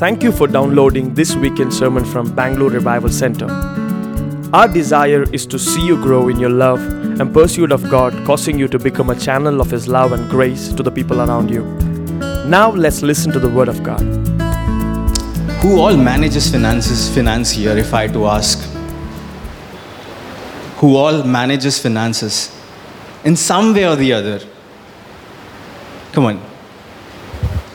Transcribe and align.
Thank 0.00 0.22
you 0.22 0.32
for 0.32 0.46
downloading 0.46 1.12
this 1.12 1.36
weekend 1.36 1.74
sermon 1.74 2.06
from 2.06 2.34
Bangalore 2.34 2.70
Revival 2.70 3.10
Center. 3.10 3.44
Our 4.50 4.66
desire 4.66 5.24
is 5.24 5.44
to 5.48 5.58
see 5.58 5.84
you 5.84 5.96
grow 6.02 6.28
in 6.28 6.40
your 6.40 6.48
love 6.48 6.80
and 7.20 7.30
pursuit 7.34 7.70
of 7.70 7.82
God, 7.90 8.14
causing 8.24 8.58
you 8.58 8.66
to 8.68 8.78
become 8.78 9.10
a 9.10 9.14
channel 9.14 9.60
of 9.60 9.70
His 9.70 9.88
love 9.88 10.12
and 10.12 10.30
grace 10.30 10.72
to 10.72 10.82
the 10.82 10.90
people 10.90 11.20
around 11.20 11.50
you. 11.50 11.64
Now, 12.46 12.70
let's 12.70 13.02
listen 13.02 13.30
to 13.32 13.38
the 13.38 13.50
Word 13.50 13.68
of 13.68 13.82
God. 13.82 14.00
Who 15.60 15.78
all 15.78 15.94
manages 15.94 16.50
finances, 16.50 17.14
finance 17.14 17.50
here, 17.50 17.76
if 17.76 17.92
I 17.92 18.06
to 18.06 18.24
ask? 18.24 18.58
Who 20.78 20.96
all 20.96 21.24
manages 21.24 21.78
finances? 21.78 22.50
In 23.22 23.36
some 23.36 23.74
way 23.74 23.86
or 23.86 23.96
the 23.96 24.14
other. 24.14 24.40
Come 26.12 26.24
on. 26.24 26.49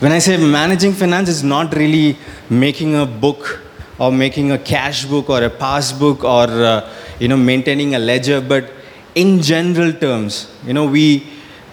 When 0.05 0.11
I 0.11 0.19
say 0.19 0.37
managing 0.37 0.93
finance, 0.93 1.29
it's 1.29 1.41
not 1.41 1.73
really 1.73 2.15
making 2.47 2.95
a 2.95 3.07
book 3.07 3.59
or 3.97 4.11
making 4.11 4.51
a 4.51 4.59
cash 4.59 5.03
book 5.05 5.31
or 5.31 5.41
a 5.41 5.49
passbook 5.49 6.23
or 6.23 6.47
uh, 6.47 6.87
you 7.17 7.27
know 7.27 7.35
maintaining 7.35 7.95
a 7.95 7.97
ledger, 7.97 8.39
but 8.39 8.71
in 9.15 9.41
general 9.41 9.91
terms, 9.93 10.53
you 10.63 10.73
know 10.75 10.85
we 10.85 11.25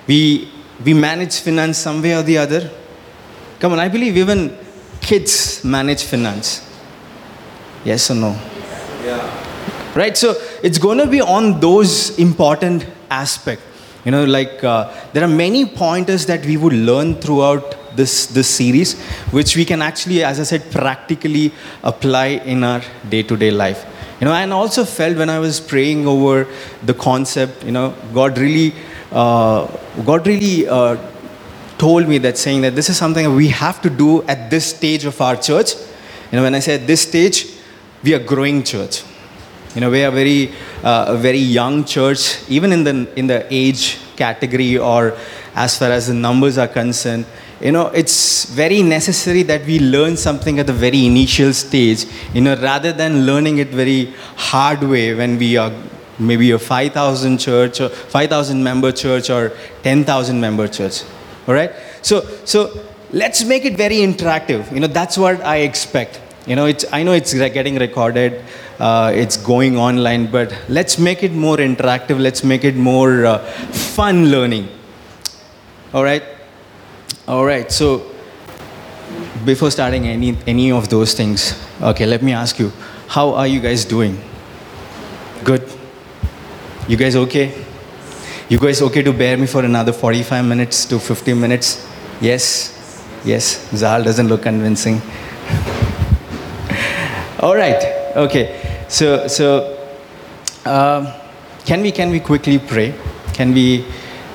we 0.07 0.49
we 0.83 0.95
manage 0.95 1.41
finance 1.41 1.77
some 1.77 2.01
way 2.01 2.15
or 2.15 2.23
the 2.23 2.39
other. 2.39 2.71
Come 3.61 3.75
on, 3.75 3.79
I 3.79 3.89
believe 3.89 4.17
even 4.17 4.57
kids 5.03 5.63
manage 5.63 6.05
finance. 6.05 6.67
Yes 7.85 8.11
or 8.11 8.15
no? 8.15 8.31
Yeah. 9.05 9.95
Right. 9.95 10.17
So 10.17 10.37
it's 10.63 10.79
going 10.79 10.97
to 11.05 11.07
be 11.07 11.21
on 11.21 11.61
those 11.61 12.19
important 12.19 12.87
aspects. 13.11 13.67
You 14.07 14.11
know, 14.11 14.25
like 14.25 14.65
uh, 14.65 14.91
there 15.13 15.23
are 15.23 15.35
many 15.45 15.67
pointers 15.67 16.25
that 16.33 16.47
we 16.47 16.57
would 16.57 16.73
learn 16.73 17.17
throughout 17.17 17.77
this 17.97 18.27
this 18.27 18.49
series, 18.49 19.01
which 19.31 19.57
we 19.57 19.65
can 19.65 19.83
actually, 19.83 20.25
as 20.25 20.41
I 20.41 20.45
said, 20.45 20.71
practically 20.71 21.53
apply 21.83 22.27
in 22.45 22.65
our 22.65 22.83
day-to-day 23.09 23.51
life. 23.51 23.87
You 24.21 24.27
know, 24.27 24.35
and 24.35 24.53
also 24.53 24.85
felt 24.85 25.17
when 25.17 25.29
I 25.29 25.39
was 25.41 25.59
praying 25.59 26.07
over 26.07 26.47
the 26.85 26.95
concept, 26.95 27.65
you 27.65 27.73
know, 27.73 27.95
God 28.15 28.39
really, 28.39 28.73
uh, 29.11 29.67
God 30.05 30.27
really 30.27 30.69
uh, 30.69 30.97
told 31.77 32.09
me 32.09 32.19
that 32.19 32.39
saying 32.39 32.61
that 32.61 32.77
this 32.77 32.89
is 32.89 32.97
something 32.97 33.35
we 33.35 33.49
have 33.49 33.83
to 33.83 33.91
do 33.91 34.23
at 34.25 34.49
this 34.49 34.67
stage 34.67 35.05
of 35.05 35.21
our 35.21 35.35
church. 35.35 35.75
You 36.31 36.37
know, 36.37 36.43
when 36.45 36.55
I 36.55 36.61
say 36.61 36.77
at 36.77 36.87
this 36.87 37.01
stage, 37.01 37.47
we 38.05 38.15
are 38.15 38.21
growing 38.21 38.63
church. 38.63 39.03
You 39.75 39.81
know, 39.81 39.91
we 39.91 40.05
are 40.05 40.13
very, 40.13 40.53
uh, 40.85 41.07
a 41.09 41.17
very 41.17 41.39
young 41.39 41.85
church, 41.85 42.49
even 42.49 42.73
in 42.73 42.85
the 42.85 43.09
in 43.17 43.27
the 43.27 43.47
age 43.51 43.99
category 44.17 44.79
or 44.79 45.17
as 45.55 45.79
far 45.79 45.91
as 45.91 46.07
the 46.07 46.15
numbers 46.15 46.59
are 46.59 46.69
concerned. 46.69 47.25
You 47.63 47.71
know, 47.71 47.87
it's 47.89 48.45
very 48.47 48.83
necessary 48.83 49.43
that 49.45 49.65
we 49.65 49.79
learn 49.79 50.17
something 50.17 50.59
at 50.59 50.67
the 50.67 50.73
very 50.73 51.07
initial 51.07 51.53
stage. 51.53 52.07
You 52.35 52.41
know, 52.41 52.57
rather 52.57 52.93
than 52.93 53.25
learning 53.25 53.59
it 53.59 53.69
very 53.69 54.13
hard 54.37 54.83
way 54.83 55.15
when 55.15 55.39
we 55.39 55.57
are 55.57 55.73
maybe 56.19 56.51
a 56.51 56.59
5,000 56.59 57.39
church 57.39 57.81
or 57.81 57.89
5,000 57.89 58.63
member 58.63 58.91
church 58.93 59.31
or 59.31 59.53
10,000 59.83 60.41
member 60.41 60.67
church. 60.67 61.03
All 61.47 61.55
right. 61.55 61.73
So 62.03 62.21
so 62.45 62.71
let's 63.13 63.45
make 63.45 63.65
it 63.65 63.77
very 63.77 63.99
interactive. 63.99 64.73
You 64.73 64.81
know, 64.81 64.87
that's 64.87 65.17
what 65.17 65.41
I 65.43 65.59
expect. 65.59 66.21
You 66.47 66.57
know, 66.57 66.67
it's, 66.67 66.85
I 66.93 67.05
know 67.05 67.13
it's 67.13 67.33
getting 67.33 67.77
recorded, 67.77 68.43
uh, 68.81 69.13
it's 69.15 69.37
going 69.37 69.79
online, 69.79 70.29
but 70.29 70.53
let's 70.69 70.99
make 70.99 71.23
it 71.23 71.33
more 71.33 71.59
interactive, 71.59 72.19
let's 72.19 72.43
make 72.43 72.65
it 72.65 72.75
more 72.75 73.25
uh, 73.25 73.39
fun 73.39 74.31
learning. 74.33 74.69
All 75.95 76.03
right? 76.03 76.25
All 77.33 77.47
right, 77.47 77.73
so 77.73 78.03
before 79.47 79.71
starting 79.71 80.07
any, 80.07 80.37
any 80.47 80.71
of 80.71 80.91
those 80.91 81.15
things, 81.15 81.59
okay, 81.81 82.05
let 82.05 82.23
me 82.23 82.35
ask 82.35 82.59
you, 82.59 82.71
how 83.09 83.33
are 83.33 83.47
you 83.47 83.59
guys 83.59 83.87
doing? 83.87 84.21
Good? 85.43 85.67
You 86.87 86.99
guys 86.99 87.17
okay? 87.17 87.65
You 88.51 88.59
guys 88.59 88.83
okay 88.83 89.03
to 89.03 89.15
bear 89.15 89.39
me 89.39 89.47
for 89.47 89.65
another 89.65 89.95
45 89.95 90.45
minutes 90.45 90.85
to 90.85 90.99
50 90.99 91.33
minutes? 91.33 91.89
Yes? 92.21 93.03
Yes, 93.25 93.67
Zal 93.75 94.05
doesn't 94.05 94.29
look 94.29 94.43
convincing. 94.43 94.97
All 97.41 97.57
right. 97.57 97.83
Okay. 98.15 98.85
So 98.89 99.27
so 99.27 99.79
um, 100.67 101.09
can 101.65 101.81
we 101.81 101.93
can 101.93 102.11
we 102.11 102.21
quickly 102.21 102.59
pray? 102.59 102.95
Can 103.33 103.55
we 103.55 103.87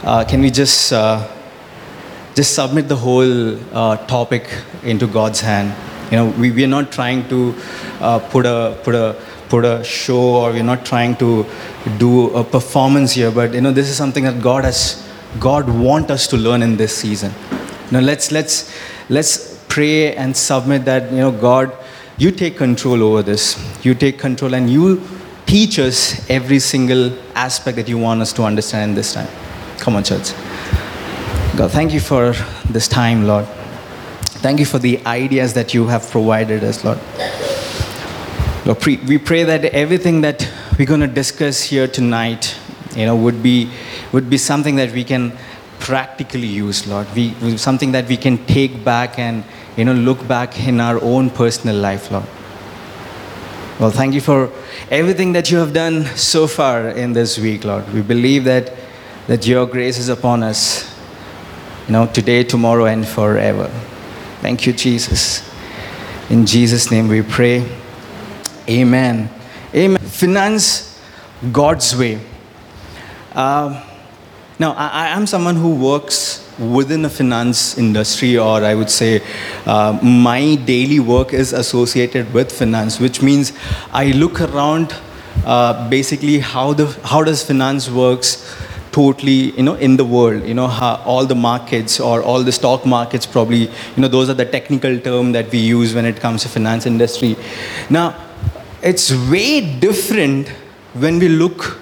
uh, 0.03 0.25
can 0.25 0.41
we 0.41 0.49
just 0.49 0.91
uh, 0.91 1.36
just 2.37 2.53
submit 2.53 2.87
the 2.87 2.95
whole 2.95 3.55
uh, 3.75 3.97
topic 4.05 4.49
into 4.83 5.07
God's 5.07 5.41
hand? 5.41 5.75
You 6.11 6.17
know, 6.17 6.27
we, 6.41 6.51
we 6.51 6.63
are 6.63 6.73
not 6.75 6.91
trying 6.91 7.27
to 7.29 7.55
uh, 7.99 8.19
put 8.19 8.45
a 8.45 8.77
put 8.83 8.93
a 8.95 9.15
put 9.49 9.65
a 9.65 9.83
show 9.83 10.21
or 10.41 10.51
we're 10.51 10.63
not 10.63 10.85
trying 10.85 11.15
to 11.17 11.45
do 11.97 12.29
a 12.35 12.43
performance 12.43 13.13
here, 13.13 13.31
but 13.31 13.53
you 13.53 13.61
know, 13.61 13.71
this 13.71 13.89
is 13.89 13.97
something 13.97 14.23
that 14.23 14.41
God 14.41 14.65
has 14.65 14.81
God 15.39 15.69
want 15.69 16.11
us 16.11 16.27
to 16.27 16.37
learn 16.37 16.61
in 16.61 16.77
this 16.77 16.95
season. 16.95 17.33
Now 17.91 18.01
let's 18.01 18.31
let's 18.31 18.55
let's 19.09 19.57
pray 19.67 20.15
and 20.15 20.37
submit 20.37 20.85
that 20.85 21.11
you 21.11 21.23
know 21.25 21.31
God 21.31 21.75
you 22.17 22.31
take 22.31 22.57
control 22.57 23.03
over 23.03 23.23
this. 23.23 23.45
You 23.85 23.95
take 23.95 24.19
control 24.19 24.53
and 24.53 24.69
you 24.69 25.01
teach 25.47 25.79
us 25.79 26.29
every 26.29 26.59
single 26.59 27.17
aspect 27.35 27.77
that 27.77 27.87
you 27.87 27.97
want 27.97 28.21
us 28.21 28.33
to 28.33 28.43
understand 28.43 28.89
in 28.89 28.95
this 28.95 29.13
time. 29.13 29.29
Come 29.79 29.95
on, 29.95 30.03
church. 30.03 30.33
God, 31.57 31.71
thank 31.71 31.91
you 31.91 31.99
for 31.99 32.33
this 32.69 32.87
time, 32.87 33.25
Lord. 33.25 33.47
Thank 34.45 34.59
you 34.59 34.65
for 34.67 34.77
the 34.77 35.03
ideas 35.07 35.55
that 35.55 35.73
you 35.73 35.87
have 35.87 36.07
provided 36.11 36.63
us, 36.63 36.83
Lord. 36.85 36.99
Lord, 38.63 38.79
pre- 38.79 38.97
we 38.97 39.17
pray 39.17 39.41
that 39.43 39.65
everything 39.65 40.21
that 40.21 40.47
we're 40.77 40.85
going 40.85 40.99
to 40.99 41.07
discuss 41.07 41.63
here 41.63 41.87
tonight, 41.87 42.55
you 42.95 43.07
know, 43.07 43.15
would 43.15 43.41
be 43.41 43.71
would 44.11 44.29
be 44.29 44.37
something 44.37 44.75
that 44.75 44.91
we 44.91 45.03
can 45.03 45.35
practically 45.79 46.45
use, 46.45 46.85
Lord. 46.85 47.07
We 47.15 47.57
something 47.57 47.91
that 47.93 48.07
we 48.07 48.17
can 48.17 48.37
take 48.45 48.83
back 48.83 49.17
and 49.17 49.43
you 49.77 49.85
know 49.85 49.93
look 49.93 50.27
back 50.27 50.59
in 50.59 50.79
our 50.79 51.01
own 51.01 51.31
personal 51.31 51.75
life, 51.75 52.11
Lord. 52.11 52.27
Well, 53.79 53.89
thank 53.89 54.13
you 54.13 54.21
for 54.21 54.51
everything 54.91 55.33
that 55.33 55.49
you 55.49 55.57
have 55.57 55.73
done 55.73 56.05
so 56.15 56.45
far 56.45 56.89
in 56.89 57.13
this 57.13 57.39
week, 57.39 57.63
Lord. 57.63 57.91
We 57.95 58.03
believe 58.03 58.43
that 58.43 58.73
that 59.25 59.47
your 59.47 59.65
grace 59.65 59.97
is 59.97 60.09
upon 60.09 60.43
us, 60.43 60.96
you 61.87 61.93
know, 61.93 62.05
today, 62.05 62.43
tomorrow, 62.43 62.85
and 62.85 63.07
forever. 63.07 63.67
Thank 64.41 64.65
you, 64.65 64.73
Jesus. 64.73 65.41
In 66.29 66.45
Jesus' 66.45 66.91
name 66.91 67.07
we 67.07 67.21
pray. 67.21 67.65
Amen. 68.69 69.29
Amen. 69.73 69.97
Finance 70.01 70.99
God's 71.53 71.95
way. 71.95 72.19
Uh, 73.33 73.83
now, 74.59 74.73
I, 74.73 75.09
am 75.09 75.27
someone 75.27 75.55
who 75.55 75.75
works 75.75 76.43
within 76.59 77.03
the 77.03 77.09
finance 77.09 77.77
industry, 77.77 78.37
or 78.37 78.63
I 78.63 78.73
would 78.73 78.89
say 78.89 79.21
uh, 79.65 79.97
my 80.03 80.55
daily 80.55 80.99
work 80.99 81.33
is 81.33 81.53
associated 81.53 82.33
with 82.33 82.51
finance, 82.51 82.99
which 82.99 83.21
means 83.21 83.53
I 83.93 84.11
look 84.11 84.41
around 84.41 84.93
uh, 85.45 85.87
basically 85.89 86.39
how, 86.39 86.73
the, 86.73 86.87
how 87.03 87.23
does 87.23 87.45
finance 87.45 87.89
works 87.89 88.43
totally 88.97 89.39
you 89.57 89.63
know 89.67 89.75
in 89.87 89.95
the 90.01 90.05
world 90.13 90.43
you 90.49 90.55
know 90.59 90.67
how 90.67 90.95
all 91.13 91.25
the 91.31 91.39
markets 91.47 91.99
or 91.99 92.15
all 92.23 92.43
the 92.49 92.55
stock 92.59 92.85
markets 92.93 93.27
probably 93.35 93.63
you 93.95 94.01
know 94.03 94.07
those 94.07 94.29
are 94.31 94.37
the 94.43 94.49
technical 94.55 94.99
term 95.07 95.33
that 95.33 95.51
we 95.51 95.59
use 95.59 95.93
when 95.97 96.05
it 96.11 96.19
comes 96.19 96.41
to 96.43 96.49
finance 96.49 96.87
industry. 96.87 97.35
Now 97.89 98.07
it's 98.81 99.11
way 99.33 99.51
different 99.87 100.49
when 101.03 101.19
we 101.19 101.29
look 101.29 101.79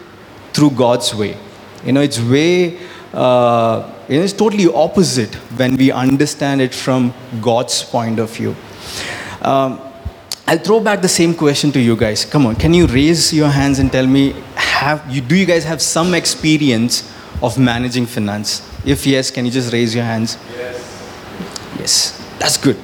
through 0.54 0.72
god's 0.72 1.16
way. 1.16 1.38
You 1.86 1.94
know 1.94 2.02
it's 2.02 2.20
way 2.20 2.78
uh, 3.14 3.94
you 4.10 4.18
know, 4.18 4.24
it's 4.26 4.34
totally 4.34 4.68
opposite 4.68 5.34
when 5.60 5.78
we 5.78 5.92
understand 5.92 6.62
it 6.62 6.76
from 6.84 7.14
god's 7.42 7.82
point 7.96 8.20
of 8.20 8.30
view. 8.38 8.56
Um, 9.42 9.80
i'll 10.48 10.64
throw 10.68 10.80
back 10.80 11.02
the 11.02 11.16
same 11.22 11.34
question 11.34 11.72
to 11.72 11.80
you 11.80 11.96
guys. 12.06 12.26
Come 12.26 12.46
on 12.46 12.56
can 12.68 12.74
you 12.74 12.88
raise 12.88 13.34
your 13.42 13.52
hands 13.62 13.80
and 13.80 14.00
tell 14.00 14.16
me 14.20 14.24
have 14.56 15.04
you 15.10 15.22
do 15.22 15.44
you 15.44 15.46
guys 15.46 15.64
have 15.74 15.82
some 15.82 16.14
experience 16.14 17.04
of 17.42 17.58
managing 17.58 18.06
finance. 18.06 18.62
If 18.86 19.06
yes 19.06 19.32
can 19.32 19.46
you 19.46 19.52
just 19.52 19.74
raise 19.74 19.94
your 19.96 20.04
hands? 20.04 20.38
Yes. 20.58 21.78
Yes. 21.80 22.22
That's 22.40 22.58
good. 22.58 22.76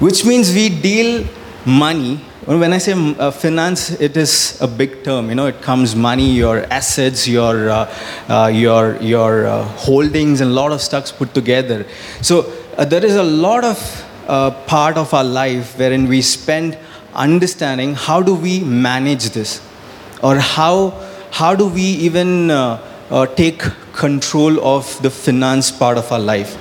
Which 0.00 0.24
means 0.24 0.52
we 0.52 0.68
deal 0.68 1.26
money. 1.66 2.16
When 2.46 2.72
i 2.72 2.78
say 2.78 2.92
uh, 2.94 3.30
finance 3.30 3.90
it 4.00 4.16
is 4.16 4.58
a 4.60 4.66
big 4.66 5.04
term. 5.04 5.28
You 5.28 5.34
know 5.34 5.46
it 5.46 5.60
comes 5.60 5.94
money 5.94 6.30
your 6.30 6.64
assets 6.72 7.28
your 7.28 7.70
uh, 7.70 7.94
uh, 8.28 8.46
your 8.52 8.96
your 9.02 9.46
uh, 9.46 9.64
holdings 9.64 10.40
and 10.40 10.50
a 10.50 10.54
lot 10.54 10.72
of 10.72 10.80
stocks 10.80 11.12
put 11.12 11.34
together. 11.34 11.86
So 12.22 12.52
uh, 12.76 12.84
there 12.84 13.04
is 13.04 13.14
a 13.16 13.22
lot 13.22 13.62
of 13.64 13.78
uh, 14.26 14.50
part 14.66 14.96
of 14.96 15.12
our 15.12 15.24
life 15.24 15.78
wherein 15.78 16.08
we 16.08 16.22
spend 16.22 16.78
understanding 17.14 17.94
how 17.94 18.22
do 18.22 18.34
we 18.34 18.60
manage 18.60 19.30
this? 19.30 19.60
Or 20.22 20.36
how 20.36 20.90
how 21.30 21.54
do 21.54 21.68
we 21.68 21.82
even 21.82 22.50
uh, 22.50 22.78
uh, 23.10 23.26
take 23.26 23.58
control 23.92 24.60
of 24.64 25.00
the 25.02 25.10
finance 25.10 25.70
part 25.70 25.98
of 25.98 26.10
our 26.12 26.18
life? 26.18 26.56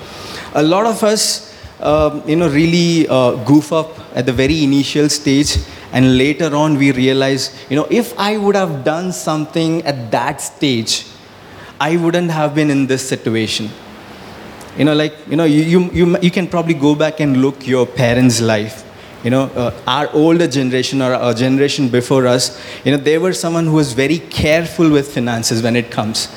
A 0.56 0.64
lot 0.64 0.86
of 0.86 1.04
us, 1.04 1.56
um, 1.80 2.24
you 2.28 2.36
know, 2.36 2.50
really 2.50 3.08
uh, 3.08 3.36
goof 3.46 3.72
up 3.72 4.00
at 4.16 4.26
the 4.26 4.34
very 4.34 4.64
initial 4.64 5.08
stage, 5.10 5.58
and 5.94 6.18
later 6.18 6.56
on 6.56 6.78
we 6.78 6.92
realize, 6.92 7.56
you 7.70 7.76
know, 7.76 7.88
if 7.90 8.18
I 8.18 8.38
would 8.38 8.56
have 8.56 8.84
done 8.84 9.12
something 9.12 9.84
at 9.84 10.12
that 10.12 10.42
stage, 10.42 11.06
I 11.80 11.96
wouldn't 11.96 12.32
have 12.32 12.56
been 12.56 12.70
in 12.70 12.88
this 12.88 13.08
situation. 13.08 13.70
You 14.78 14.86
know, 14.86 14.94
like, 14.94 15.16
you 15.28 15.36
know, 15.36 15.46
you, 15.46 15.62
you, 15.62 15.92
you, 15.92 16.18
you 16.20 16.32
can 16.32 16.48
probably 16.48 16.74
go 16.74 16.96
back 16.96 17.20
and 17.20 17.42
look 17.42 17.68
your 17.68 17.86
parents' 17.86 18.42
life. 18.42 18.86
You 19.24 19.32
know, 19.32 19.44
uh, 19.48 19.78
our 19.86 20.10
older 20.14 20.48
generation 20.48 21.02
or 21.02 21.14
our 21.14 21.34
generation 21.34 21.90
before 21.90 22.26
us, 22.26 22.58
you 22.86 22.92
know, 22.92 22.98
they 22.98 23.18
were 23.18 23.34
someone 23.34 23.66
who 23.66 23.74
was 23.74 23.92
very 23.92 24.20
careful 24.20 24.90
with 24.90 25.14
finances 25.14 25.62
when 25.62 25.76
it 25.76 25.92
comes. 25.92 26.30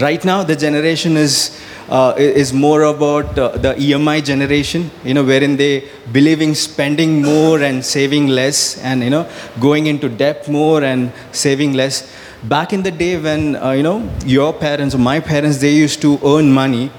Right 0.00 0.24
now, 0.24 0.42
the 0.42 0.56
generation 0.56 1.16
is, 1.16 1.62
uh, 1.88 2.14
is 2.16 2.52
more 2.52 2.82
about 2.82 3.38
uh, 3.38 3.56
the 3.56 3.74
EMI 3.74 4.24
generation, 4.24 4.90
you 5.04 5.14
know, 5.14 5.22
wherein 5.22 5.56
they 5.56 5.88
believing 6.10 6.56
spending 6.56 7.22
more 7.22 7.62
and 7.62 7.84
saving 7.84 8.26
less 8.26 8.78
and, 8.78 9.04
you 9.04 9.10
know, 9.10 9.30
going 9.60 9.86
into 9.86 10.08
debt 10.08 10.48
more 10.48 10.82
and 10.82 11.12
saving 11.30 11.74
less. 11.74 12.12
Back 12.42 12.72
in 12.72 12.82
the 12.82 12.90
day 12.90 13.16
when, 13.16 13.54
uh, 13.54 13.70
you 13.70 13.84
know, 13.84 14.10
your 14.26 14.52
parents 14.52 14.92
or 14.92 14.98
my 14.98 15.20
parents, 15.20 15.58
they 15.58 15.72
used 15.72 16.02
to 16.02 16.18
earn 16.24 16.50
money, 16.50 16.90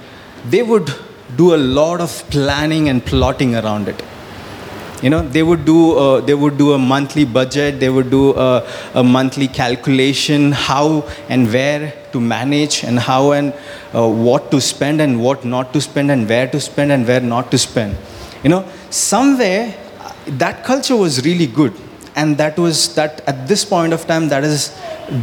they 0.50 0.64
would 0.64 0.90
do 1.36 1.54
a 1.54 1.58
lot 1.58 2.00
of 2.00 2.24
planning 2.30 2.88
and 2.88 3.06
plotting 3.06 3.54
around 3.54 3.90
it 3.90 4.02
you 5.06 5.12
know 5.13 5.22
they 5.36 5.44
would 5.44 5.66
do 5.66 5.80
uh, 6.04 6.22
they 6.22 6.34
would 6.44 6.57
do 6.57 6.74
a 6.74 6.80
monthly 6.92 7.25
budget 7.25 7.80
they 7.80 7.90
would 7.90 8.10
do 8.10 8.24
a, 8.36 8.68
a, 8.96 9.04
monthly 9.04 9.48
calculation 9.48 10.52
how 10.52 10.88
and 11.30 11.52
where 11.54 11.94
to 12.12 12.19
manage 12.19 12.84
and 12.84 12.98
how 12.98 13.34
and 13.34 13.54
uh, 13.94 14.07
what 14.07 14.50
to 14.52 14.60
spend 14.60 15.02
and 15.06 15.22
what 15.22 15.46
not 15.46 15.74
to 15.74 15.81
spend 15.81 16.10
and 16.16 16.30
where 16.30 16.48
to 16.48 16.60
spend 16.60 16.92
and 16.92 17.07
where 17.07 17.19
not 17.19 17.52
to 17.52 17.57
spend. 17.57 17.98
You 18.44 18.50
know 18.50 18.62
somewhere 18.90 19.75
uh, 20.00 20.13
that 20.44 20.63
culture 20.63 20.96
was 20.96 21.25
really 21.25 21.48
good. 21.48 21.74
And 22.16 22.38
that 22.38 22.58
was 22.58 22.96
that 22.96 23.22
at 23.28 23.48
this 23.48 23.66
point 23.66 23.92
of 23.92 24.08
time 24.08 24.30
that 24.30 24.44
is 24.46 24.74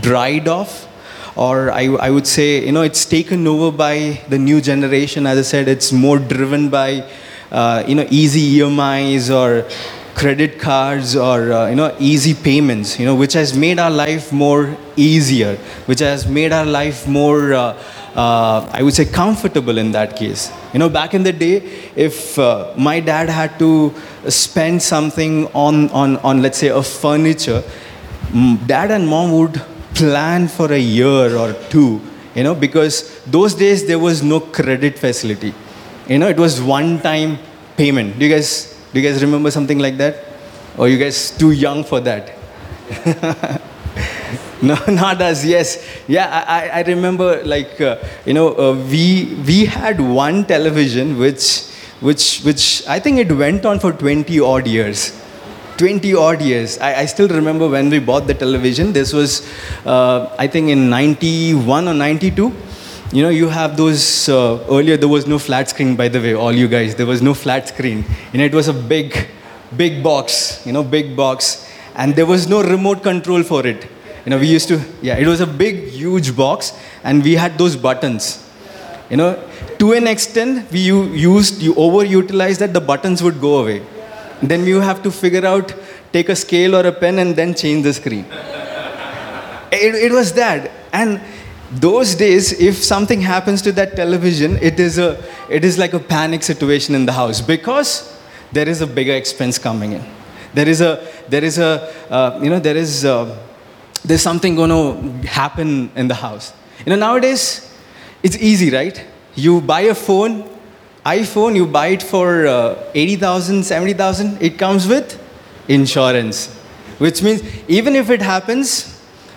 dried 0.01 0.47
off. 0.47 0.89
Or 1.35 1.71
I, 1.71 1.85
I 2.07 2.11
would 2.11 2.27
say, 2.27 2.67
you 2.67 2.73
know, 2.73 2.83
it's 2.83 3.07
taken 3.07 3.47
over 3.47 3.75
by 3.75 4.21
the 4.29 4.39
new 4.39 4.61
generation. 4.61 5.27
As 5.27 5.39
I 5.39 5.43
said, 5.43 5.67
it's 5.67 5.91
more 5.91 6.19
driven 6.19 6.69
by, 6.69 7.09
uh, 7.53 7.85
you 7.87 7.95
know, 7.95 8.07
easy 8.11 8.59
EMIs 8.59 9.31
or 9.31 9.69
credit 10.15 10.59
cards 10.59 11.15
or, 11.15 11.53
uh, 11.53 11.69
you 11.69 11.77
know, 11.77 11.95
easy 11.99 12.33
payments, 12.35 12.99
you 12.99 13.05
know, 13.05 13.15
which 13.15 13.35
has 13.35 13.55
made 13.57 13.79
our 13.79 13.91
life 13.91 14.33
more 14.33 14.75
easier, 14.97 15.57
which 15.87 16.01
has 16.01 16.27
made 16.27 16.53
our 16.53 16.65
life 16.65 17.07
more, 17.07 17.53
uh, 17.53 17.79
uh 18.15 18.69
I 18.73 18.83
would 18.83 18.95
say, 18.95 19.05
comfortable 19.05 19.79
in 19.79 19.93
that 19.93 20.17
case. 20.17 20.51
You 20.73 20.79
know, 20.79 20.89
back 20.89 21.13
in 21.13 21.23
the 21.23 21.33
day, 21.33 21.57
if 21.95 22.39
uh, 22.39 22.73
my 22.77 23.01
dad 23.01 23.29
had 23.29 23.59
to 23.59 23.95
spend 24.29 24.83
something 24.83 25.47
on, 25.49 25.91
on, 25.91 26.17
on, 26.19 26.41
let's 26.41 26.59
say, 26.59 26.69
a 26.69 26.83
furniture, 26.83 27.63
dad 28.67 28.91
and 28.91 29.07
mom 29.07 29.33
would 29.33 29.61
plan 29.95 30.49
for 30.49 30.73
a 30.73 30.79
year 30.79 31.37
or 31.37 31.53
two, 31.69 32.01
you 32.35 32.43
know, 32.43 32.55
because 32.55 33.23
those 33.25 33.55
days 33.55 33.87
there 33.87 33.99
was 33.99 34.23
no 34.23 34.41
credit 34.41 34.99
facility. 34.99 35.53
You 36.09 36.19
know, 36.19 36.29
it 36.29 36.37
was 36.37 36.61
one 36.61 37.01
time 37.01 37.39
payment. 37.77 38.19
Do 38.19 38.27
you 38.27 38.33
guys, 38.35 38.79
do 38.93 39.01
you 39.01 39.09
guys 39.09 39.23
remember 39.23 39.51
something 39.51 39.79
like 39.79 39.97
that? 39.99 40.17
Or 40.77 40.89
you 40.89 40.99
guys 40.99 41.31
too 41.37 41.53
young 41.53 41.85
for 41.85 42.01
that? 42.01 42.33
no, 44.63 44.77
not 44.89 45.21
us. 45.21 45.45
Yes, 45.45 45.87
yeah. 46.09 46.45
I, 46.47 46.81
I 46.81 46.83
remember, 46.83 47.43
like, 47.45 47.81
uh, 47.81 47.97
you 48.25 48.35
know, 48.35 48.55
uh, 48.57 48.75
we 48.91 49.37
we 49.47 49.65
had 49.65 50.01
one 50.01 50.45
television 50.45 51.19
which 51.19 51.69
which 52.01 52.41
which 52.43 52.87
I 52.87 52.99
think 52.99 53.19
it 53.19 53.31
went 53.31 53.65
on 53.65 53.79
for 53.81 53.93
20 53.93 54.41
odd 54.41 54.67
years. 54.67 55.19
20 55.79 56.15
odd 56.15 56.43
years. 56.43 56.79
I, 56.79 57.01
I, 57.01 57.07
still 57.07 57.29
remember 57.29 57.69
when 57.69 57.91
we 57.91 57.99
bought 57.99 58.27
the 58.27 58.35
television. 58.35 58.93
This 58.93 59.13
was, 59.13 59.51
uh, 59.85 60.29
I 60.39 60.47
think, 60.47 60.69
in 60.69 60.91
91 60.91 61.89
or 61.89 61.95
92. 61.95 62.53
You 63.13 63.23
know, 63.23 63.29
you 63.29 63.49
have 63.49 63.77
those, 63.77 64.29
uh, 64.29 64.65
earlier 64.71 64.97
there 64.97 65.09
was 65.09 65.27
no 65.27 65.39
flat 65.39 65.69
screen, 65.69 65.97
by 65.97 66.09
the 66.09 66.19
way, 66.19 66.35
all 66.35 66.53
you 66.53 66.67
guys. 66.67 66.95
There 66.95 67.07
was 67.07 67.21
no 67.21 67.35
flat 67.35 67.69
screen. 67.69 68.05
You 68.33 68.39
know, 68.39 68.45
it 68.45 68.55
was 68.55 68.69
a 68.69 68.73
big, 68.73 69.29
big 69.77 70.03
box, 70.03 70.65
you 70.67 70.73
know, 70.73 70.83
big 70.83 71.15
box. 71.15 71.71
And 71.95 72.17
there 72.17 72.25
was 72.25 72.49
no 72.49 72.63
remote 72.63 73.03
control 73.03 73.43
for 73.43 73.67
it. 73.67 73.87
You 74.25 74.31
know, 74.31 74.39
we 74.39 74.47
used 74.47 74.69
to, 74.69 74.81
yeah, 75.03 75.19
it 75.19 75.27
was 75.27 75.41
a 75.41 75.47
big, 75.47 75.89
huge 75.89 76.35
box, 76.35 76.73
and 77.05 77.23
we 77.23 77.35
had 77.35 77.59
those 77.59 77.77
buttons. 77.77 78.49
You 79.11 79.19
know, 79.19 79.49
to 79.79 79.93
an 79.93 80.07
extent, 80.07 80.71
we 80.73 80.81
used, 80.81 81.61
you 81.61 81.75
overutilized 81.75 82.59
that, 82.61 82.73
the 82.73 82.81
buttons 82.81 83.23
would 83.23 83.41
go 83.41 83.59
away 83.59 83.83
then 84.43 84.67
you 84.67 84.81
have 84.81 85.03
to 85.03 85.11
figure 85.11 85.47
out, 85.47 85.75
take 86.13 86.29
a 86.29 86.37
scale 86.37 86.75
or 86.75 86.87
a 86.87 86.93
pen 86.93 87.19
and 87.19 87.37
then 87.37 87.55
change 87.55 87.85
the 87.85 87.93
screen. 87.93 88.27
it, 89.71 89.95
it 89.95 90.13
was 90.13 90.33
that. 90.35 90.71
And 90.93 91.21
those 91.73 92.15
days, 92.15 92.53
if 92.61 92.77
something 92.77 93.21
happens 93.21 93.63
to 93.63 93.73
that 93.73 93.97
television, 93.97 94.59
it 94.59 94.79
is, 94.79 94.99
a, 94.99 95.23
it 95.49 95.65
is 95.65 95.79
like 95.79 95.95
a 95.95 95.99
panic 95.99 96.43
situation 96.43 96.95
in 96.95 97.07
the 97.07 97.13
house 97.13 97.41
because 97.41 98.21
there 98.53 98.69
is 98.69 98.83
a 98.83 98.87
bigger 98.87 99.15
expense 99.15 99.59
coming 99.59 99.93
in. 99.93 100.05
There 100.53 100.69
is 100.69 100.83
a, 100.83 101.07
there 101.29 101.43
is 101.43 101.59
a, 101.59 101.91
uh, 102.11 102.41
you 102.43 102.51
know, 102.51 102.59
there 102.59 102.77
is, 102.77 103.07
uh, 103.07 103.39
there's 104.05 104.21
something 104.21 104.55
going 104.55 104.69
to 104.71 105.27
happen 105.27 105.91
in 105.97 106.09
the 106.09 106.15
house. 106.15 106.53
You 106.85 106.91
know, 106.91 106.97
nowadays, 106.97 107.75
it's 108.23 108.37
easy, 108.37 108.71
right? 108.71 109.03
You 109.35 109.63
buy 109.63 109.83
a 109.83 109.95
phone, 109.95 110.49
iPhone, 111.07 111.57
you 111.57 111.67
buy 111.67 111.89
it 111.89 112.03
for 112.03 112.47
uh, 112.47 112.91
80,000, 112.95 113.63
70,000, 113.63 114.43
it 114.43 114.59
comes 114.59 114.87
with 114.87 115.19
insurance, 115.69 116.55
which 116.99 117.23
means 117.23 117.43
even 117.67 117.97
if 117.97 118.11
it 118.11 118.21
happens, 118.21 118.92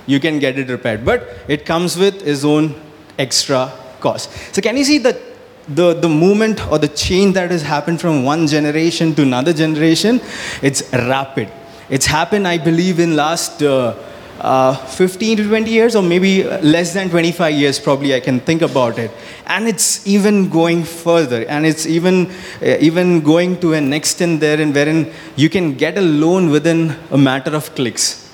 you 0.05 0.19
can 0.19 0.39
get 0.39 0.57
it 0.57 0.69
repaired. 0.69 1.05
But 1.05 1.27
it 1.47 1.65
comes 1.65 1.97
with 1.97 2.25
its 2.27 2.43
own 2.43 2.75
extra 3.17 3.71
cost. 3.99 4.31
So, 4.53 4.61
can 4.61 4.77
you 4.77 4.83
see 4.83 4.97
the, 4.97 5.19
the, 5.67 5.93
the 5.93 6.09
movement 6.09 6.65
or 6.71 6.77
the 6.77 6.87
change 6.87 7.33
that 7.35 7.51
has 7.51 7.61
happened 7.61 8.01
from 8.01 8.23
one 8.23 8.47
generation 8.47 9.15
to 9.15 9.21
another 9.23 9.53
generation? 9.53 10.21
It's 10.61 10.91
rapid. 10.93 11.49
It's 11.89 12.05
happened, 12.05 12.47
I 12.47 12.57
believe, 12.57 12.99
in 12.99 13.15
last. 13.15 13.61
Uh, 13.61 13.95
uh, 14.39 14.75
15 14.75 15.37
to 15.37 15.47
20 15.47 15.71
years, 15.71 15.95
or 15.95 16.03
maybe 16.03 16.43
less 16.43 16.93
than 16.93 17.09
25 17.09 17.53
years, 17.53 17.79
probably 17.79 18.13
I 18.13 18.19
can 18.19 18.41
think 18.41 18.61
about 18.61 18.99
it. 18.99 19.11
And 19.47 19.67
it's 19.67 20.05
even 20.05 20.49
going 20.49 20.83
further, 20.83 21.45
and 21.45 21.65
it's 21.65 21.85
even 21.85 22.29
uh, 22.61 22.77
even 22.79 23.21
going 23.21 23.59
to 23.61 23.73
an 23.73 23.93
extent 23.93 24.41
there, 24.41 24.59
in 24.59 24.73
wherein 24.73 25.11
you 25.35 25.49
can 25.49 25.75
get 25.75 25.97
a 25.97 26.01
loan 26.01 26.49
within 26.49 26.97
a 27.11 27.17
matter 27.17 27.55
of 27.55 27.73
clicks. 27.75 28.24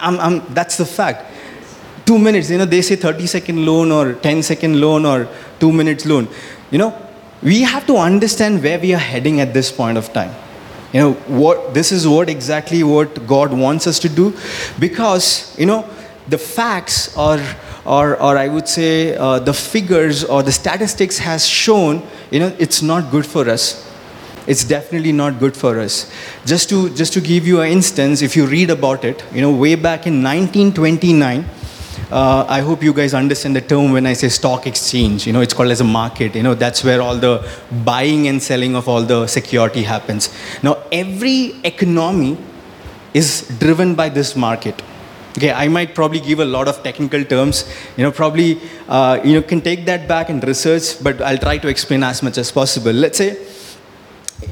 I'm, 0.00 0.20
I'm, 0.20 0.54
that's 0.54 0.76
the 0.76 0.86
fact. 0.86 1.26
Two 2.06 2.18
minutes, 2.18 2.50
you 2.50 2.58
know, 2.58 2.64
they 2.64 2.82
say 2.82 2.96
30 2.96 3.26
second 3.26 3.66
loan 3.66 3.92
or 3.92 4.14
10 4.14 4.42
second 4.42 4.80
loan 4.80 5.06
or 5.06 5.28
two 5.58 5.72
minutes 5.72 6.06
loan. 6.06 6.28
You 6.70 6.78
know, 6.78 7.08
we 7.42 7.62
have 7.62 7.86
to 7.86 7.96
understand 7.96 8.62
where 8.62 8.78
we 8.78 8.94
are 8.94 8.98
heading 8.98 9.40
at 9.40 9.54
this 9.54 9.72
point 9.72 9.96
of 9.96 10.12
time 10.12 10.34
you 10.92 11.00
know 11.00 11.12
what 11.42 11.72
this 11.72 11.92
is 11.92 12.06
what 12.06 12.28
exactly 12.28 12.82
what 12.82 13.26
god 13.26 13.52
wants 13.52 13.86
us 13.86 13.98
to 13.98 14.08
do 14.08 14.36
because 14.78 15.56
you 15.58 15.66
know 15.66 15.88
the 16.28 16.38
facts 16.38 17.16
or 17.16 17.40
or, 17.86 18.20
or 18.20 18.36
i 18.36 18.48
would 18.48 18.68
say 18.68 19.16
uh, 19.16 19.38
the 19.38 19.54
figures 19.54 20.24
or 20.24 20.42
the 20.42 20.52
statistics 20.52 21.18
has 21.18 21.46
shown 21.46 22.02
you 22.30 22.40
know 22.40 22.54
it's 22.58 22.82
not 22.82 23.10
good 23.10 23.24
for 23.24 23.48
us 23.48 23.89
it's 24.50 24.64
definitely 24.64 25.12
not 25.12 25.38
good 25.38 25.56
for 25.62 25.72
us 25.78 25.96
just 26.52 26.68
to 26.72 26.78
just 27.00 27.12
to 27.16 27.20
give 27.20 27.46
you 27.50 27.60
an 27.64 27.70
instance 27.78 28.22
if 28.28 28.36
you 28.36 28.46
read 28.46 28.70
about 28.76 29.04
it 29.10 29.24
you 29.32 29.42
know 29.44 29.52
way 29.64 29.74
back 29.88 30.06
in 30.10 30.22
1929 30.22 31.44
uh, 32.10 32.44
I 32.48 32.60
hope 32.60 32.82
you 32.82 32.92
guys 32.92 33.14
understand 33.14 33.54
the 33.54 33.60
term 33.60 33.92
when 33.92 34.04
I 34.04 34.14
say 34.14 34.28
stock 34.28 34.66
exchange. 34.66 35.28
You 35.28 35.32
know, 35.32 35.42
it's 35.42 35.54
called 35.54 35.70
as 35.70 35.80
a 35.80 35.84
market. 35.84 36.34
You 36.34 36.42
know, 36.42 36.54
that's 36.54 36.82
where 36.82 37.00
all 37.00 37.16
the 37.16 37.48
buying 37.84 38.26
and 38.26 38.42
selling 38.42 38.74
of 38.74 38.88
all 38.88 39.02
the 39.02 39.28
security 39.28 39.84
happens. 39.84 40.28
Now, 40.60 40.78
every 40.90 41.54
economy 41.62 42.36
is 43.14 43.46
driven 43.60 43.94
by 43.94 44.08
this 44.08 44.34
market. 44.34 44.82
Okay, 45.38 45.52
I 45.52 45.68
might 45.68 45.94
probably 45.94 46.18
give 46.18 46.40
a 46.40 46.44
lot 46.44 46.66
of 46.66 46.82
technical 46.82 47.24
terms. 47.24 47.72
You 47.96 48.02
know, 48.02 48.10
probably 48.10 48.60
uh, 48.88 49.20
you 49.22 49.34
know 49.34 49.42
can 49.42 49.60
take 49.60 49.86
that 49.86 50.08
back 50.08 50.30
and 50.30 50.42
research, 50.42 51.00
but 51.04 51.20
I'll 51.20 51.38
try 51.38 51.58
to 51.58 51.68
explain 51.68 52.02
as 52.02 52.24
much 52.24 52.38
as 52.38 52.50
possible. 52.50 52.92
Let's 52.92 53.18
say 53.18 53.38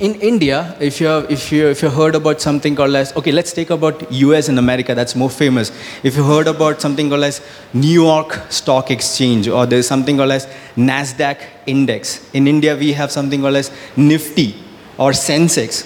in 0.00 0.14
India, 0.20 0.76
if 0.80 1.00
you 1.00 1.08
if 1.36 1.50
you 1.50 1.66
if 1.68 1.82
you 1.82 1.90
heard 1.90 2.14
about 2.14 2.40
something 2.40 2.76
called 2.76 2.94
as 2.94 3.14
okay, 3.16 3.32
let's 3.32 3.52
take 3.52 3.70
about 3.70 4.10
U.S. 4.12 4.48
and 4.48 4.58
America. 4.58 4.94
That's 4.94 5.16
more 5.16 5.30
famous. 5.30 5.72
If 6.02 6.16
you 6.16 6.24
heard 6.24 6.46
about 6.46 6.80
something 6.80 7.08
called 7.08 7.24
as 7.24 7.40
New 7.72 8.00
York 8.02 8.40
Stock 8.48 8.90
Exchange, 8.90 9.48
or 9.48 9.66
there's 9.66 9.86
something 9.86 10.16
called 10.16 10.30
as 10.30 10.46
Nasdaq 10.76 11.42
Index. 11.66 12.30
In 12.32 12.46
India, 12.46 12.76
we 12.76 12.92
have 12.92 13.10
something 13.10 13.40
called 13.40 13.56
as 13.56 13.70
Nifty 13.96 14.54
or 14.96 15.10
Sensex, 15.10 15.82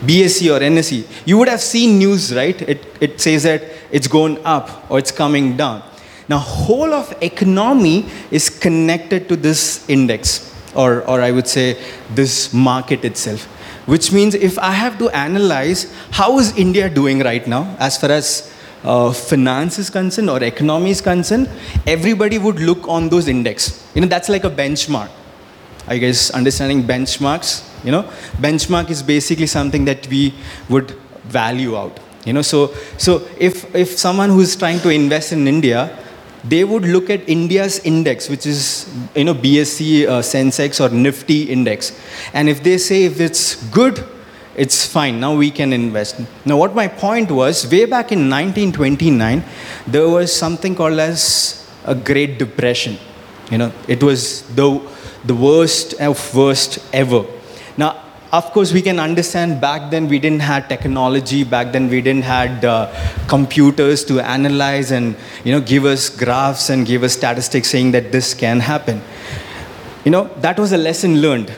BSE 0.00 0.54
or 0.54 0.60
NSE. 0.60 1.06
You 1.24 1.38
would 1.38 1.48
have 1.48 1.60
seen 1.60 1.98
news, 1.98 2.34
right? 2.34 2.60
It 2.62 2.84
it 3.00 3.20
says 3.20 3.44
that 3.44 3.62
it's 3.90 4.08
going 4.08 4.38
up 4.44 4.90
or 4.90 4.98
it's 4.98 5.12
coming 5.12 5.56
down. 5.56 5.82
Now, 6.28 6.38
whole 6.38 6.92
of 6.92 7.14
economy 7.22 8.06
is 8.30 8.50
connected 8.50 9.28
to 9.28 9.36
this 9.36 9.88
index 9.88 10.55
or, 10.76 11.02
or 11.08 11.20
I 11.20 11.30
would 11.30 11.48
say 11.48 11.82
this 12.10 12.52
market 12.52 13.04
itself. 13.04 13.44
Which 13.86 14.12
means 14.12 14.34
if 14.34 14.58
I 14.58 14.72
have 14.72 14.98
to 14.98 15.08
analyze 15.10 15.92
how 16.10 16.38
is 16.38 16.56
India 16.56 16.90
doing 16.90 17.20
right 17.20 17.46
now 17.46 17.76
as 17.78 17.96
far 17.98 18.10
as 18.10 18.52
uh, 18.84 19.12
finance 19.12 19.78
is 19.78 19.90
concerned 19.90 20.28
or 20.30 20.42
economy 20.42 20.90
is 20.90 21.00
concerned, 21.00 21.48
everybody 21.86 22.38
would 22.38 22.60
look 22.60 22.86
on 22.88 23.08
those 23.08 23.28
index. 23.28 23.88
You 23.94 24.00
know, 24.00 24.06
that's 24.06 24.28
like 24.28 24.44
a 24.44 24.50
benchmark. 24.50 25.10
You 25.90 26.00
guys 26.00 26.30
understanding 26.30 26.82
benchmarks? 26.82 27.62
You 27.84 27.92
know, 27.92 28.02
benchmark 28.38 28.90
is 28.90 29.02
basically 29.02 29.46
something 29.46 29.84
that 29.84 30.08
we 30.08 30.34
would 30.68 30.90
value 31.24 31.76
out. 31.76 31.98
You 32.24 32.32
know, 32.32 32.42
so 32.42 32.74
so 32.98 33.26
if 33.38 33.72
if 33.74 33.96
someone 33.96 34.30
who 34.30 34.40
is 34.40 34.56
trying 34.56 34.80
to 34.80 34.90
invest 34.90 35.32
in 35.32 35.46
India, 35.46 35.96
they 36.48 36.64
would 36.64 36.84
look 36.84 37.10
at 37.10 37.28
India's 37.28 37.78
index, 37.80 38.28
which 38.28 38.46
is 38.46 38.88
you 39.14 39.24
know 39.24 39.34
BSE, 39.34 40.06
uh, 40.06 40.22
Sensex, 40.22 40.80
or 40.80 40.94
Nifty 40.94 41.44
index, 41.44 41.98
and 42.32 42.48
if 42.48 42.62
they 42.62 42.78
say 42.78 43.04
if 43.04 43.20
it's 43.20 43.56
good, 43.70 44.04
it's 44.54 44.86
fine. 44.86 45.20
Now 45.20 45.34
we 45.34 45.50
can 45.50 45.72
invest. 45.72 46.20
Now, 46.44 46.56
what 46.56 46.74
my 46.74 46.88
point 46.88 47.30
was, 47.30 47.70
way 47.70 47.84
back 47.84 48.12
in 48.12 48.30
1929, 48.30 49.44
there 49.86 50.08
was 50.08 50.34
something 50.34 50.74
called 50.74 50.98
as 50.98 51.68
a 51.84 51.94
Great 51.94 52.38
Depression. 52.38 52.98
You 53.50 53.58
know, 53.58 53.72
it 53.86 54.02
was 54.02 54.42
the 54.54 54.80
the 55.24 55.34
worst 55.34 55.94
of 56.00 56.34
worst 56.34 56.78
ever. 56.92 57.24
Now, 57.76 58.02
of 58.36 58.52
course, 58.52 58.72
we 58.72 58.82
can 58.82 59.00
understand 59.00 59.60
back 59.60 59.90
then 59.90 60.08
we 60.08 60.18
didn't 60.18 60.42
have 60.42 60.68
technology. 60.68 61.42
Back 61.42 61.72
then 61.72 61.88
we 61.88 62.00
didn't 62.02 62.24
had 62.24 62.64
uh, 62.64 62.92
computers 63.28 64.04
to 64.04 64.20
analyze 64.20 64.90
and 64.90 65.16
you 65.44 65.52
know 65.52 65.60
give 65.60 65.86
us 65.86 66.08
graphs 66.10 66.68
and 66.68 66.86
give 66.86 67.02
us 67.02 67.14
statistics 67.14 67.68
saying 67.70 67.92
that 67.92 68.12
this 68.12 68.34
can 68.34 68.60
happen. 68.60 69.00
You 70.04 70.10
know 70.10 70.24
that 70.46 70.58
was 70.58 70.72
a 70.72 70.76
lesson 70.76 71.20
learned, 71.22 71.52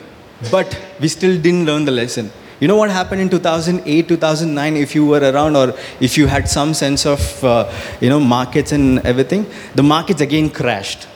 but 0.51 0.79
we 1.01 1.09
still 1.09 1.35
didn't 1.47 1.65
learn 1.65 1.85
the 1.85 1.91
lesson. 1.91 2.31
You 2.61 2.67
know 2.67 2.77
what 2.77 2.89
happened 2.89 3.21
in 3.21 3.29
2008, 3.29 4.07
2009? 4.07 4.77
If 4.77 4.95
you 4.95 5.05
were 5.05 5.21
around, 5.31 5.55
or 5.55 5.73
if 5.99 6.17
you 6.17 6.27
had 6.27 6.49
some 6.49 6.73
sense 6.73 7.05
of 7.05 7.43
uh, 7.43 7.71
you 7.99 8.09
know 8.09 8.19
markets 8.19 8.71
and 8.71 8.99
everything, 8.99 9.45
the 9.75 9.83
markets 9.83 10.21
again 10.21 10.49
crashed. 10.49 11.07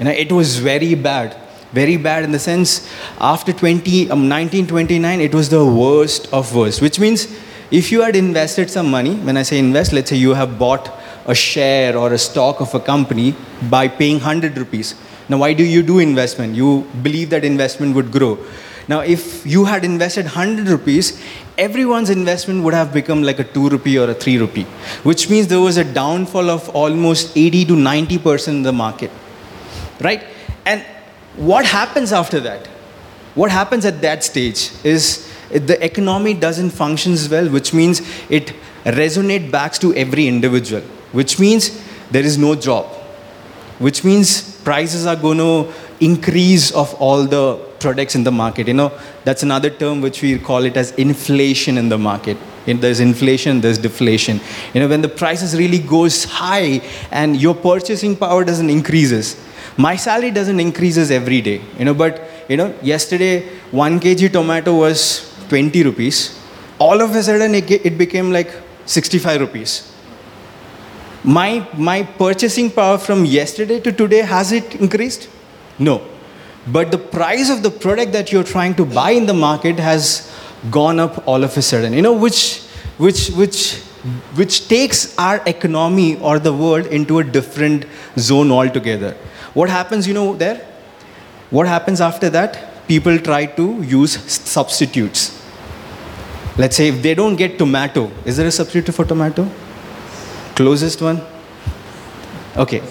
You 0.00 0.06
know 0.06 0.10
it 0.10 0.32
was 0.32 0.58
very 0.58 0.94
bad 0.94 1.39
very 1.72 1.96
bad 1.96 2.24
in 2.24 2.32
the 2.32 2.38
sense 2.38 2.88
after 3.20 3.52
20, 3.52 4.10
um, 4.10 4.28
1929 4.28 5.20
it 5.20 5.34
was 5.34 5.48
the 5.48 5.64
worst 5.64 6.32
of 6.32 6.54
worst 6.54 6.82
which 6.82 6.98
means 6.98 7.28
if 7.70 7.92
you 7.92 8.02
had 8.02 8.16
invested 8.16 8.68
some 8.68 8.90
money 8.90 9.14
when 9.16 9.36
i 9.36 9.42
say 9.42 9.58
invest 9.58 9.92
let's 9.92 10.10
say 10.10 10.16
you 10.16 10.34
have 10.34 10.58
bought 10.58 10.90
a 11.26 11.34
share 11.34 11.96
or 11.96 12.12
a 12.12 12.18
stock 12.18 12.60
of 12.60 12.74
a 12.74 12.80
company 12.80 13.34
by 13.68 13.86
paying 13.88 14.16
100 14.16 14.56
rupees. 14.58 14.94
Now 15.28 15.38
why 15.38 15.52
do 15.52 15.64
you 15.64 15.82
do 15.82 15.98
investment? 15.98 16.54
You 16.54 16.86
believe 17.02 17.30
that 17.30 17.44
investment 17.44 17.94
would 17.94 18.10
grow. 18.10 18.38
Now 18.88 19.00
if 19.00 19.46
you 19.46 19.64
had 19.66 19.84
invested 19.84 20.24
100 20.24 20.68
rupees 20.68 21.22
everyone's 21.58 22.10
investment 22.10 22.64
would 22.64 22.74
have 22.74 22.92
become 22.92 23.22
like 23.22 23.38
a 23.38 23.44
2 23.44 23.68
rupee 23.68 23.98
or 23.98 24.08
a 24.10 24.14
3 24.14 24.38
rupee 24.38 24.64
which 25.08 25.28
means 25.30 25.46
there 25.46 25.60
was 25.60 25.76
a 25.76 25.84
downfall 25.84 26.48
of 26.50 26.68
almost 26.70 27.36
80 27.36 27.66
to 27.66 27.76
90 27.76 28.18
percent 28.18 28.56
in 28.56 28.62
the 28.62 28.72
market 28.72 29.10
right? 30.00 30.24
And 30.64 30.84
what 31.36 31.64
happens 31.64 32.12
after 32.12 32.40
that? 32.40 32.66
What 33.34 33.50
happens 33.50 33.84
at 33.84 34.00
that 34.02 34.24
stage 34.24 34.70
is 34.84 35.30
the 35.50 35.82
economy 35.84 36.34
doesn't 36.34 36.70
function 36.70 37.16
well, 37.30 37.48
which 37.48 37.72
means 37.72 38.00
it 38.28 38.52
resonates 38.84 39.50
back 39.50 39.74
to 39.74 39.94
every 39.94 40.26
individual, 40.26 40.82
which 41.12 41.38
means 41.38 41.80
there 42.10 42.24
is 42.24 42.38
no 42.38 42.54
job, 42.54 42.86
which 43.78 44.04
means 44.04 44.56
prices 44.62 45.06
are 45.06 45.16
going 45.16 45.38
to 45.38 45.72
increase 46.00 46.70
of 46.72 46.92
all 46.94 47.24
the 47.24 47.56
products 47.78 48.14
in 48.14 48.24
the 48.24 48.32
market. 48.32 48.68
You 48.68 48.74
know, 48.74 48.92
that's 49.24 49.42
another 49.42 49.70
term 49.70 50.00
which 50.00 50.22
we 50.22 50.38
call 50.38 50.64
it 50.64 50.76
as 50.76 50.92
inflation 50.92 51.78
in 51.78 51.88
the 51.88 51.98
market. 51.98 52.36
There's 52.66 53.00
inflation, 53.00 53.60
there's 53.60 53.78
deflation. 53.78 54.40
You 54.74 54.80
know, 54.80 54.88
when 54.88 55.02
the 55.02 55.08
prices 55.08 55.56
really 55.56 55.78
goes 55.78 56.24
high 56.24 56.82
and 57.10 57.40
your 57.40 57.54
purchasing 57.54 58.16
power 58.16 58.44
doesn't 58.44 58.70
increases, 58.70 59.36
my 59.86 59.96
salary 59.96 60.30
doesn't 60.38 60.60
increases 60.60 61.10
every 61.10 61.40
day, 61.40 61.60
you 61.78 61.84
know, 61.84 61.94
but, 61.94 62.14
you 62.48 62.56
know, 62.56 62.74
yesterday, 62.82 63.34
one 63.70 63.98
kg 64.00 64.32
tomato 64.32 64.74
was 64.84 65.00
20 65.48 65.82
rupees. 65.84 66.16
All 66.78 67.00
of 67.00 67.14
a 67.14 67.22
sudden, 67.22 67.54
it, 67.54 67.70
it 67.70 67.96
became 67.96 68.30
like 68.32 68.50
65 68.86 69.40
rupees. 69.40 69.72
My, 71.22 71.68
my 71.76 72.02
purchasing 72.02 72.70
power 72.70 72.98
from 72.98 73.24
yesterday 73.24 73.78
to 73.80 73.92
today, 73.92 74.22
has 74.22 74.52
it 74.52 74.74
increased? 74.76 75.28
No. 75.78 76.02
But 76.66 76.90
the 76.90 76.98
price 76.98 77.50
of 77.50 77.62
the 77.62 77.70
product 77.70 78.12
that 78.12 78.32
you're 78.32 78.44
trying 78.44 78.74
to 78.74 78.84
buy 78.84 79.10
in 79.12 79.26
the 79.26 79.34
market 79.34 79.78
has 79.78 80.30
gone 80.70 81.00
up 81.00 81.26
all 81.26 81.42
of 81.42 81.56
a 81.56 81.62
sudden, 81.62 81.92
you 81.92 82.02
know, 82.02 82.12
which, 82.12 82.62
which, 82.98 83.28
which, 83.30 83.76
which 84.34 84.68
takes 84.68 85.16
our 85.18 85.42
economy 85.46 86.18
or 86.20 86.38
the 86.38 86.52
world 86.52 86.86
into 86.86 87.18
a 87.18 87.24
different 87.24 87.86
zone 88.18 88.50
altogether. 88.50 89.16
What 89.54 89.68
happens, 89.68 90.06
you 90.06 90.14
know, 90.14 90.34
there? 90.34 90.66
What 91.50 91.66
happens 91.66 92.00
after 92.00 92.30
that? 92.30 92.86
People 92.86 93.18
try 93.18 93.46
to 93.46 93.82
use 93.82 94.12
substitutes. 94.30 95.36
Let's 96.56 96.76
say 96.76 96.88
if 96.88 97.02
they 97.02 97.14
don't 97.14 97.36
get 97.36 97.58
tomato, 97.58 98.10
is 98.24 98.36
there 98.36 98.46
a 98.46 98.52
substitute 98.52 98.92
for 98.94 99.04
tomato? 99.04 99.48
Closest 100.54 101.00
one? 101.00 101.20
Okay. 102.56 102.82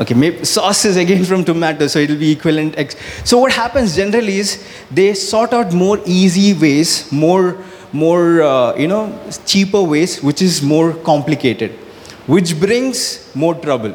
Okay, 0.00 0.14
maybe 0.14 0.44
sauce 0.44 0.84
is 0.86 0.96
again 0.96 1.24
from 1.24 1.44
tomato, 1.44 1.86
so 1.86 2.00
it'll 2.00 2.16
be 2.16 2.32
equivalent. 2.32 2.76
X. 2.76 2.96
So 3.24 3.38
what 3.38 3.52
happens 3.52 3.94
generally 3.94 4.38
is 4.38 4.66
they 4.90 5.14
sort 5.14 5.52
out 5.52 5.72
more 5.72 6.00
easy 6.04 6.52
ways, 6.52 7.12
more, 7.12 7.58
more, 7.92 8.42
uh, 8.42 8.74
you 8.76 8.88
know, 8.88 9.16
cheaper 9.46 9.82
ways, 9.82 10.20
which 10.20 10.42
is 10.42 10.62
more 10.62 10.94
complicated, 10.94 11.72
which 12.26 12.58
brings 12.58 13.30
more 13.36 13.54
trouble. 13.54 13.94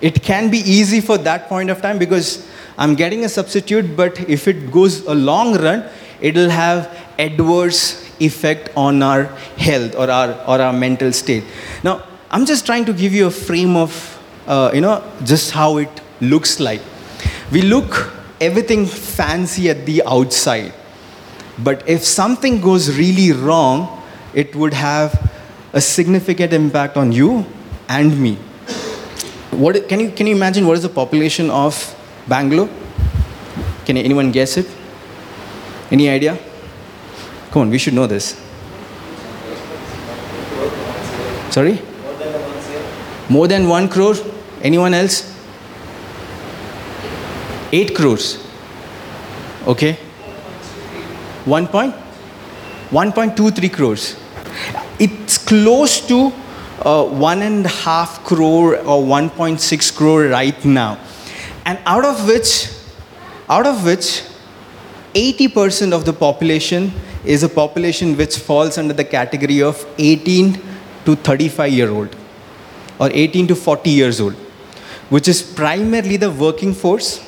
It 0.00 0.22
can 0.22 0.50
be 0.50 0.58
easy 0.58 1.00
for 1.00 1.18
that 1.18 1.48
point 1.48 1.70
of 1.70 1.82
time 1.82 1.98
because 1.98 2.48
I'm 2.78 2.94
getting 2.94 3.24
a 3.24 3.28
substitute, 3.28 3.96
but 3.96 4.18
if 4.28 4.48
it 4.48 4.70
goes 4.70 5.06
a 5.06 5.14
long 5.14 5.56
run, 5.56 5.84
it'll 6.20 6.48
have 6.48 6.96
adverse 7.18 8.10
effect 8.20 8.70
on 8.76 9.02
our 9.02 9.24
health 9.56 9.94
or 9.94 10.10
our, 10.10 10.32
or 10.46 10.60
our 10.60 10.72
mental 10.72 11.12
state. 11.12 11.44
Now, 11.82 12.04
I'm 12.30 12.46
just 12.46 12.64
trying 12.64 12.84
to 12.86 12.92
give 12.92 13.12
you 13.12 13.26
a 13.26 13.30
frame 13.30 13.76
of, 13.76 14.18
uh, 14.46 14.70
you 14.72 14.80
know, 14.80 15.02
just 15.24 15.50
how 15.50 15.78
it 15.78 16.00
looks 16.20 16.60
like. 16.60 16.80
We 17.52 17.62
look 17.62 18.12
everything 18.40 18.86
fancy 18.86 19.68
at 19.68 19.84
the 19.84 20.02
outside, 20.06 20.72
but 21.58 21.86
if 21.88 22.04
something 22.04 22.60
goes 22.60 22.96
really 22.96 23.32
wrong, 23.32 24.02
it 24.32 24.54
would 24.54 24.72
have 24.72 25.30
a 25.72 25.80
significant 25.80 26.52
impact 26.52 26.96
on 26.96 27.12
you 27.12 27.44
and 27.88 28.18
me. 28.18 28.38
What, 29.50 29.88
can, 29.88 30.00
you, 30.00 30.10
can 30.10 30.26
you 30.26 30.34
imagine 30.34 30.66
what 30.66 30.76
is 30.76 30.82
the 30.82 30.88
population 30.88 31.50
of 31.50 31.96
Bangalore? 32.28 32.68
Can 33.84 33.96
anyone 33.96 34.30
guess 34.30 34.56
it? 34.56 34.66
Any 35.90 36.08
idea? 36.08 36.38
Come 37.50 37.62
on, 37.62 37.70
we 37.70 37.78
should 37.78 37.94
know 37.94 38.06
this. 38.06 38.40
Sorry? 41.50 41.82
More 43.28 43.48
than 43.48 43.68
one 43.68 43.88
crore? 43.88 44.14
Anyone 44.62 44.94
else? 44.94 45.36
Eight 47.72 47.94
crores. 47.94 48.46
Okay. 49.66 49.94
One 51.44 51.66
point? 51.66 51.94
1.23 52.90 53.72
crores. 53.72 54.16
It's 54.98 55.38
close 55.38 56.06
to 56.06 56.32
uh, 56.80 57.04
one 57.04 57.42
and 57.42 57.66
a 57.66 57.68
half 57.68 58.24
crore 58.24 58.76
or 58.78 59.02
1.6 59.02 59.96
crore 59.96 60.24
right 60.24 60.64
now. 60.64 60.98
And 61.66 61.78
out 61.84 62.04
of 62.04 62.26
which, 62.26 62.68
out 63.48 63.66
of 63.66 63.84
which, 63.84 64.22
80% 65.14 65.92
of 65.92 66.04
the 66.04 66.12
population 66.12 66.92
is 67.24 67.42
a 67.42 67.48
population 67.48 68.16
which 68.16 68.38
falls 68.38 68.78
under 68.78 68.94
the 68.94 69.04
category 69.04 69.62
of 69.62 69.86
18 69.98 70.60
to 71.04 71.16
35 71.16 71.72
year 71.72 71.90
old 71.90 72.16
or 72.98 73.10
18 73.12 73.48
to 73.48 73.54
40 73.54 73.90
years 73.90 74.20
old, 74.20 74.34
which 75.08 75.28
is 75.28 75.42
primarily 75.42 76.16
the 76.16 76.30
working 76.30 76.72
force. 76.72 77.26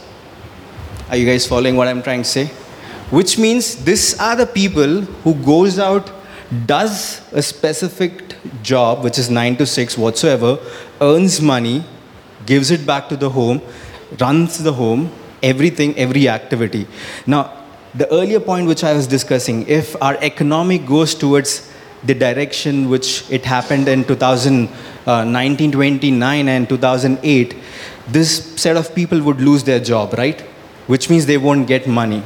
Are 1.09 1.17
you 1.17 1.27
guys 1.27 1.47
following 1.47 1.77
what 1.77 1.89
I'm 1.89 2.03
trying 2.03 2.23
to 2.23 2.29
say? 2.29 2.47
Which 3.11 3.39
means 3.39 3.85
these 3.85 4.19
are 4.19 4.37
the 4.37 4.47
people 4.47 5.03
who 5.25 5.35
goes 5.35 5.79
out, 5.79 6.11
does 6.67 7.21
a 7.33 7.43
specific 7.43 8.22
job, 8.63 9.05
which 9.05 9.19
is 9.19 9.31
9 9.31 9.57
to 9.57 9.67
6 9.67 9.99
whatsoever, 9.99 10.59
earns 11.01 11.41
money, 11.41 11.85
gives 12.47 12.71
it 12.71 12.87
back 12.87 13.09
to 13.09 13.17
the 13.17 13.31
home, 13.31 13.61
runs 14.19 14.59
the 14.59 14.73
home, 14.73 15.11
everything, 15.43 15.97
every 15.97 16.29
activity. 16.29 16.87
Now, 17.27 17.53
the 17.95 18.11
earlier 18.11 18.41
point 18.41 18.67
which 18.67 18.85
I 18.85 18.93
was 18.93 19.07
discussing, 19.07 19.67
if 19.69 20.01
our 20.03 20.17
economy 20.23 20.79
goes 20.79 21.15
towards 21.15 21.71
the 22.05 22.15
direction 22.15 22.89
which 22.89 23.31
it 23.31 23.45
happened 23.45 23.87
in 23.87 24.05
2000, 24.05 24.69
uh, 25.07 25.25
1929 25.25 26.49
and 26.49 26.69
2008, 26.69 27.55
this 28.09 28.55
set 28.61 28.77
of 28.77 28.95
people 28.95 29.21
would 29.23 29.41
lose 29.41 29.63
their 29.65 29.79
job, 29.79 30.15
right? 30.15 30.41
Which 30.87 31.09
means 31.11 31.27
they 31.27 31.39
won't 31.39 31.67
get 31.69 31.87
money. 31.87 32.21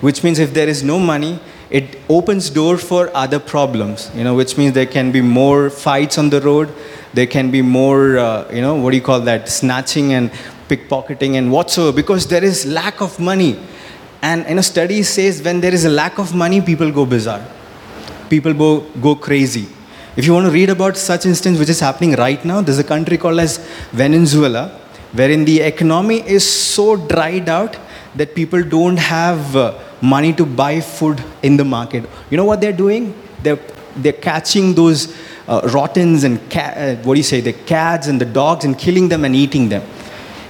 Which 0.00 0.24
means 0.24 0.38
if 0.38 0.54
there 0.54 0.68
is 0.68 0.82
no 0.82 0.98
money, 0.98 1.38
it 1.70 1.98
opens 2.08 2.50
door 2.50 2.76
for 2.76 3.10
other 3.14 3.38
problems, 3.38 4.10
you 4.14 4.24
know, 4.24 4.34
which 4.34 4.58
means 4.58 4.74
there 4.74 4.86
can 4.86 5.12
be 5.12 5.20
more 5.20 5.70
fights 5.70 6.18
on 6.18 6.28
the 6.30 6.40
road, 6.40 6.72
there 7.14 7.26
can 7.26 7.50
be 7.50 7.62
more, 7.62 8.18
uh, 8.18 8.52
you 8.52 8.60
know, 8.60 8.74
what 8.74 8.90
do 8.90 8.96
you 8.96 9.02
call 9.02 9.20
that, 9.20 9.48
snatching 9.48 10.12
and 10.12 10.30
pickpocketing 10.68 11.34
and 11.34 11.50
whatsoever, 11.52 11.94
because 11.94 12.26
there 12.26 12.42
is 12.42 12.66
lack 12.66 13.00
of 13.00 13.18
money. 13.20 13.58
And 14.22 14.46
you 14.48 14.56
know, 14.56 14.60
study 14.60 15.02
says 15.02 15.42
when 15.42 15.60
there 15.60 15.72
is 15.72 15.84
a 15.84 15.90
lack 15.90 16.18
of 16.18 16.34
money, 16.34 16.60
people 16.60 16.90
go 16.90 17.06
bizarre. 17.06 17.44
People 18.28 18.52
go, 18.52 18.80
go 19.00 19.14
crazy. 19.14 19.68
If 20.16 20.26
you 20.26 20.32
want 20.34 20.46
to 20.46 20.52
read 20.52 20.70
about 20.70 20.96
such 20.96 21.24
instance 21.24 21.58
which 21.58 21.68
is 21.68 21.80
happening 21.80 22.12
right 22.12 22.44
now, 22.44 22.60
there's 22.60 22.78
a 22.78 22.84
country 22.84 23.16
called 23.16 23.38
as 23.38 23.58
Venezuela, 23.92 24.68
wherein 25.12 25.44
the 25.44 25.60
economy 25.60 26.20
is 26.28 26.48
so 26.48 26.96
dried 26.96 27.48
out 27.48 27.76
that 28.16 28.34
people 28.34 28.62
don't 28.62 28.98
have 28.98 29.54
uh, 29.54 29.78
money 30.00 30.32
to 30.32 30.46
buy 30.46 30.80
food 30.80 31.22
in 31.42 31.56
the 31.56 31.64
market. 31.64 32.04
You 32.30 32.36
know 32.36 32.44
what 32.44 32.60
they're 32.60 32.72
doing? 32.72 33.14
They're, 33.42 33.58
they're 33.96 34.12
catching 34.12 34.74
those 34.74 35.16
uh, 35.48 35.62
rottens 35.72 36.24
and 36.24 36.38
ca- 36.50 36.74
uh, 36.76 36.96
what 37.02 37.14
do 37.14 37.20
you 37.20 37.24
say, 37.24 37.40
the 37.40 37.52
cats 37.52 38.06
and 38.06 38.20
the 38.20 38.24
dogs 38.24 38.64
and 38.64 38.78
killing 38.78 39.08
them 39.08 39.24
and 39.24 39.34
eating 39.34 39.68
them. 39.68 39.82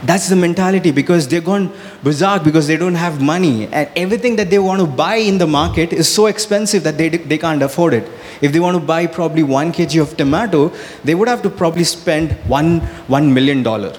That's 0.02 0.30
the 0.30 0.36
mentality 0.36 0.92
because 0.92 1.28
they're 1.28 1.42
gone 1.42 1.70
berserk 2.02 2.42
because 2.42 2.66
they 2.66 2.78
don't 2.78 2.94
have 2.94 3.20
money. 3.20 3.66
And 3.66 3.90
everything 3.94 4.36
that 4.36 4.48
they 4.48 4.58
want 4.58 4.80
to 4.80 4.86
buy 4.86 5.16
in 5.16 5.36
the 5.36 5.46
market 5.46 5.92
is 5.92 6.08
so 6.12 6.26
expensive 6.26 6.84
that 6.84 6.96
they, 6.96 7.10
they 7.10 7.36
can't 7.36 7.62
afford 7.62 7.92
it. 7.92 8.10
If 8.40 8.52
they 8.52 8.60
want 8.60 8.78
to 8.78 8.82
buy 8.82 9.06
probably 9.06 9.42
one 9.42 9.72
kg 9.72 10.00
of 10.00 10.16
tomato, 10.16 10.72
they 11.04 11.14
would 11.14 11.28
have 11.28 11.42
to 11.42 11.50
probably 11.50 11.84
spend 11.84 12.32
one, 12.48 12.80
one 13.08 13.34
million 13.34 13.62
dollar. 13.62 13.94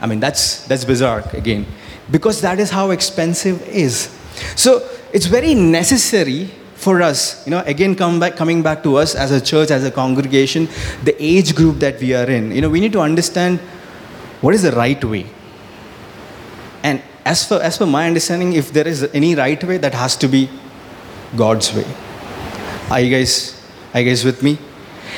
I 0.00 0.06
mean, 0.08 0.18
that's, 0.18 0.66
that's 0.66 0.84
bizarre 0.84 1.22
again. 1.32 1.66
Because 2.10 2.40
that 2.40 2.58
is 2.58 2.70
how 2.70 2.90
expensive 2.90 3.62
is. 3.68 4.10
So 4.56 4.88
it's 5.12 5.26
very 5.26 5.54
necessary 5.54 6.50
for 6.74 7.00
us, 7.00 7.46
you 7.46 7.50
know, 7.50 7.60
again 7.60 7.94
back, 7.94 8.36
coming 8.36 8.62
back 8.62 8.82
to 8.82 8.96
us 8.96 9.14
as 9.14 9.30
a 9.30 9.40
church, 9.40 9.70
as 9.70 9.84
a 9.84 9.90
congregation, 9.90 10.68
the 11.02 11.16
age 11.18 11.54
group 11.54 11.78
that 11.78 11.98
we 12.00 12.14
are 12.14 12.28
in. 12.28 12.50
You 12.50 12.60
know, 12.60 12.68
we 12.68 12.80
need 12.80 12.92
to 12.92 13.00
understand 13.00 13.60
what 14.40 14.54
is 14.54 14.62
the 14.62 14.72
right 14.72 15.02
way 15.02 15.26
and 16.84 17.02
as 17.24 17.48
for, 17.48 17.60
as 17.62 17.78
for 17.78 17.86
my 17.86 18.06
understanding, 18.06 18.52
if 18.52 18.70
there 18.70 18.86
is 18.86 19.02
any 19.14 19.34
right 19.34 19.62
way, 19.64 19.78
that 19.78 19.94
has 19.94 20.16
to 20.16 20.28
be 20.28 20.50
God's 21.34 21.74
way. 21.74 21.86
Are 22.90 23.00
you 23.00 23.10
guys, 23.10 23.58
are 23.94 24.00
you 24.00 24.10
guys 24.10 24.22
with 24.22 24.42
me? 24.42 24.58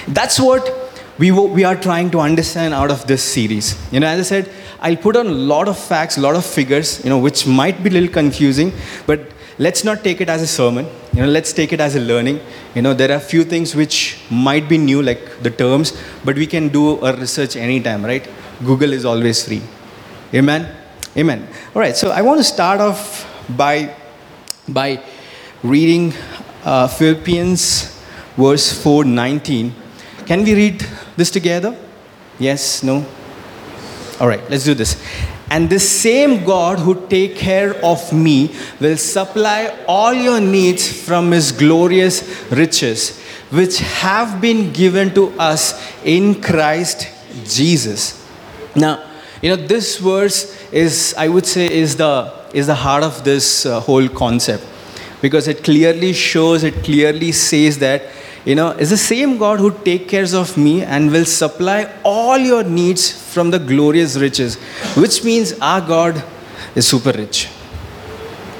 That's 0.06 0.38
what 0.38 0.73
we, 1.18 1.32
we 1.32 1.64
are 1.64 1.75
trying 1.75 2.12
to 2.12 2.20
understand 2.20 2.73
out 2.73 2.92
of 2.92 3.08
this 3.08 3.25
series. 3.25 3.76
You 3.92 3.99
know, 3.99 4.06
as 4.06 4.20
I 4.20 4.23
said, 4.23 4.52
I'll 4.87 5.02
put 5.07 5.16
on 5.16 5.26
a 5.26 5.38
lot 5.52 5.66
of 5.66 5.76
facts, 5.76 6.16
a 6.16 6.21
lot 6.21 6.37
of 6.37 6.45
figures, 6.47 7.02
you 7.05 7.11
know, 7.11 7.19
which 7.19 7.45
might 7.45 7.83
be 7.83 7.90
a 7.90 7.93
little 7.95 8.12
confusing, 8.21 8.73
but 9.05 9.21
let's 9.59 9.83
not 9.83 10.05
take 10.05 10.21
it 10.21 10.28
as 10.28 10.43
a 10.43 10.47
sermon. 10.47 10.87
You 11.12 11.23
know, 11.23 11.28
let's 11.37 11.52
take 11.52 11.73
it 11.73 11.81
as 11.81 11.97
a 11.97 12.00
learning. 12.00 12.38
You 12.76 12.83
know, 12.83 12.95
there 12.95 13.11
are 13.11 13.16
a 13.16 13.26
few 13.33 13.43
things 13.43 13.75
which 13.75 14.21
might 14.31 14.69
be 14.69 14.78
new, 14.78 15.02
like 15.02 15.43
the 15.43 15.50
terms, 15.50 15.93
but 16.25 16.37
we 16.37 16.47
can 16.47 16.69
do 16.69 17.05
a 17.05 17.16
research 17.16 17.57
anytime, 17.57 18.05
right? 18.05 18.28
Google 18.64 18.93
is 18.93 19.05
always 19.05 19.45
free. 19.47 19.62
Amen. 20.33 20.73
Amen. 21.16 21.49
All 21.75 21.83
right, 21.83 21.97
so 21.97 22.12
I 22.12 22.23
want 22.23 22.38
to 22.38 22.45
start 22.45 22.81
off 22.81 23.26
by, 23.57 23.93
by 24.69 25.02
reading 25.64 26.12
uh, 26.64 26.87
Philippians 26.87 27.93
verse 28.37 28.66
4:19. 28.85 29.73
Can 30.26 30.45
we 30.45 30.55
read 30.55 30.87
this 31.16 31.31
together? 31.31 31.76
Yes, 32.38 32.83
no? 32.85 33.05
All 34.20 34.28
right, 34.28 34.42
let's 34.50 34.64
do 34.64 34.75
this. 34.75 35.02
And 35.50 35.70
the 35.70 35.78
same 35.78 36.44
God 36.44 36.78
who 36.78 37.06
take 37.08 37.37
care 37.37 37.75
of 37.85 38.12
me 38.12 38.54
will 38.80 38.96
supply 38.96 39.76
all 39.87 40.12
your 40.12 40.40
needs 40.40 40.90
from 40.90 41.30
his 41.30 41.52
glorious 41.52 42.50
riches 42.50 43.20
which 43.50 43.78
have 43.78 44.40
been 44.40 44.72
given 44.72 45.14
to 45.14 45.29
us 45.38 45.81
in 46.05 46.40
Christ 46.40 47.09
Jesus. 47.44 48.26
Now, 48.74 49.09
you 49.40 49.50
know, 49.50 49.57
this 49.57 49.98
verse 49.98 50.70
is, 50.72 51.14
I 51.16 51.29
would 51.29 51.46
say, 51.46 51.66
is 51.70 51.96
the, 51.96 52.33
is 52.52 52.66
the 52.66 52.74
heart 52.74 53.05
of 53.05 53.22
this 53.22 53.66
uh, 53.66 53.81
whole 53.81 54.09
concept 54.09 54.64
because 55.22 55.46
it 55.46 55.62
clearly 55.62 56.12
shows, 56.12 56.64
it 56.64 56.83
clearly 56.83 57.33
says 57.33 57.79
that, 57.79 58.02
you 58.44 58.55
know, 58.55 58.70
it's 58.70 58.90
the 58.90 58.96
same 58.96 59.38
God 59.38 59.61
who 59.61 59.70
take 59.85 60.09
cares 60.09 60.35
of 60.35 60.57
me 60.57 60.83
and 60.83 61.11
will 61.12 61.24
supply 61.24 61.92
all 62.05 62.38
your 62.38 62.64
needs 62.64 63.26
from 63.37 63.51
the 63.51 63.59
glorious 63.59 64.16
riches, 64.16 64.57
which 65.03 65.22
means 65.29 65.53
our 65.61 65.83
God 65.94 66.25
is 66.75 66.88
super 66.88 67.12
rich. 67.12 67.49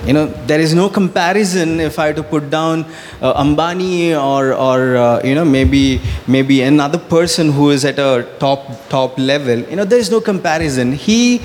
You 0.07 0.12
know, 0.12 0.27
there 0.51 0.61
is 0.61 0.73
no 0.75 0.89
comparison 0.89 1.81
if 1.81 1.99
I 1.99 2.09
had 2.09 2.17
to 2.17 2.23
put 2.23 2.51
down 2.51 2.85
uh, 3.21 3.43
Ambani 3.43 4.11
or, 4.15 4.53
or 4.53 4.97
uh, 4.97 5.23
you 5.25 5.35
know, 5.35 5.45
maybe, 5.45 6.01
maybe 6.29 6.61
another 6.62 6.99
person 6.99 7.51
who 7.51 7.71
is 7.71 7.85
at 7.85 7.99
a 7.99 8.29
top, 8.39 8.89
top 8.89 9.19
level. 9.19 9.59
You 9.71 9.77
know, 9.77 9.85
there 9.85 9.99
is 9.99 10.11
no 10.11 10.21
comparison. 10.21 10.93
He 10.93 11.41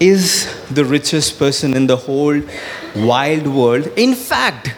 is 0.00 0.48
the 0.70 0.84
richest 0.84 1.38
person 1.38 1.76
in 1.76 1.86
the 1.86 1.96
whole 1.96 2.40
wild 2.96 3.46
world. 3.46 3.86
In 3.96 4.14
fact, 4.14 4.74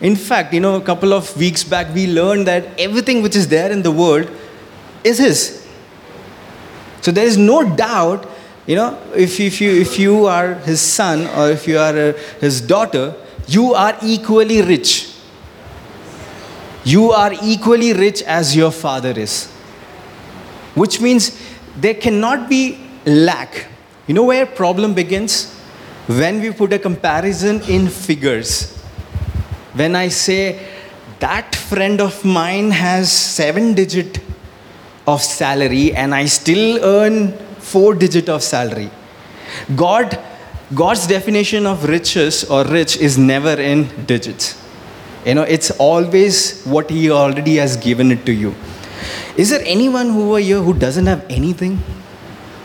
in 0.00 0.16
fact, 0.16 0.54
you 0.54 0.60
know, 0.60 0.76
a 0.76 0.80
couple 0.80 1.12
of 1.12 1.36
weeks 1.36 1.62
back, 1.62 1.92
we 1.94 2.06
learned 2.06 2.46
that 2.46 2.68
everything 2.78 3.20
which 3.20 3.36
is 3.36 3.48
there 3.48 3.70
in 3.70 3.82
the 3.82 3.90
world 3.90 4.30
is 5.04 5.18
His. 5.18 5.59
So 7.00 7.10
there 7.10 7.26
is 7.26 7.36
no 7.36 7.74
doubt 7.76 8.26
you 8.70 8.76
know, 8.76 8.96
if, 9.16 9.40
if, 9.40 9.60
you, 9.60 9.72
if 9.72 9.98
you 9.98 10.26
are 10.26 10.54
his 10.54 10.80
son 10.80 11.26
or 11.36 11.50
if 11.50 11.66
you 11.66 11.76
are 11.76 11.96
uh, 11.98 12.12
his 12.40 12.60
daughter, 12.60 13.16
you 13.48 13.74
are 13.74 13.96
equally 14.00 14.62
rich. 14.62 15.12
You 16.84 17.10
are 17.10 17.32
equally 17.42 17.92
rich 17.92 18.22
as 18.22 18.54
your 18.54 18.70
father 18.70 19.10
is. 19.10 19.48
Which 20.76 21.00
means 21.00 21.36
there 21.76 21.94
cannot 21.94 22.48
be 22.48 22.78
lack. 23.04 23.66
You 24.06 24.14
know 24.14 24.24
where 24.24 24.46
problem 24.46 24.94
begins? 24.94 25.52
When 26.06 26.40
we 26.40 26.52
put 26.52 26.72
a 26.72 26.78
comparison 26.78 27.62
in 27.62 27.88
figures. 27.88 28.76
When 29.74 29.96
I 29.96 30.08
say 30.08 30.64
that 31.18 31.56
friend 31.56 32.00
of 32.00 32.24
mine 32.24 32.70
has 32.70 33.10
seven 33.10 33.74
digit 33.74 34.20
of 35.10 35.22
salary 35.22 35.92
and 35.92 36.14
I 36.14 36.26
still 36.26 36.84
earn 36.84 37.32
four 37.58 37.94
digit 37.94 38.28
of 38.28 38.42
salary. 38.42 38.90
God, 39.74 40.18
God's 40.74 41.06
definition 41.06 41.66
of 41.66 41.84
riches 41.84 42.44
or 42.44 42.64
rich 42.64 42.96
is 42.96 43.18
never 43.18 43.60
in 43.60 43.88
digits. 44.06 44.56
You 45.26 45.34
know, 45.34 45.42
it's 45.42 45.70
always 45.72 46.62
what 46.64 46.90
He 46.90 47.10
already 47.10 47.56
has 47.56 47.76
given 47.76 48.10
it 48.10 48.24
to 48.26 48.32
you. 48.32 48.54
Is 49.36 49.50
there 49.50 49.62
anyone 49.64 50.10
who 50.10 50.34
are 50.34 50.40
here 50.40 50.60
who 50.60 50.74
doesn't 50.74 51.06
have 51.06 51.24
anything? 51.28 51.78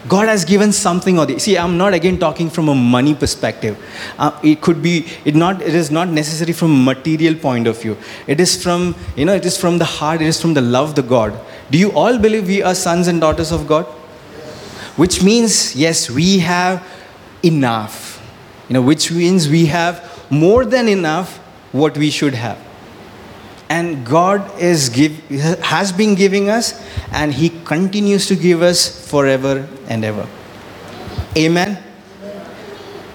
God 0.08 0.28
has 0.28 0.46
given 0.46 0.72
something 0.72 1.18
or 1.18 1.26
the, 1.26 1.40
see 1.40 1.58
I'm 1.58 1.78
not 1.78 1.94
again 1.94 2.20
talking 2.20 2.50
from 2.50 2.70
a 2.70 2.76
money 2.76 3.16
perspective 3.16 3.78
uh, 4.20 4.40
it 4.44 4.62
could 4.62 4.82
be 4.82 5.08
it 5.26 5.36
not 5.36 5.62
it 5.62 5.74
is 5.74 5.90
not 5.90 6.10
necessary 6.10 6.54
from 6.54 6.86
material 6.86 7.36
point 7.36 7.68
of 7.68 7.82
view 7.82 7.98
it 8.28 8.40
is 8.40 8.62
from 8.62 8.96
you 9.16 9.26
know 9.26 9.34
it 9.34 9.46
is 9.46 9.58
from 9.58 9.78
the 9.80 9.86
heart 9.86 10.22
it 10.22 10.28
is 10.28 10.40
from 10.40 10.54
the 10.54 10.62
love 10.62 10.90
of 10.90 10.96
the 10.96 11.02
God 11.02 11.40
do 11.72 11.78
you 11.78 11.92
all 11.92 12.20
believe 12.20 12.48
we 12.48 12.62
are 12.62 12.76
sons 12.76 13.08
and 13.08 13.20
daughters 13.20 13.52
of 13.52 13.68
God 13.68 13.88
which 14.96 15.22
means, 15.22 15.76
yes, 15.76 16.10
we 16.10 16.40
have 16.40 16.86
enough. 17.44 18.22
You 18.70 18.76
know, 18.76 18.82
which 18.82 19.12
means 19.12 19.50
we 19.50 19.66
have 19.68 20.26
more 20.32 20.66
than 20.66 20.88
enough 20.88 21.38
what 21.72 21.98
we 21.98 22.10
should 22.10 22.34
have. 22.34 22.58
And 23.70 24.06
God 24.06 24.60
is 24.60 24.90
give, 24.90 25.18
has 25.62 25.92
been 25.92 26.16
giving 26.16 26.50
us, 26.50 26.80
and 27.12 27.34
He 27.34 27.50
continues 27.50 28.28
to 28.28 28.36
give 28.36 28.62
us 28.62 29.10
forever 29.10 29.68
and 29.88 30.06
ever. 30.06 30.28
Amen. 31.38 31.82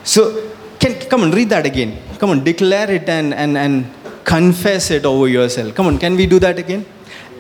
So, 0.02 0.50
can, 0.78 0.98
come 1.08 1.22
on, 1.22 1.30
read 1.30 1.50
that 1.50 1.66
again. 1.66 1.98
Come 2.18 2.30
on, 2.30 2.42
declare 2.42 2.90
it 2.90 3.08
and, 3.08 3.32
and, 3.32 3.56
and 3.56 3.86
confess 4.24 4.90
it 4.90 5.04
over 5.04 5.28
yourself. 5.28 5.74
Come 5.74 5.86
on, 5.86 5.98
can 5.98 6.16
we 6.16 6.26
do 6.26 6.38
that 6.40 6.58
again? 6.58 6.84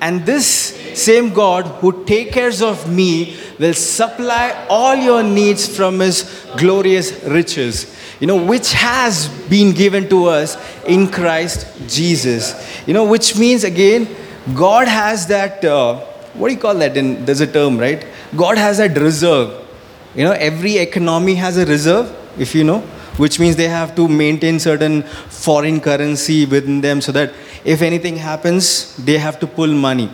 And 0.00 0.24
this 0.24 0.46
same 0.94 1.32
God 1.32 1.66
who 1.80 2.04
takes 2.04 2.32
care 2.32 2.50
of 2.62 2.90
me 2.90 3.36
will 3.58 3.74
supply 3.74 4.66
all 4.68 4.94
your 4.94 5.22
needs 5.22 5.74
from 5.76 6.00
his 6.00 6.22
glorious 6.56 7.22
riches, 7.24 7.96
you 8.18 8.26
know, 8.26 8.42
which 8.42 8.72
has 8.72 9.28
been 9.48 9.72
given 9.72 10.08
to 10.08 10.26
us 10.26 10.56
in 10.84 11.08
Christ 11.08 11.66
Jesus. 11.86 12.54
You 12.86 12.94
know, 12.94 13.04
which 13.04 13.38
means 13.38 13.64
again, 13.64 14.08
God 14.54 14.88
has 14.88 15.26
that, 15.26 15.64
uh, 15.64 15.96
what 16.34 16.48
do 16.48 16.54
you 16.54 16.60
call 16.60 16.74
that? 16.76 16.96
In, 16.96 17.24
there's 17.24 17.40
a 17.40 17.46
term, 17.46 17.78
right? 17.78 18.06
God 18.34 18.56
has 18.56 18.78
that 18.78 18.96
reserve. 18.96 19.66
You 20.14 20.24
know, 20.24 20.32
every 20.32 20.78
economy 20.78 21.34
has 21.34 21.56
a 21.56 21.66
reserve, 21.66 22.10
if 22.38 22.54
you 22.54 22.64
know, 22.64 22.80
which 23.16 23.38
means 23.38 23.56
they 23.56 23.68
have 23.68 23.94
to 23.96 24.08
maintain 24.08 24.58
certain 24.58 25.02
foreign 25.02 25.80
currency 25.80 26.46
within 26.46 26.80
them 26.80 27.00
so 27.00 27.12
that 27.12 27.32
if 27.64 27.82
anything 27.82 28.16
happens, 28.16 28.96
they 28.96 29.18
have 29.18 29.38
to 29.40 29.46
pull 29.46 29.68
money, 29.68 30.08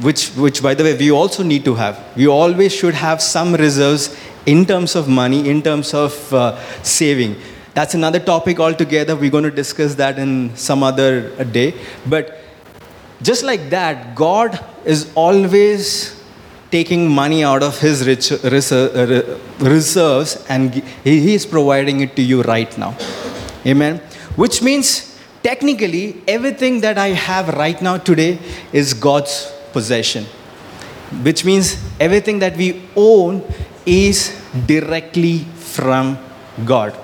which, 0.00 0.28
which, 0.30 0.62
by 0.62 0.74
the 0.74 0.84
way, 0.84 0.96
we 0.96 1.10
also 1.10 1.42
need 1.42 1.64
to 1.64 1.74
have. 1.74 2.02
We 2.16 2.28
always 2.28 2.74
should 2.74 2.94
have 2.94 3.22
some 3.22 3.54
reserves 3.54 4.16
in 4.44 4.64
terms 4.66 4.94
of 4.94 5.08
money, 5.08 5.48
in 5.48 5.62
terms 5.62 5.94
of 5.94 6.32
uh, 6.32 6.58
saving. 6.82 7.36
That's 7.74 7.94
another 7.94 8.20
topic 8.20 8.60
altogether. 8.60 9.16
We're 9.16 9.30
going 9.30 9.44
to 9.44 9.50
discuss 9.50 9.94
that 9.96 10.18
in 10.18 10.56
some 10.56 10.82
other 10.82 11.44
day. 11.44 11.74
But 12.06 12.38
just 13.22 13.42
like 13.42 13.70
that, 13.70 14.14
God 14.14 14.62
is 14.84 15.12
always 15.14 16.16
taking 16.70 17.08
money 17.08 17.44
out 17.44 17.62
of 17.62 17.78
his 17.80 18.06
rich, 18.06 18.32
uh, 18.32 19.38
reserves 19.60 20.44
and 20.48 20.74
he 21.04 21.34
is 21.34 21.46
providing 21.46 22.00
it 22.00 22.16
to 22.16 22.22
you 22.22 22.42
right 22.42 22.76
now. 22.76 22.96
Amen. 23.64 23.98
Which 24.36 24.62
means 24.62 25.15
technically 25.46 26.20
everything 26.26 26.80
that 26.80 26.98
I 26.98 27.08
have 27.26 27.50
right 27.54 27.80
now 27.80 27.96
today 27.98 28.38
is 28.72 28.92
God's 28.92 29.52
possession. 29.72 30.24
Which 31.22 31.44
means 31.44 31.76
everything 32.00 32.40
that 32.40 32.56
we 32.56 32.82
own 32.96 33.44
is 33.86 34.18
directly 34.66 35.38
from 35.74 36.18
God. 36.64 36.98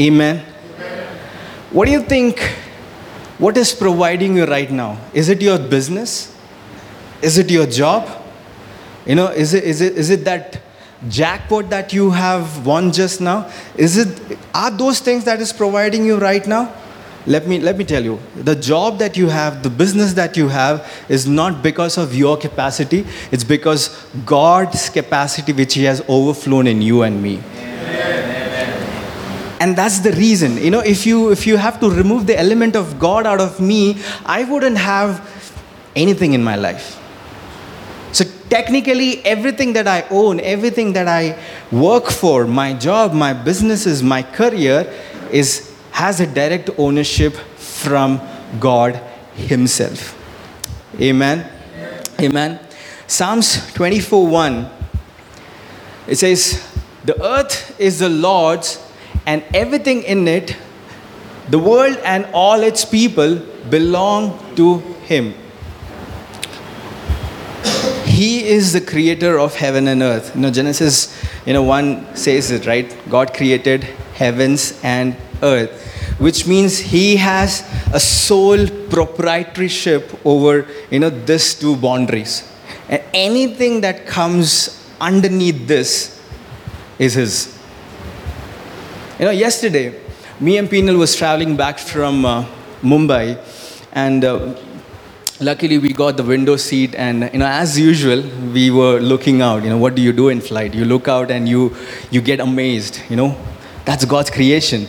Amen. 0.00 0.44
What 1.72 1.86
do 1.86 1.90
you 1.90 2.02
think? 2.02 2.40
What 3.38 3.56
is 3.56 3.72
providing 3.74 4.36
you 4.36 4.44
right 4.44 4.70
now? 4.70 4.98
Is 5.12 5.28
it 5.28 5.42
your 5.42 5.58
business? 5.58 6.32
Is 7.20 7.38
it 7.38 7.50
your 7.50 7.66
job? 7.66 8.06
You 9.04 9.16
know, 9.16 9.28
is 9.28 9.52
it, 9.52 9.64
is 9.64 9.80
it, 9.80 9.96
is 9.96 10.10
it 10.10 10.24
that 10.24 10.60
jackpot 11.08 11.70
that 11.70 11.92
you 11.92 12.10
have 12.10 12.66
won 12.66 12.92
just 12.92 13.20
now? 13.20 13.50
Is 13.76 13.96
it, 13.96 14.38
are 14.54 14.70
those 14.70 15.00
things 15.00 15.24
that 15.24 15.40
is 15.40 15.52
providing 15.52 16.04
you 16.04 16.18
right 16.18 16.46
now? 16.46 16.72
Let 17.26 17.46
me, 17.46 17.60
let 17.60 17.76
me 17.76 17.84
tell 17.84 18.02
you, 18.02 18.18
the 18.36 18.54
job 18.54 18.98
that 18.98 19.16
you 19.16 19.28
have, 19.28 19.62
the 19.62 19.70
business 19.70 20.14
that 20.14 20.36
you 20.36 20.48
have 20.48 20.90
is 21.08 21.26
not 21.26 21.62
because 21.62 21.98
of 21.98 22.14
your 22.14 22.36
capacity, 22.36 23.06
it's 23.30 23.44
because 23.44 23.88
God's 24.24 24.88
capacity 24.88 25.52
which 25.52 25.74
He 25.74 25.84
has 25.84 26.00
overflown 26.08 26.66
in 26.66 26.80
you 26.80 27.02
and 27.02 27.22
me 27.22 27.42
and 29.60 29.76
that's 29.76 30.00
the 30.00 30.12
reason 30.12 30.56
you 30.56 30.70
know 30.70 30.80
if 30.80 31.04
you 31.04 31.30
if 31.30 31.46
you 31.46 31.56
have 31.56 31.80
to 31.80 31.90
remove 31.90 32.26
the 32.26 32.38
element 32.38 32.76
of 32.76 32.98
god 32.98 33.26
out 33.26 33.40
of 33.40 33.60
me 33.60 33.96
i 34.24 34.44
wouldn't 34.44 34.78
have 34.78 35.20
anything 35.96 36.32
in 36.32 36.42
my 36.42 36.54
life 36.56 36.96
technically 38.48 39.24
everything 39.24 39.72
that 39.72 39.86
i 39.86 40.04
own 40.10 40.40
everything 40.40 40.92
that 40.92 41.08
i 41.08 41.38
work 41.70 42.10
for 42.10 42.46
my 42.46 42.72
job 42.72 43.12
my 43.12 43.32
businesses 43.32 44.02
my 44.02 44.22
career 44.22 44.92
is 45.30 45.74
has 45.90 46.20
a 46.20 46.26
direct 46.26 46.70
ownership 46.78 47.34
from 47.56 48.20
god 48.58 49.00
himself. 49.38 50.14
Amen. 51.00 51.48
Amen. 52.20 52.60
Psalms 53.06 53.72
24 53.74 54.26
1 54.26 54.70
it 56.08 56.16
says, 56.16 56.66
The 57.04 57.22
earth 57.22 57.78
is 57.78 58.00
the 58.00 58.08
Lord's 58.08 58.82
and 59.26 59.44
everything 59.54 60.02
in 60.02 60.26
it, 60.26 60.56
the 61.48 61.58
world 61.58 61.96
and 62.04 62.26
all 62.32 62.62
its 62.62 62.84
people 62.84 63.36
belong 63.70 64.56
to 64.56 64.78
Him. 65.04 65.34
He 68.18 68.48
is 68.48 68.72
the 68.72 68.80
creator 68.80 69.38
of 69.38 69.54
heaven 69.54 69.86
and 69.86 70.02
earth. 70.02 70.34
You 70.34 70.40
know, 70.40 70.50
Genesis, 70.50 71.14
you 71.46 71.52
know, 71.52 71.62
1 71.62 72.16
says 72.16 72.50
it, 72.50 72.66
right? 72.66 72.92
God 73.08 73.32
created 73.32 73.84
heavens 74.14 74.76
and 74.82 75.16
earth, 75.40 75.70
which 76.18 76.44
means 76.44 76.78
He 76.78 77.14
has 77.14 77.62
a 77.94 78.00
sole 78.00 78.66
proprietorship 78.66 80.18
over, 80.26 80.66
you 80.90 80.98
know, 80.98 81.10
these 81.10 81.54
two 81.54 81.76
boundaries. 81.76 82.42
And 82.88 83.04
anything 83.14 83.82
that 83.82 84.04
comes 84.08 84.84
underneath 85.00 85.68
this 85.68 86.20
is 86.98 87.14
His. 87.14 87.56
You 89.20 89.26
know, 89.26 89.30
yesterday, 89.30 89.94
me 90.40 90.58
and 90.58 90.68
Penal 90.68 90.96
was 90.96 91.14
traveling 91.14 91.56
back 91.56 91.78
from 91.78 92.24
uh, 92.24 92.44
Mumbai, 92.82 93.38
and 93.92 94.24
uh, 94.24 94.56
luckily 95.40 95.78
we 95.78 95.92
got 95.92 96.16
the 96.16 96.22
window 96.22 96.56
seat. 96.56 96.94
And 96.94 97.30
you 97.32 97.38
know, 97.38 97.46
as 97.46 97.78
usual, 97.78 98.22
we 98.52 98.70
were 98.70 99.00
looking 99.00 99.42
out. 99.42 99.62
You 99.62 99.70
know, 99.70 99.78
what 99.78 99.94
do 99.94 100.02
you 100.02 100.12
do 100.12 100.28
in 100.28 100.40
flight? 100.40 100.74
You 100.74 100.84
look 100.84 101.08
out 101.08 101.30
and 101.30 101.48
you 101.48 101.74
you 102.10 102.20
get 102.20 102.40
amazed. 102.40 103.00
You 103.08 103.16
know, 103.16 103.36
that's 103.84 104.04
God's 104.04 104.30
creation. 104.30 104.86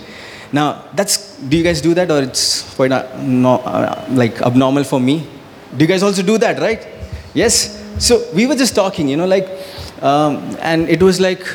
Now, 0.51 0.85
that's 0.93 1.38
do 1.38 1.57
you 1.57 1.63
guys 1.63 1.81
do 1.81 1.93
that, 1.93 2.09
or 2.09 2.21
it's 2.21 2.73
quite 2.75 2.91
uh, 2.91 3.07
no, 3.21 3.57
uh, 3.59 4.05
like 4.09 4.41
abnormal 4.41 4.83
for 4.83 4.99
me? 4.99 5.27
Do 5.75 5.83
you 5.83 5.88
guys 5.88 6.03
also 6.03 6.23
do 6.23 6.38
that, 6.39 6.59
right? 6.59 6.85
Yes. 7.33 7.77
So 7.99 8.23
we 8.33 8.47
were 8.47 8.55
just 8.55 8.75
talking. 8.75 9.07
You 9.07 9.17
know, 9.17 9.27
like, 9.27 9.47
um, 10.01 10.57
and 10.62 10.89
it 10.89 11.03
was 11.03 11.19
like 11.19 11.45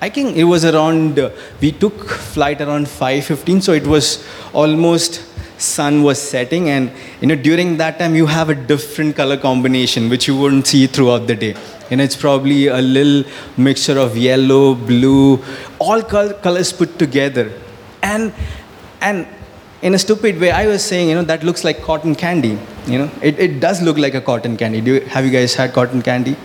I 0.00 0.10
think 0.10 0.36
it 0.36 0.44
was 0.44 0.66
around, 0.66 1.18
uh, 1.18 1.30
we 1.62 1.72
took 1.72 2.10
flight 2.10 2.60
around 2.60 2.86
5.15, 2.86 3.62
so 3.62 3.72
it 3.72 3.86
was 3.86 4.22
almost 4.52 5.22
sun 5.58 6.02
was 6.02 6.20
setting 6.20 6.68
and 6.68 6.90
you 7.20 7.26
know 7.26 7.36
during 7.36 7.76
that 7.76 7.98
time 7.98 8.14
you 8.14 8.26
have 8.26 8.48
a 8.48 8.54
different 8.54 9.14
color 9.14 9.36
combination 9.36 10.08
which 10.08 10.26
you 10.26 10.36
wouldn't 10.36 10.66
see 10.66 10.86
throughout 10.86 11.26
the 11.26 11.34
day. 11.34 11.54
And 11.90 12.00
it's 12.00 12.16
probably 12.16 12.66
a 12.68 12.80
little 12.80 13.30
mixture 13.56 13.98
of 13.98 14.16
yellow 14.16 14.74
blue 14.74 15.42
all 15.78 16.02
col- 16.02 16.32
colors 16.34 16.72
put 16.72 16.98
together. 16.98 17.52
And 18.02 18.32
and 19.00 19.26
in 19.82 19.94
a 19.94 19.98
stupid 19.98 20.40
way 20.40 20.50
i 20.50 20.66
was 20.66 20.82
saying 20.82 21.10
you 21.10 21.14
know 21.14 21.22
that 21.22 21.44
looks 21.44 21.64
like 21.64 21.82
cotton 21.82 22.14
candy. 22.14 22.58
You 22.86 22.98
know 22.98 23.10
it, 23.22 23.38
it 23.38 23.60
does 23.60 23.80
look 23.82 23.98
like 23.98 24.14
a 24.14 24.20
cotton 24.20 24.56
candy. 24.56 24.80
Do 24.80 24.94
you, 24.94 25.00
have 25.02 25.24
you 25.24 25.30
guys 25.30 25.54
had 25.54 25.72
cotton 25.72 26.02
candy? 26.02 26.36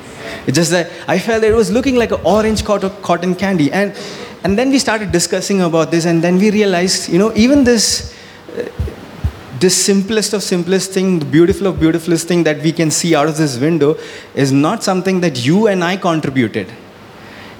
It's 0.45 0.55
just 0.55 0.71
that 0.71 0.91
I 1.07 1.19
felt 1.19 1.43
it 1.43 1.53
was 1.53 1.71
looking 1.71 1.95
like 1.95 2.11
an 2.11 2.21
orange 2.23 2.63
cotton, 2.65 3.35
candy. 3.35 3.71
And, 3.71 3.95
and 4.43 4.57
then 4.57 4.69
we 4.69 4.79
started 4.79 5.11
discussing 5.11 5.61
about 5.61 5.91
this, 5.91 6.05
and 6.05 6.23
then 6.23 6.37
we 6.37 6.51
realized, 6.51 7.09
you 7.09 7.19
know, 7.19 7.33
even 7.35 7.63
this, 7.63 8.15
this 9.59 9.85
simplest 9.85 10.33
of 10.33 10.43
simplest 10.43 10.91
thing, 10.91 11.19
the 11.19 11.25
beautiful 11.25 11.67
of 11.67 11.79
beautifulest 11.79 12.27
thing 12.27 12.43
that 12.43 12.61
we 12.61 12.71
can 12.71 12.91
see 12.91 13.15
out 13.15 13.27
of 13.27 13.37
this 13.37 13.57
window 13.57 13.97
is 14.35 14.51
not 14.51 14.83
something 14.83 15.21
that 15.21 15.45
you 15.45 15.67
and 15.67 15.83
I 15.83 15.97
contributed. 15.97 16.67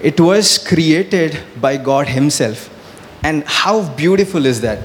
It 0.01 0.19
was 0.19 0.57
created 0.57 1.39
by 1.59 1.77
God 1.77 2.07
Himself. 2.07 2.69
And 3.23 3.43
how 3.45 3.89
beautiful 3.95 4.45
is 4.45 4.61
that? 4.61 4.79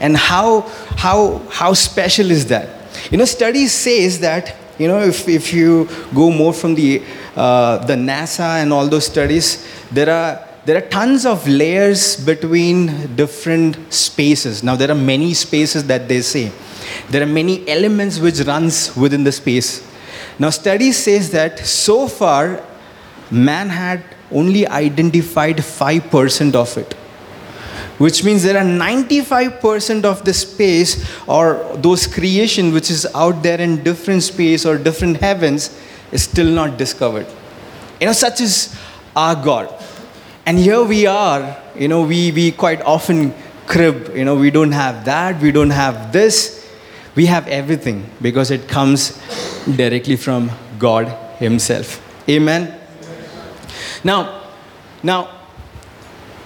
And 0.00 0.16
how, 0.16 0.62
how, 0.96 1.38
how 1.50 1.74
special 1.74 2.30
is 2.30 2.46
that? 2.46 2.68
You 3.10 3.18
know, 3.18 3.24
studies 3.24 3.72
says 3.72 4.20
that 4.20 4.56
you 4.80 4.88
know, 4.88 5.00
if, 5.00 5.28
if 5.28 5.52
you 5.52 5.86
go 6.14 6.30
more 6.30 6.54
from 6.54 6.74
the, 6.74 7.02
uh, 7.36 7.84
the 7.84 7.92
NASA 7.92 8.62
and 8.62 8.72
all 8.72 8.88
those 8.88 9.04
studies, 9.04 9.68
there 9.92 10.08
are, 10.08 10.48
there 10.64 10.76
are 10.76 10.88
tons 10.88 11.24
of 11.24 11.46
layers 11.48 12.16
between 12.16 13.16
different 13.16 13.92
spaces. 13.92 14.62
Now, 14.62 14.76
there 14.76 14.90
are 14.90 14.94
many 14.94 15.32
spaces 15.34 15.86
that 15.86 16.08
they 16.08 16.20
say. 16.20 16.52
There 17.08 17.22
are 17.22 17.32
many 17.40 17.66
elements 17.68 18.18
which 18.18 18.40
runs 18.40 18.94
within 18.96 19.24
the 19.24 19.32
space. 19.32 19.86
Now, 20.38 20.50
studies 20.50 20.96
says 20.98 21.30
that 21.30 21.58
so 21.60 22.08
far, 22.08 22.62
man 23.30 23.68
had 23.68 24.02
only 24.30 24.66
identified 24.66 25.56
5% 25.56 26.54
of 26.54 26.76
it 26.76 26.94
which 28.00 28.24
means 28.24 28.42
there 28.42 28.56
are 28.56 28.64
95% 28.64 30.04
of 30.04 30.24
the 30.24 30.32
space 30.32 31.06
or 31.28 31.70
those 31.76 32.06
creation 32.06 32.72
which 32.72 32.90
is 32.90 33.06
out 33.14 33.42
there 33.42 33.60
in 33.60 33.84
different 33.84 34.22
space 34.22 34.64
or 34.64 34.78
different 34.78 35.18
heavens 35.18 35.78
is 36.10 36.22
still 36.22 36.46
not 36.46 36.78
discovered 36.78 37.26
you 38.00 38.06
know 38.06 38.12
such 38.12 38.40
is 38.40 38.74
our 39.14 39.34
god 39.34 39.68
and 40.46 40.58
here 40.58 40.82
we 40.82 41.06
are 41.06 41.56
you 41.76 41.88
know 41.88 42.02
we, 42.02 42.32
we 42.32 42.52
quite 42.52 42.80
often 42.82 43.34
crib 43.66 44.14
you 44.16 44.24
know 44.24 44.34
we 44.34 44.50
don't 44.50 44.72
have 44.72 45.04
that 45.04 45.40
we 45.40 45.52
don't 45.52 45.70
have 45.70 46.12
this 46.12 46.68
we 47.14 47.26
have 47.26 47.46
everything 47.48 48.04
because 48.20 48.50
it 48.50 48.68
comes 48.68 49.20
directly 49.76 50.16
from 50.16 50.50
god 50.78 51.06
himself 51.38 52.00
amen 52.28 52.74
now 54.04 54.42
now 55.02 55.40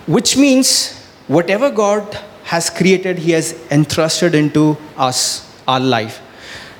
which 0.06 0.36
means 0.36 1.00
whatever 1.28 1.70
God 1.70 2.18
has 2.44 2.68
created, 2.70 3.18
He 3.18 3.32
has 3.32 3.58
entrusted 3.70 4.34
into 4.34 4.76
us, 4.96 5.50
our 5.66 5.80
life. 5.80 6.20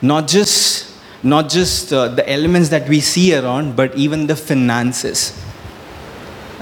Not 0.03 0.29
just, 0.29 0.94
not 1.22 1.48
just 1.48 1.92
uh, 1.92 2.09
the 2.09 2.29
elements 2.29 2.68
that 2.68 2.88
we 2.88 3.00
see 3.00 3.35
around, 3.35 3.77
but 3.77 3.96
even 3.96 4.27
the 4.27 4.37
finances. 4.37 5.40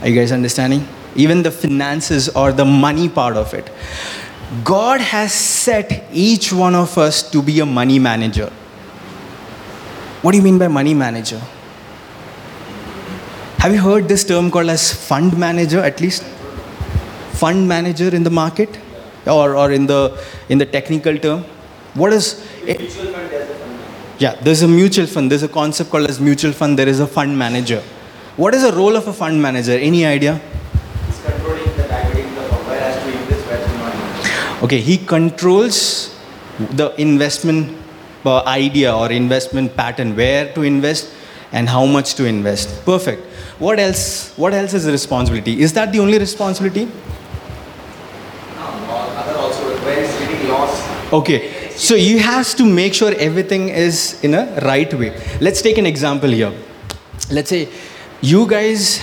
Are 0.02 0.08
you 0.08 0.14
guys 0.14 0.32
understanding? 0.32 0.86
Even 1.16 1.42
the 1.42 1.50
finances 1.50 2.28
or 2.28 2.52
the 2.52 2.64
money 2.64 3.08
part 3.08 3.36
of 3.36 3.54
it. 3.54 3.70
God 4.64 5.00
has 5.00 5.32
set 5.32 6.04
each 6.12 6.52
one 6.52 6.74
of 6.74 6.98
us 6.98 7.22
to 7.30 7.40
be 7.40 7.60
a 7.60 7.66
money 7.66 7.98
manager. 7.98 8.50
What 10.20 10.32
do 10.32 10.36
you 10.36 10.44
mean 10.44 10.58
by 10.58 10.68
money 10.68 10.92
manager? 10.92 11.40
Have 13.58 13.72
you 13.72 13.80
heard 13.80 14.08
this 14.08 14.24
term 14.24 14.50
called 14.50 14.68
as 14.68 14.92
fund 14.92 15.38
manager 15.38 15.80
at 15.80 16.00
least? 16.00 16.24
fund 17.42 17.66
manager 17.66 18.14
in 18.14 18.22
the 18.22 18.30
market 18.30 18.78
or, 19.26 19.56
or 19.56 19.72
in, 19.72 19.86
the, 19.86 20.00
in 20.48 20.58
the 20.58 20.66
technical 20.66 21.18
term? 21.18 21.40
What 21.94 22.12
is 22.12 22.26
it? 22.64 22.80
Yeah, 24.18 24.36
there's 24.40 24.62
a 24.62 24.68
mutual 24.68 25.06
fund. 25.06 25.30
There's 25.30 25.42
a 25.42 25.48
concept 25.48 25.90
called 25.90 26.08
as 26.08 26.20
mutual 26.20 26.52
fund. 26.52 26.78
There 26.78 26.88
is 26.88 27.00
a 27.00 27.06
fund 27.06 27.36
manager. 27.36 27.82
What 28.36 28.54
is 28.54 28.62
the 28.62 28.72
role 28.72 28.96
of 28.96 29.06
a 29.06 29.12
fund 29.12 29.42
manager? 29.42 29.72
Any 29.72 30.06
idea? 30.06 30.40
It's 31.08 31.22
controlling 31.22 31.76
the 31.76 31.86
targeting 31.86 32.34
the 32.34 32.48
company 32.48 32.78
as 32.78 32.96
to 33.02 33.08
invest 33.12 33.46
where 33.46 33.66
has 33.66 34.62
Okay, 34.62 34.80
he 34.80 34.96
controls 34.96 36.16
the 36.58 36.94
investment 36.98 37.76
idea 38.24 38.94
or 38.94 39.10
investment 39.12 39.76
pattern, 39.76 40.16
where 40.16 40.50
to 40.54 40.62
invest 40.62 41.12
and 41.52 41.68
how 41.68 41.84
much 41.84 42.14
to 42.14 42.24
invest. 42.24 42.84
Perfect. 42.86 43.22
What 43.58 43.78
else? 43.78 44.32
What 44.38 44.54
else 44.54 44.72
is 44.72 44.84
the 44.84 44.92
responsibility? 44.92 45.60
Is 45.60 45.74
that 45.74 45.92
the 45.92 45.98
only 45.98 46.18
responsibility? 46.18 46.86
No, 46.86 46.92
other 48.62 49.36
also 49.36 49.76
where 49.84 49.98
is 49.98 50.10
getting 50.18 50.48
lost. 50.48 51.12
Okay, 51.12 51.68
so 51.72 51.94
you 51.94 52.18
has 52.18 52.54
to 52.54 52.64
make 52.64 52.94
sure 52.94 53.12
everything 53.18 53.68
is 53.68 54.22
in 54.24 54.32
a 54.32 54.58
right 54.62 54.92
way. 54.94 55.12
Let's 55.40 55.60
take 55.60 55.76
an 55.76 55.84
example 55.84 56.30
here. 56.30 56.52
Let's 57.30 57.50
say 57.50 57.68
you 58.22 58.46
guys 58.46 59.02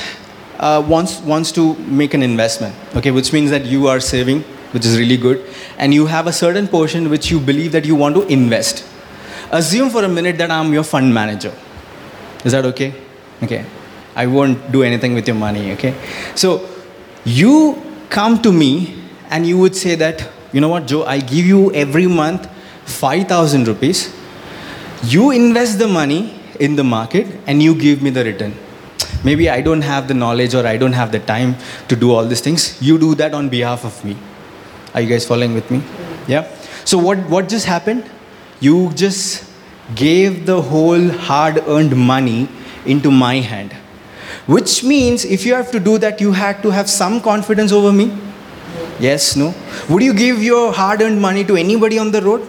uh, 0.59 0.83
wants 0.87 1.19
wants 1.21 1.51
to 1.51 1.75
make 1.75 2.13
an 2.13 2.23
investment, 2.23 2.75
okay, 2.95 3.11
which 3.11 3.31
means 3.31 3.49
that 3.51 3.65
you 3.65 3.87
are 3.87 3.99
saving, 3.99 4.41
which 4.71 4.85
is 4.85 4.97
really 4.97 5.17
good, 5.17 5.45
and 5.77 5.93
you 5.93 6.05
have 6.05 6.27
a 6.27 6.33
certain 6.33 6.67
portion 6.67 7.09
which 7.09 7.29
you 7.29 7.39
believe 7.39 7.71
that 7.73 7.85
you 7.85 7.95
want 7.95 8.15
to 8.15 8.25
invest. 8.27 8.85
Assume 9.51 9.89
for 9.89 10.03
a 10.03 10.09
minute 10.09 10.37
that 10.37 10.51
I'm 10.51 10.71
your 10.71 10.83
fund 10.83 11.13
manager. 11.13 11.53
Is 12.45 12.53
that 12.53 12.65
okay? 12.65 12.93
Okay. 13.43 13.65
I 14.15 14.27
won't 14.27 14.71
do 14.71 14.83
anything 14.83 15.13
with 15.13 15.27
your 15.27 15.35
money, 15.35 15.71
okay? 15.73 15.95
So 16.35 16.69
you 17.25 17.81
come 18.09 18.41
to 18.41 18.51
me 18.51 19.01
and 19.29 19.45
you 19.45 19.57
would 19.57 19.75
say 19.75 19.95
that, 19.95 20.27
you 20.53 20.61
know 20.61 20.69
what, 20.69 20.87
Joe, 20.87 21.03
I 21.05 21.19
give 21.19 21.45
you 21.45 21.73
every 21.73 22.07
month 22.07 22.49
5,000 22.85 23.67
rupees. 23.67 24.13
You 25.03 25.31
invest 25.31 25.79
the 25.79 25.87
money 25.87 26.39
in 26.59 26.75
the 26.75 26.83
market 26.83 27.27
and 27.47 27.61
you 27.63 27.75
give 27.75 28.01
me 28.01 28.09
the 28.09 28.23
return. 28.23 28.53
Maybe 29.23 29.49
I 29.49 29.61
don't 29.61 29.81
have 29.81 30.07
the 30.07 30.13
knowledge 30.13 30.55
or 30.55 30.65
I 30.65 30.77
don't 30.77 30.93
have 30.93 31.11
the 31.11 31.19
time 31.19 31.55
to 31.87 31.95
do 31.95 32.11
all 32.11 32.25
these 32.25 32.41
things. 32.41 32.81
You 32.81 32.97
do 32.97 33.15
that 33.15 33.33
on 33.33 33.49
behalf 33.49 33.83
of 33.85 34.03
me. 34.05 34.17
Are 34.93 35.01
you 35.01 35.09
guys 35.09 35.25
following 35.25 35.53
with 35.53 35.69
me? 35.69 35.83
Yeah? 36.27 36.47
So 36.85 36.97
what, 36.97 37.17
what 37.29 37.49
just 37.49 37.65
happened? 37.65 38.09
You 38.59 38.91
just 38.93 39.49
gave 39.95 40.45
the 40.45 40.61
whole 40.61 41.09
hard 41.09 41.61
earned 41.67 41.95
money 41.95 42.47
into 42.85 43.11
my 43.11 43.35
hand. 43.35 43.73
Which 44.47 44.83
means 44.83 45.25
if 45.25 45.45
you 45.45 45.53
have 45.53 45.71
to 45.71 45.79
do 45.79 45.97
that, 45.97 46.21
you 46.21 46.31
had 46.31 46.61
to 46.63 46.71
have 46.71 46.89
some 46.89 47.21
confidence 47.21 47.71
over 47.71 47.91
me. 47.91 48.17
Yes, 48.99 49.35
no? 49.35 49.53
Would 49.89 50.03
you 50.03 50.13
give 50.13 50.41
your 50.41 50.73
hard 50.73 51.01
earned 51.01 51.21
money 51.21 51.43
to 51.45 51.55
anybody 51.55 51.99
on 51.99 52.11
the 52.11 52.21
road? 52.21 52.47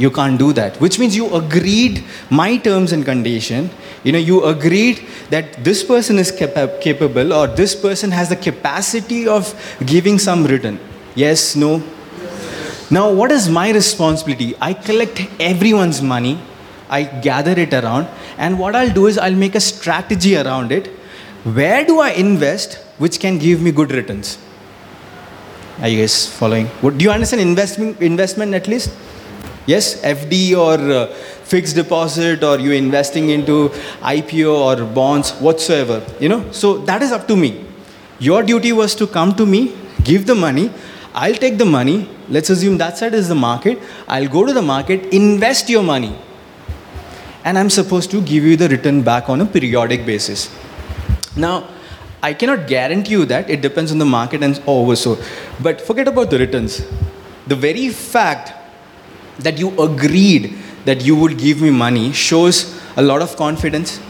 You 0.00 0.10
can't 0.10 0.38
do 0.38 0.52
that. 0.54 0.80
Which 0.80 0.98
means 0.98 1.14
you 1.14 1.32
agreed 1.36 2.02
my 2.30 2.56
terms 2.56 2.92
and 2.92 3.04
condition. 3.04 3.68
You 4.02 4.12
know, 4.12 4.18
you 4.18 4.44
agreed 4.44 5.06
that 5.28 5.62
this 5.62 5.84
person 5.84 6.18
is 6.18 6.32
capa- 6.32 6.78
capable 6.80 7.34
or 7.34 7.46
this 7.46 7.74
person 7.74 8.10
has 8.10 8.30
the 8.30 8.36
capacity 8.36 9.28
of 9.28 9.54
giving 9.84 10.18
some 10.18 10.46
return. 10.46 10.78
Yes, 11.14 11.54
no? 11.54 11.82
Now, 12.90 13.12
what 13.12 13.30
is 13.30 13.48
my 13.48 13.70
responsibility? 13.70 14.54
I 14.60 14.72
collect 14.72 15.20
everyone's 15.38 16.00
money, 16.00 16.40
I 16.88 17.02
gather 17.04 17.52
it 17.52 17.74
around, 17.74 18.08
and 18.38 18.58
what 18.58 18.74
I'll 18.74 18.92
do 18.92 19.06
is 19.06 19.18
I'll 19.18 19.40
make 19.44 19.54
a 19.54 19.60
strategy 19.60 20.36
around 20.36 20.72
it. 20.72 20.86
Where 21.44 21.84
do 21.84 22.00
I 22.00 22.10
invest 22.12 22.78
which 22.98 23.20
can 23.20 23.38
give 23.38 23.60
me 23.60 23.70
good 23.70 23.92
returns? 23.92 24.38
Are 25.80 25.88
you 25.88 26.00
guys 26.00 26.26
following? 26.26 26.68
Do 26.82 27.04
you 27.04 27.10
understand 27.10 27.42
investment, 27.42 28.00
investment 28.00 28.54
at 28.54 28.66
least? 28.66 28.90
Yes, 29.66 30.00
FD 30.02 30.56
or 30.56 30.78
uh, 30.92 31.06
fixed 31.44 31.76
deposit, 31.76 32.42
or 32.42 32.58
you 32.58 32.72
investing 32.72 33.30
into 33.30 33.68
IPO 34.00 34.54
or 34.54 34.84
bonds, 34.94 35.32
whatsoever. 35.32 36.04
You 36.18 36.28
know, 36.28 36.52
so 36.52 36.78
that 36.78 37.02
is 37.02 37.12
up 37.12 37.28
to 37.28 37.36
me. 37.36 37.64
Your 38.18 38.42
duty 38.42 38.72
was 38.72 38.94
to 38.96 39.06
come 39.06 39.34
to 39.36 39.46
me, 39.46 39.76
give 40.04 40.26
the 40.26 40.34
money. 40.34 40.70
I'll 41.14 41.34
take 41.34 41.58
the 41.58 41.64
money. 41.66 42.08
Let's 42.28 42.50
assume 42.50 42.78
that 42.78 42.96
side 42.98 43.14
is 43.14 43.28
the 43.28 43.34
market. 43.34 43.78
I'll 44.06 44.28
go 44.28 44.46
to 44.46 44.52
the 44.52 44.62
market, 44.62 45.06
invest 45.12 45.68
your 45.68 45.82
money, 45.82 46.16
and 47.44 47.58
I'm 47.58 47.70
supposed 47.70 48.10
to 48.12 48.20
give 48.22 48.44
you 48.44 48.56
the 48.56 48.68
return 48.68 49.02
back 49.02 49.28
on 49.28 49.40
a 49.40 49.46
periodic 49.46 50.06
basis. 50.06 50.48
Now, 51.36 51.68
I 52.22 52.34
cannot 52.34 52.66
guarantee 52.68 53.12
you 53.12 53.24
that. 53.26 53.48
It 53.48 53.62
depends 53.62 53.90
on 53.92 53.98
the 53.98 54.04
market 54.04 54.42
and 54.42 54.62
over 54.66 54.94
so. 54.94 55.18
But 55.60 55.80
forget 55.80 56.06
about 56.06 56.30
the 56.30 56.38
returns. 56.38 56.86
The 57.46 57.56
very 57.56 57.88
fact 57.88 58.52
that 59.40 59.58
you 59.58 59.68
agreed 59.80 60.56
that 60.84 61.02
you 61.02 61.16
would 61.16 61.38
give 61.38 61.60
me 61.60 61.70
money 61.70 62.12
shows 62.12 62.80
a 62.96 63.02
lot 63.02 63.22
of 63.22 63.36
confidence. 63.36 64.00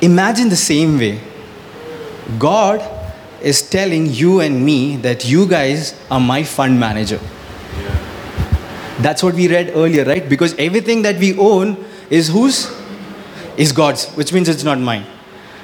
Imagine 0.00 0.48
the 0.48 0.56
same 0.56 0.98
way. 0.98 1.20
God 2.38 2.82
is 3.42 3.62
telling 3.68 4.06
you 4.06 4.40
and 4.40 4.64
me 4.64 4.96
that 4.96 5.24
you 5.24 5.46
guys 5.46 5.94
are 6.10 6.20
my 6.20 6.42
fund 6.42 6.80
manager. 6.80 7.20
That's 8.98 9.22
what 9.22 9.34
we 9.34 9.48
read 9.48 9.72
earlier, 9.74 10.04
right? 10.04 10.26
Because 10.28 10.54
everything 10.58 11.02
that 11.02 11.18
we 11.18 11.38
own 11.38 11.84
is 12.10 12.28
whose? 12.28 12.74
Is 13.56 13.72
God's, 13.72 14.06
which 14.12 14.32
means 14.32 14.48
it's 14.48 14.64
not 14.64 14.78
mine. 14.78 15.04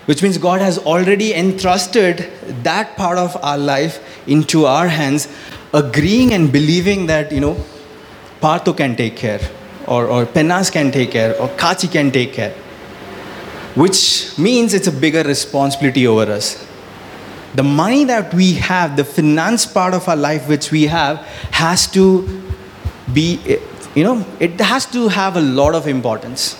Which 0.06 0.22
means 0.22 0.38
God 0.38 0.60
has 0.60 0.78
already 0.78 1.34
entrusted 1.34 2.30
that 2.62 2.96
part 2.96 3.18
of 3.18 3.36
our 3.42 3.58
life 3.58 4.00
into 4.26 4.66
our 4.66 4.88
hands, 4.88 5.28
agreeing 5.72 6.32
and 6.32 6.52
believing 6.52 7.06
that, 7.06 7.32
you 7.32 7.40
know, 7.40 7.56
Partho 8.40 8.76
can 8.76 8.96
take 8.96 9.16
care, 9.16 9.40
or, 9.86 10.06
or 10.06 10.26
Penas 10.26 10.70
can 10.70 10.90
take 10.90 11.12
care, 11.12 11.40
or 11.40 11.48
Kachi 11.48 11.90
can 11.90 12.10
take 12.10 12.32
care. 12.32 12.54
Which 13.74 14.36
means 14.36 14.74
it's 14.74 14.86
a 14.86 14.92
bigger 14.92 15.22
responsibility 15.22 16.06
over 16.06 16.30
us. 16.30 16.66
The 17.54 17.62
money 17.62 18.04
that 18.04 18.34
we 18.34 18.54
have, 18.54 18.96
the 18.96 19.04
finance 19.04 19.66
part 19.66 19.94
of 19.94 20.08
our 20.08 20.16
life 20.16 20.48
which 20.48 20.70
we 20.70 20.86
have, 20.86 21.18
has 21.52 21.86
to 21.92 22.42
be, 23.12 23.58
you 23.94 24.04
know, 24.04 24.26
it 24.40 24.60
has 24.60 24.86
to 24.86 25.08
have 25.08 25.36
a 25.36 25.40
lot 25.40 25.74
of 25.74 25.86
importance. 25.86 26.58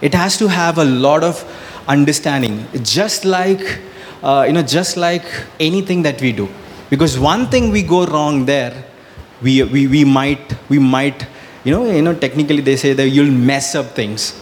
It 0.00 0.14
has 0.14 0.36
to 0.38 0.48
have 0.48 0.78
a 0.78 0.84
lot 0.84 1.22
of 1.22 1.44
understanding, 1.86 2.66
just 2.82 3.24
like, 3.24 3.80
uh, 4.22 4.44
you 4.46 4.52
know, 4.52 4.62
just 4.62 4.96
like 4.96 5.24
anything 5.58 6.02
that 6.02 6.20
we 6.20 6.32
do. 6.32 6.48
Because 6.90 7.18
one 7.18 7.46
thing 7.46 7.70
we 7.70 7.82
go 7.82 8.04
wrong 8.04 8.44
there, 8.44 8.84
we, 9.40 9.62
we, 9.62 9.86
we 9.86 10.04
might, 10.04 10.54
we 10.68 10.78
might, 10.78 11.26
you 11.64 11.72
know, 11.72 11.88
you 11.88 12.02
know, 12.02 12.14
technically 12.14 12.60
they 12.60 12.76
say 12.76 12.92
that 12.92 13.08
you'll 13.08 13.32
mess 13.32 13.74
up 13.74 13.86
things. 13.94 14.38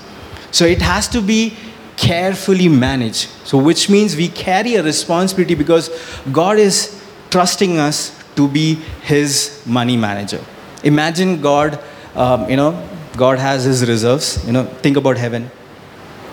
So 0.51 0.65
it 0.65 0.81
has 0.81 1.07
to 1.09 1.21
be 1.21 1.55
carefully 1.97 2.69
managed. 2.69 3.29
So 3.45 3.59
which 3.59 3.91
means 3.91 4.17
we 4.17 4.29
carry 4.29 4.77
a 4.77 4.83
responsibility 4.83 5.55
because 5.55 5.91
God 6.33 6.59
is 6.59 7.05
trusting 7.31 7.79
us 7.79 8.19
to 8.37 8.49
be 8.49 8.77
His 9.03 9.63
money 9.67 9.97
manager. 9.97 10.43
Imagine 10.85 11.43
God, 11.43 11.79
um, 12.15 12.49
you 12.49 12.57
know, 12.57 12.89
God 13.17 13.39
has 13.39 13.65
His 13.65 13.87
reserves. 13.87 14.45
You 14.47 14.53
know, 14.53 14.65
think 14.65 14.97
about 14.97 15.19
heaven. 15.19 15.51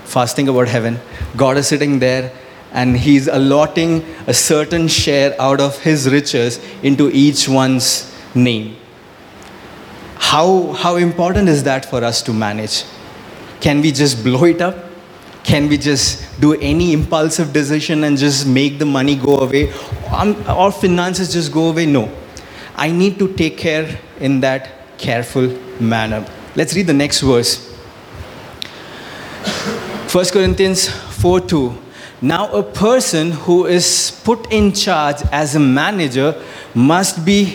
First, 0.06 0.36
think 0.36 0.48
about 0.48 0.68
heaven. 0.68 1.00
God 1.36 1.58
is 1.58 1.68
sitting 1.68 2.00
there 2.00 2.32
and 2.76 2.96
He's 2.96 3.28
allotting 3.28 4.06
a 4.28 4.34
certain 4.34 4.88
share 4.88 5.36
out 5.42 5.60
of 5.60 5.82
His 5.82 6.10
riches 6.10 6.60
into 6.84 7.10
each 7.12 7.48
one's 7.50 8.14
name. 8.36 8.76
How, 10.16 10.74
how 10.74 10.98
important 10.98 11.48
is 11.50 11.64
that 11.64 11.86
for 11.86 12.04
us 12.04 12.22
to 12.24 12.34
manage? 12.34 12.84
Can 13.62 13.82
we 13.82 13.92
just 13.92 14.24
blow 14.24 14.44
it 14.44 14.62
up? 14.62 14.76
Can 15.44 15.70
we 15.70 15.78
just 15.78 16.40
do 16.42 16.54
any 16.56 16.92
impulsive 16.92 17.54
decision 17.54 18.04
and 18.04 18.18
just 18.18 18.46
make 18.46 18.78
the 18.80 18.86
money 18.86 19.16
go 19.16 19.38
away? 19.38 19.72
Um, 20.12 20.36
or 20.50 20.72
finances 20.72 21.32
just 21.32 21.52
go 21.52 21.70
away? 21.70 21.86
No. 21.86 22.12
I 22.76 22.92
need 22.92 23.18
to 23.20 23.34
take 23.34 23.58
care 23.58 24.00
in 24.20 24.42
that 24.42 24.98
careful 24.98 25.48
manner. 25.80 26.26
Let's 26.56 26.76
read 26.76 26.88
the 26.88 26.94
next 26.94 27.22
verse. 27.22 27.72
1 30.12 30.26
Corinthians 30.26 30.90
4 30.90 31.42
2. 31.42 31.85
Now, 32.22 32.52
a 32.54 32.64
person 32.64 33.32
who 33.32 33.66
is 33.66 34.22
put 34.24 34.52
in 34.52 34.72
charge 34.72 35.18
as 35.32 35.56
a 35.56 35.60
manager 35.60 36.42
must 36.74 37.26
be 37.26 37.46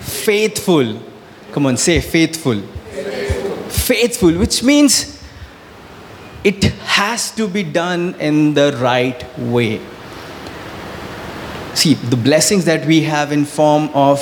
faithful. 0.00 1.00
Come 1.52 1.66
on, 1.66 1.76
say 1.76 2.00
faithful. 2.00 2.60
Faithful, 3.68 4.32
which 4.32 4.64
means 4.64 5.22
it 6.42 6.64
has 6.64 7.30
to 7.36 7.46
be 7.46 7.62
done 7.62 8.14
in 8.18 8.54
the 8.54 8.76
right 8.80 9.38
way. 9.38 9.80
See, 11.74 11.94
the 11.94 12.16
blessings 12.16 12.64
that 12.64 12.86
we 12.86 13.02
have 13.02 13.30
in 13.30 13.44
form 13.44 13.90
of 13.94 14.18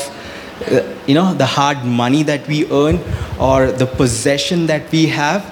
uh, 0.70 0.82
you 1.06 1.14
know 1.14 1.32
the 1.34 1.46
hard 1.46 1.84
money 1.84 2.24
that 2.24 2.46
we 2.48 2.70
earn 2.70 2.98
or 3.40 3.70
the 3.70 3.86
possession 3.86 4.66
that 4.66 4.90
we 4.90 5.06
have 5.06 5.42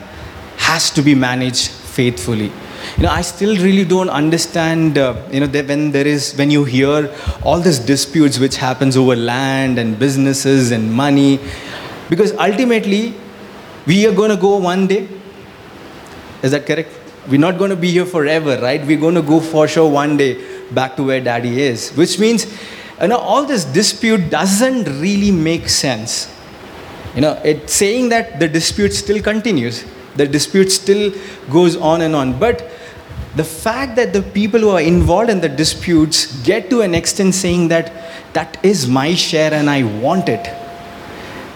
has 0.57 0.91
to 0.91 1.01
be 1.01 1.15
managed 1.15 1.71
faithfully 1.71 2.51
you 2.97 3.03
know 3.03 3.11
i 3.11 3.21
still 3.21 3.57
really 3.67 3.85
don't 3.85 4.09
understand 4.09 4.99
uh, 4.99 5.15
you 5.31 5.41
know 5.41 5.47
that 5.47 5.67
when 5.67 5.91
there 5.93 6.07
is 6.07 6.35
when 6.35 6.51
you 6.51 6.65
hear 6.65 7.13
all 7.43 7.61
these 7.61 7.79
disputes 7.79 8.39
which 8.39 8.57
happens 8.57 8.97
over 8.97 9.17
land 9.17 9.79
and 9.79 9.99
businesses 9.99 10.71
and 10.71 10.93
money 10.93 11.41
because 12.09 12.33
ultimately 12.49 13.15
we 13.87 14.07
are 14.07 14.15
going 14.15 14.31
to 14.31 14.37
go 14.37 14.57
one 14.57 14.87
day 14.87 15.09
is 16.43 16.51
that 16.51 16.67
correct 16.67 16.91
we're 17.29 17.45
not 17.49 17.59
going 17.59 17.71
to 17.71 17.77
be 17.77 17.91
here 17.91 18.07
forever 18.07 18.59
right 18.63 18.87
we're 18.87 19.05
going 19.09 19.15
to 19.15 19.23
go 19.23 19.41
for 19.41 19.67
sure 19.67 19.91
one 19.91 20.17
day 20.17 20.33
back 20.73 20.97
to 20.97 21.03
where 21.03 21.21
daddy 21.21 21.61
is 21.61 21.91
which 21.91 22.19
means 22.19 22.47
you 23.01 23.09
know, 23.09 23.19
all 23.19 23.45
this 23.45 23.65
dispute 23.65 24.31
doesn't 24.31 24.85
really 25.01 25.31
make 25.31 25.69
sense. 25.69 26.33
You 27.15 27.21
know, 27.23 27.41
it's 27.45 27.73
saying 27.73 28.09
that 28.11 28.41
the 28.41 28.49
dispute 28.49 28.93
still 28.93 29.23
continues, 29.23 29.85
the 30.17 30.27
dispute 30.27 30.71
still 30.71 31.13
goes 31.51 31.77
on 31.77 32.01
and 32.01 32.15
on. 32.15 32.39
But 32.39 32.71
the 33.37 33.45
fact 33.45 33.97
that 33.97 34.15
the 34.15 34.23
people 34.23 34.61
who 34.61 34.71
are 34.71 34.81
involved 34.81 35.29
in 35.29 35.41
the 35.41 35.49
disputes 35.49 36.41
get 36.43 36.71
to 36.71 36.81
an 36.81 36.95
extent 36.95 37.35
saying 37.35 37.69
that 37.69 37.93
that 38.33 38.59
is 38.65 38.89
my 38.89 39.15
share 39.15 39.53
and 39.53 39.69
I 39.69 39.83
want 39.83 40.31
it, 40.31 40.45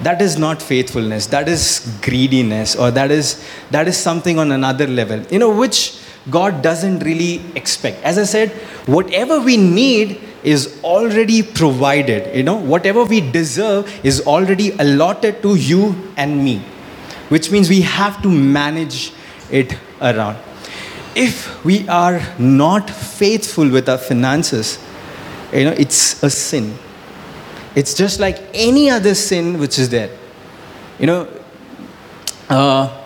that 0.03 0.21
is 0.21 0.39
not 0.39 0.61
faithfulness, 0.61 1.27
that 1.29 1.49
is 1.49 1.99
greediness, 2.03 2.77
or 2.77 2.91
that 2.91 3.11
is, 3.11 3.43
that 3.71 3.89
is 3.89 3.97
something 3.97 4.39
on 4.39 4.53
another 4.53 4.87
level, 4.87 5.23
you 5.31 5.39
know, 5.39 5.51
which 5.55 5.99
God 6.29 6.63
doesn't 6.63 6.99
really 7.01 7.41
expect. 7.55 8.03
As 8.05 8.19
I 8.19 8.25
said, 8.25 8.51
whatever 8.87 9.41
we 9.41 9.57
need 9.57 10.21
is 10.43 10.79
already 10.85 11.43
provided. 11.43 12.37
You 12.37 12.43
know, 12.43 12.57
whatever 12.57 13.05
we 13.05 13.21
deserve 13.21 14.05
is 14.05 14.27
already 14.27 14.73
allotted 14.73 15.43
to 15.43 15.55
you 15.55 15.95
and 16.19 16.45
me, 16.45 16.59
which 17.31 17.51
means 17.51 17.71
we 17.71 17.81
have 17.83 18.23
to 18.23 18.29
manage 18.29 19.13
it 19.51 19.77
around. 20.01 20.37
If 21.15 21.65
we 21.65 21.89
are 21.89 22.21
not 22.39 22.89
faithful 22.89 23.69
with 23.69 23.89
our 23.89 23.99
finances, 23.99 24.79
you 25.53 25.65
know, 25.65 25.73
it's 25.73 26.23
a 26.23 26.31
sin. 26.31 26.77
It's 27.75 27.95
just 27.95 28.21
like 28.21 28.39
any 28.55 28.91
other 28.91 29.15
sin 29.15 29.59
which 29.59 29.79
is 29.79 29.89
there. 29.89 30.11
You 30.99 31.07
know, 31.07 31.29
uh, 32.49 33.01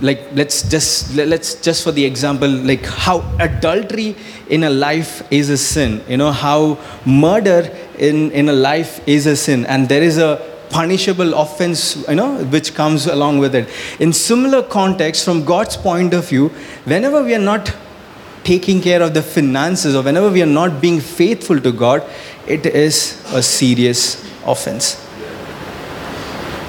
like 0.00 0.28
let's 0.32 0.68
just 0.68 1.14
let's 1.14 1.54
just 1.62 1.82
for 1.82 1.92
the 1.92 2.04
example 2.04 2.48
like 2.48 2.84
how 2.84 3.20
adultery 3.40 4.14
in 4.48 4.64
a 4.64 4.70
life 4.70 5.26
is 5.32 5.48
a 5.48 5.56
sin 5.56 6.02
you 6.06 6.18
know 6.18 6.30
how 6.30 6.78
murder 7.06 7.74
in 7.98 8.30
in 8.32 8.48
a 8.50 8.52
life 8.52 9.00
is 9.08 9.26
a 9.26 9.34
sin 9.34 9.64
and 9.66 9.88
there 9.88 10.02
is 10.02 10.18
a 10.18 10.45
punishable 10.70 11.34
offense 11.34 11.96
you 12.08 12.14
know 12.14 12.44
which 12.44 12.74
comes 12.74 13.06
along 13.06 13.38
with 13.38 13.54
it. 13.54 13.68
In 14.00 14.12
similar 14.12 14.62
context 14.62 15.24
from 15.24 15.44
god's 15.44 15.76
point 15.76 16.14
of 16.14 16.28
view 16.28 16.48
whenever 16.84 17.22
we 17.22 17.34
are 17.34 17.46
not 17.52 17.74
taking 18.44 18.80
care 18.80 19.02
of 19.02 19.12
the 19.14 19.22
finances 19.22 19.94
or 19.94 20.02
whenever 20.02 20.30
we 20.30 20.42
are 20.42 20.52
not 20.60 20.80
being 20.80 21.00
faithful 21.00 21.60
to 21.60 21.72
god 21.72 22.08
it 22.46 22.66
is 22.66 23.20
a 23.32 23.42
serious 23.42 24.24
offense. 24.44 25.02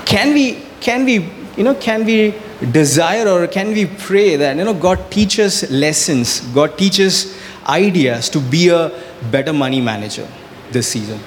Can 0.05 0.33
we 0.33 0.63
can 0.81 1.05
we 1.05 1.15
you 1.57 1.63
know 1.63 1.75
can 1.75 2.05
we 2.05 2.33
desire 2.71 3.27
or 3.27 3.47
can 3.47 3.69
we 3.69 3.85
pray 3.85 4.35
that 4.35 4.55
you 4.57 4.63
know 4.63 4.73
god 4.73 4.99
teaches 5.11 5.69
lessons 5.69 6.39
god 6.57 6.77
teaches 6.77 7.37
ideas 7.67 8.29
to 8.29 8.39
be 8.39 8.69
a 8.69 8.91
better 9.31 9.53
money 9.53 9.81
manager 9.81 10.27
this 10.71 10.87
season 10.87 11.19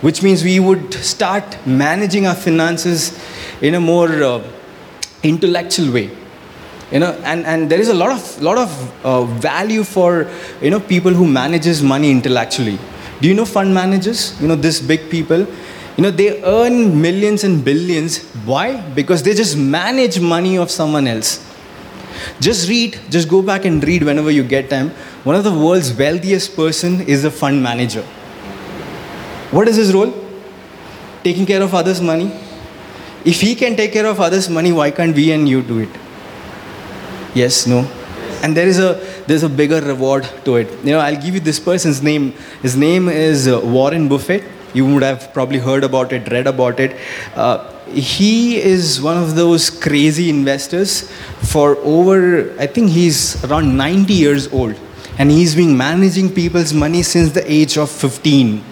which 0.00 0.22
means 0.22 0.44
we 0.44 0.60
would 0.60 0.94
start 0.94 1.56
managing 1.66 2.26
our 2.26 2.34
finances 2.34 3.18
in 3.60 3.74
a 3.74 3.80
more 3.80 4.10
uh, 4.22 4.42
intellectual 5.22 5.92
way 5.92 6.10
you 6.90 6.98
know 6.98 7.12
and, 7.24 7.44
and 7.46 7.70
there 7.70 7.80
is 7.80 7.88
a 7.88 7.94
lot 7.94 8.10
of 8.10 8.42
lot 8.42 8.58
of 8.58 9.04
uh, 9.04 9.24
value 9.24 9.84
for 9.84 10.30
you 10.62 10.70
know 10.70 10.80
people 10.80 11.12
who 11.12 11.26
manages 11.26 11.82
money 11.82 12.10
intellectually 12.10 12.78
do 13.20 13.28
you 13.28 13.34
know 13.34 13.44
fund 13.44 13.74
managers 13.74 14.40
you 14.40 14.48
know 14.48 14.54
this 14.54 14.80
big 14.80 15.10
people 15.10 15.46
you 15.98 16.02
know, 16.02 16.12
they 16.12 16.40
earn 16.44 17.02
millions 17.02 17.42
and 17.42 17.64
billions. 17.64 18.22
Why? 18.44 18.80
Because 18.80 19.24
they 19.24 19.34
just 19.34 19.56
manage 19.56 20.20
money 20.20 20.56
of 20.56 20.70
someone 20.70 21.08
else. 21.08 21.44
Just 22.38 22.68
read, 22.68 23.00
just 23.10 23.28
go 23.28 23.42
back 23.42 23.64
and 23.64 23.82
read 23.82 24.04
whenever 24.04 24.30
you 24.30 24.44
get 24.44 24.70
time. 24.70 24.90
One 25.24 25.34
of 25.34 25.42
the 25.42 25.52
world's 25.52 25.92
wealthiest 25.92 26.54
person 26.54 27.00
is 27.00 27.24
a 27.24 27.32
fund 27.32 27.60
manager. 27.64 28.06
What 29.50 29.68
is 29.68 29.76
his 29.76 29.92
role? 29.92 30.12
Taking 31.24 31.46
care 31.46 31.62
of 31.62 31.74
others' 31.74 32.00
money. 32.00 32.30
If 33.24 33.40
he 33.40 33.54
can 33.54 33.76
take 33.76 33.92
care 33.92 34.06
of 34.06 34.20
others' 34.20 34.48
money, 34.48 34.72
why 34.72 34.90
can't 34.90 35.14
we 35.14 35.32
and 35.32 35.48
you 35.48 35.62
do 35.62 35.80
it? 35.80 35.88
Yes, 37.34 37.66
no. 37.66 37.80
And 38.42 38.56
there 38.56 38.68
is 38.68 38.78
a 38.78 38.94
there's 39.26 39.42
a 39.42 39.48
bigger 39.48 39.80
reward 39.80 40.28
to 40.44 40.56
it. 40.56 40.70
You 40.84 40.92
know, 40.92 41.00
I'll 41.00 41.20
give 41.20 41.34
you 41.34 41.40
this 41.40 41.58
person's 41.58 42.02
name. 42.02 42.32
His 42.62 42.76
name 42.76 43.08
is 43.08 43.48
uh, 43.48 43.60
Warren 43.60 44.08
Buffett 44.08 44.44
you 44.74 44.86
would 44.86 45.02
have 45.02 45.32
probably 45.32 45.58
heard 45.58 45.84
about 45.84 46.12
it, 46.12 46.30
read 46.30 46.46
about 46.46 46.80
it. 46.80 46.96
Uh, 47.34 47.72
he 47.86 48.60
is 48.60 49.00
one 49.00 49.16
of 49.16 49.34
those 49.34 49.70
crazy 49.70 50.28
investors 50.28 51.10
for 51.52 51.76
over, 51.78 52.54
I 52.58 52.66
think 52.66 52.90
he's 52.90 53.42
around 53.44 53.76
90 53.76 54.12
years 54.12 54.52
old. 54.52 54.76
And 55.18 55.30
he's 55.30 55.54
been 55.54 55.76
managing 55.76 56.32
people's 56.32 56.72
money 56.72 57.02
since 57.02 57.32
the 57.32 57.50
age 57.50 57.76
of 57.76 57.90
15. 57.90 58.62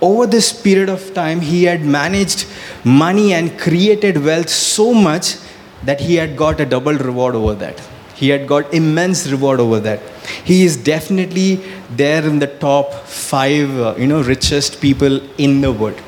Over 0.00 0.26
this 0.26 0.52
period 0.52 0.88
of 0.88 1.14
time, 1.14 1.40
he 1.40 1.64
had 1.64 1.82
managed 1.84 2.46
money 2.84 3.32
and 3.32 3.58
created 3.58 4.22
wealth 4.24 4.48
so 4.48 4.92
much 4.92 5.36
that 5.84 6.00
he 6.00 6.16
had 6.16 6.36
got 6.36 6.60
a 6.60 6.66
double 6.66 6.94
reward 6.94 7.34
over 7.34 7.54
that. 7.54 7.80
He 8.14 8.30
had 8.30 8.46
got 8.46 8.72
immense 8.72 9.26
reward 9.28 9.60
over 9.60 9.78
that. 9.80 10.00
He 10.44 10.64
is 10.64 10.76
definitely 10.76 11.56
there 11.90 12.24
in 12.26 12.38
the 12.38 12.46
top 12.46 12.92
five, 13.04 13.78
uh, 13.78 13.94
you 13.96 14.06
know, 14.06 14.22
richest 14.22 14.80
people 14.80 15.20
in 15.38 15.60
the 15.60 15.70
world. 15.70 16.00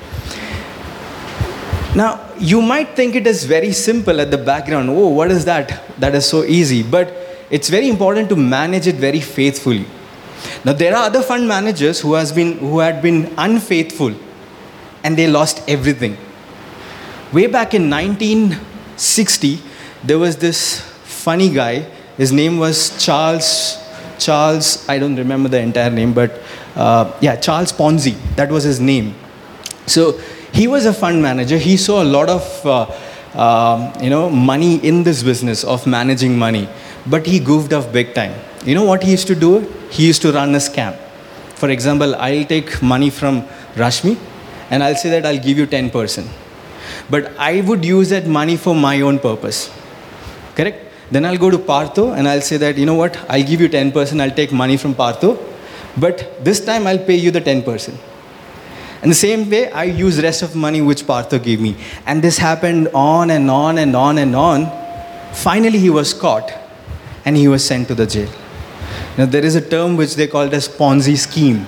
Now, 1.95 2.25
you 2.39 2.63
might 2.63 2.95
think 2.97 3.15
it 3.15 3.27
is 3.27 3.45
very 3.45 3.73
simple 3.73 4.21
at 4.21 4.31
the 4.31 4.39
background. 4.39 4.89
Oh, 4.91 5.09
what 5.09 5.31
is 5.31 5.45
that? 5.45 5.83
That 5.99 6.15
is 6.15 6.27
so 6.27 6.45
easy. 6.45 6.83
But 6.83 7.15
it's 7.51 7.69
very 7.69 7.89
important 7.89 8.29
to 8.31 8.37
manage 8.37 8.87
it 8.87 8.97
very 8.97 9.21
faithfully. 9.21 9.87
Now, 10.65 10.73
there 10.73 10.95
are 10.95 11.05
other 11.05 11.23
fund 11.23 11.47
managers 11.47 12.01
who, 12.01 12.15
has 12.15 12.33
been, 12.33 12.59
who 12.59 12.81
had 12.81 13.01
been 13.01 13.33
unfaithful 13.39 14.15
and 15.05 15.17
they 15.17 15.27
lost 15.27 15.63
everything. 15.69 16.17
Way 17.33 17.47
back 17.47 17.75
in 17.75 17.89
1960, 17.91 19.61
there 20.05 20.19
was 20.19 20.37
this 20.37 20.81
funny 21.05 21.51
guy. 21.51 21.81
His 22.17 22.33
name 22.33 22.59
was 22.59 23.03
Charles 23.05 23.79
Charles, 24.19 24.87
I 24.89 24.99
don't 24.99 25.17
remember 25.17 25.49
the 25.49 25.61
entire 25.61 25.91
name, 25.91 26.13
but 26.13 26.41
uh, 26.75 27.17
yeah, 27.21 27.37
Charles 27.37 27.73
Ponzi, 27.73 28.17
that 28.37 28.51
was 28.51 28.65
his 28.65 28.81
name. 28.81 29.15
So 29.87 30.19
he 30.53 30.67
was 30.67 30.87
a 30.87 30.93
fund 30.93 31.23
manager. 31.23 31.57
He 31.57 31.77
saw 31.77 32.03
a 32.03 32.05
lot 32.05 32.29
of 32.29 32.67
uh, 32.67 32.91
uh, 33.35 33.99
you 34.03 34.11
know 34.11 34.29
money 34.29 34.77
in 34.77 35.05
this 35.05 35.23
business 35.23 35.65
of 35.65 35.87
managing 35.87 36.39
money, 36.39 36.69
but 37.07 37.27
he 37.27 37.39
goofed 37.39 37.73
off 37.73 37.93
big 37.93 38.15
time. 38.15 38.35
You 38.65 38.75
know 38.75 38.85
what 38.85 39.03
he 39.03 39.13
used 39.13 39.27
to 39.29 39.35
do? 39.35 39.61
He 39.91 40.07
used 40.07 40.23
to 40.23 40.33
run 40.33 40.55
a 40.55 40.59
scam. 40.59 40.97
For 41.55 41.71
example, 41.71 42.15
I'll 42.17 42.45
take 42.45 42.83
money 42.83 43.11
from 43.11 43.43
Rashmi, 43.75 44.19
and 44.71 44.83
I'll 44.83 44.97
say 44.97 45.11
that 45.11 45.27
I'll 45.27 45.39
give 45.39 45.59
you 45.59 45.67
10%. 45.67 46.29
But 47.11 47.37
I 47.39 47.63
would 47.63 47.85
use 47.85 48.11
that 48.11 48.27
money 48.27 48.57
for 48.57 48.75
my 48.75 49.01
own 49.01 49.19
purpose. 49.19 49.71
Correct? 50.55 50.85
Then 51.11 51.25
I'll 51.25 51.39
go 51.39 51.51
to 51.51 51.59
Partho 51.59 52.17
and 52.17 52.29
I'll 52.29 52.43
say 52.43 52.59
that, 52.59 52.77
you 52.77 52.85
know 52.85 52.95
what, 52.95 53.17
I'll 53.31 53.43
give 53.43 53.61
you 53.61 53.69
10%, 53.69 54.21
I'll 54.21 54.31
take 54.31 54.53
money 54.53 54.77
from 54.77 54.95
Partho, 54.95 55.39
but 55.97 56.45
this 56.45 56.63
time 56.63 56.87
I'll 56.87 56.99
pay 56.99 57.17
you 57.17 57.31
the 57.31 57.41
10%. 57.41 57.95
And 59.01 59.11
the 59.11 59.15
same 59.15 59.49
way, 59.49 59.71
I 59.71 59.85
use 59.85 60.21
rest 60.23 60.43
of 60.43 60.55
money 60.55 60.83
which 60.83 61.05
Partho 61.05 61.43
gave 61.43 61.61
me. 61.61 61.77
And 62.05 62.21
this 62.21 62.37
happened 62.37 62.89
on 62.93 63.31
and 63.31 63.51
on 63.51 63.79
and 63.79 63.95
on 63.95 64.19
and 64.19 64.35
on. 64.35 64.67
Finally, 65.33 65.79
he 65.79 65.89
was 65.89 66.13
caught 66.13 66.53
and 67.25 67.37
he 67.37 67.47
was 67.47 67.65
sent 67.65 67.89
to 67.89 67.95
the 67.95 68.07
jail. 68.07 68.29
Now, 69.19 69.27
there 69.27 69.45
is 69.45 69.57
a 69.57 69.61
term 69.61 69.97
which 69.97 70.15
they 70.15 70.29
call 70.29 70.43
it 70.43 70.55
as 70.55 70.69
Ponzi 70.69 71.19
scheme, 71.19 71.67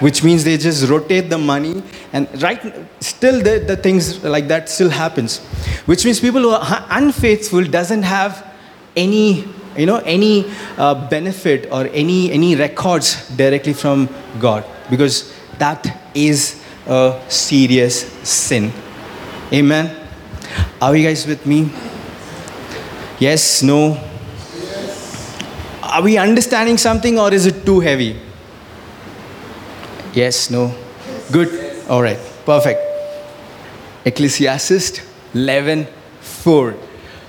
which 0.00 0.22
means 0.22 0.44
they 0.44 0.58
just 0.58 0.88
rotate 0.90 1.30
the 1.30 1.38
money 1.38 1.82
and 2.12 2.42
right 2.42 2.60
still 3.00 3.42
the, 3.42 3.60
the 3.60 3.76
things 3.76 4.22
like 4.24 4.48
that 4.48 4.68
still 4.68 4.90
happens 4.90 5.38
which 5.86 6.04
means 6.04 6.20
people 6.20 6.42
who 6.42 6.50
are 6.50 6.86
unfaithful 6.90 7.64
doesn't 7.64 8.02
have 8.02 8.54
any 8.94 9.44
you 9.76 9.86
know 9.86 9.98
any 10.04 10.50
uh, 10.76 11.08
benefit 11.08 11.66
or 11.72 11.88
any 11.92 12.30
any 12.30 12.54
records 12.56 13.28
directly 13.36 13.72
from 13.72 14.08
god 14.38 14.64
because 14.90 15.32
that 15.58 16.10
is 16.14 16.62
a 16.86 17.20
serious 17.28 18.06
sin. 18.22 18.72
Amen? 19.52 20.08
Are 20.80 20.96
you 20.96 21.06
guys 21.08 21.26
with 21.26 21.44
me? 21.46 21.70
Yes? 23.18 23.62
No 23.62 23.98
are 25.96 26.02
we 26.06 26.16
understanding 26.24 26.78
something 26.86 27.18
or 27.24 27.28
is 27.40 27.46
it 27.52 27.60
too 27.68 27.78
heavy 27.88 28.10
yes 30.22 30.50
no 30.56 30.64
good 31.36 31.54
all 31.88 32.02
right 32.08 32.18
perfect 32.50 32.80
ecclesiastes 34.12 35.00
11 35.34 35.86
4 36.20 36.74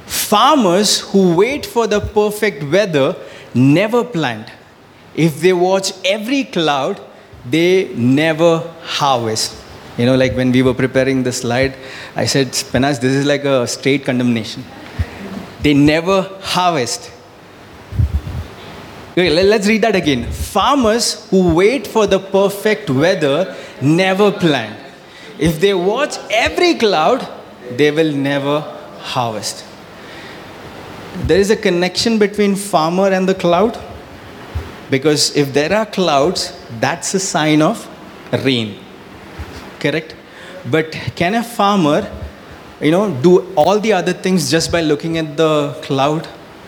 Farmers 0.07 1.01
who 1.01 1.35
wait 1.35 1.65
for 1.65 1.85
the 1.85 1.99
perfect 1.99 2.63
weather 2.71 3.13
never 3.53 4.05
plant. 4.05 4.49
If 5.13 5.41
they 5.41 5.51
watch 5.51 5.91
every 6.05 6.45
cloud, 6.45 7.01
they 7.45 7.93
never 7.93 8.59
harvest. 8.83 9.53
You 9.97 10.05
know, 10.05 10.15
like 10.15 10.33
when 10.33 10.53
we 10.53 10.61
were 10.61 10.73
preparing 10.73 11.23
the 11.23 11.33
slide, 11.33 11.75
I 12.15 12.25
said, 12.25 12.51
Penas, 12.71 12.99
this 12.99 13.13
is 13.13 13.25
like 13.25 13.43
a 13.43 13.67
straight 13.67 14.05
condemnation. 14.05 14.63
They 15.61 15.73
never 15.73 16.21
harvest. 16.41 17.11
Okay, 19.17 19.31
let's 19.31 19.65
read 19.65 19.81
that 19.81 19.95
again. 19.95 20.31
Farmers 20.31 21.27
who 21.31 21.55
wait 21.55 21.87
for 21.87 22.05
the 22.05 22.19
perfect 22.19 22.87
weather 22.91 23.55
never 23.81 24.31
plant. 24.31 24.77
If 25.39 25.59
they 25.59 25.73
watch 25.73 26.17
every 26.29 26.75
cloud, 26.75 27.27
they 27.77 27.89
will 27.89 28.11
never 28.11 28.59
harvest. 28.99 29.65
There 31.25 31.39
is 31.39 31.49
a 31.49 31.55
connection 31.55 32.19
between 32.19 32.55
farmer 32.55 33.07
and 33.07 33.27
the 33.27 33.33
cloud 33.33 33.79
because 34.91 35.35
if 35.35 35.51
there 35.51 35.73
are 35.73 35.87
clouds, 35.87 36.53
that's 36.79 37.15
a 37.15 37.19
sign 37.19 37.63
of 37.63 37.89
rain. 38.45 38.77
Correct? 39.79 40.15
But 40.69 40.91
can 41.15 41.33
a 41.33 41.43
farmer, 41.43 42.07
you 42.79 42.91
know, 42.91 43.11
do 43.23 43.51
all 43.55 43.79
the 43.79 43.93
other 43.93 44.13
things 44.13 44.51
just 44.51 44.71
by 44.71 44.81
looking 44.81 45.17
at 45.17 45.35
the 45.37 45.75
cloud? 45.81 46.27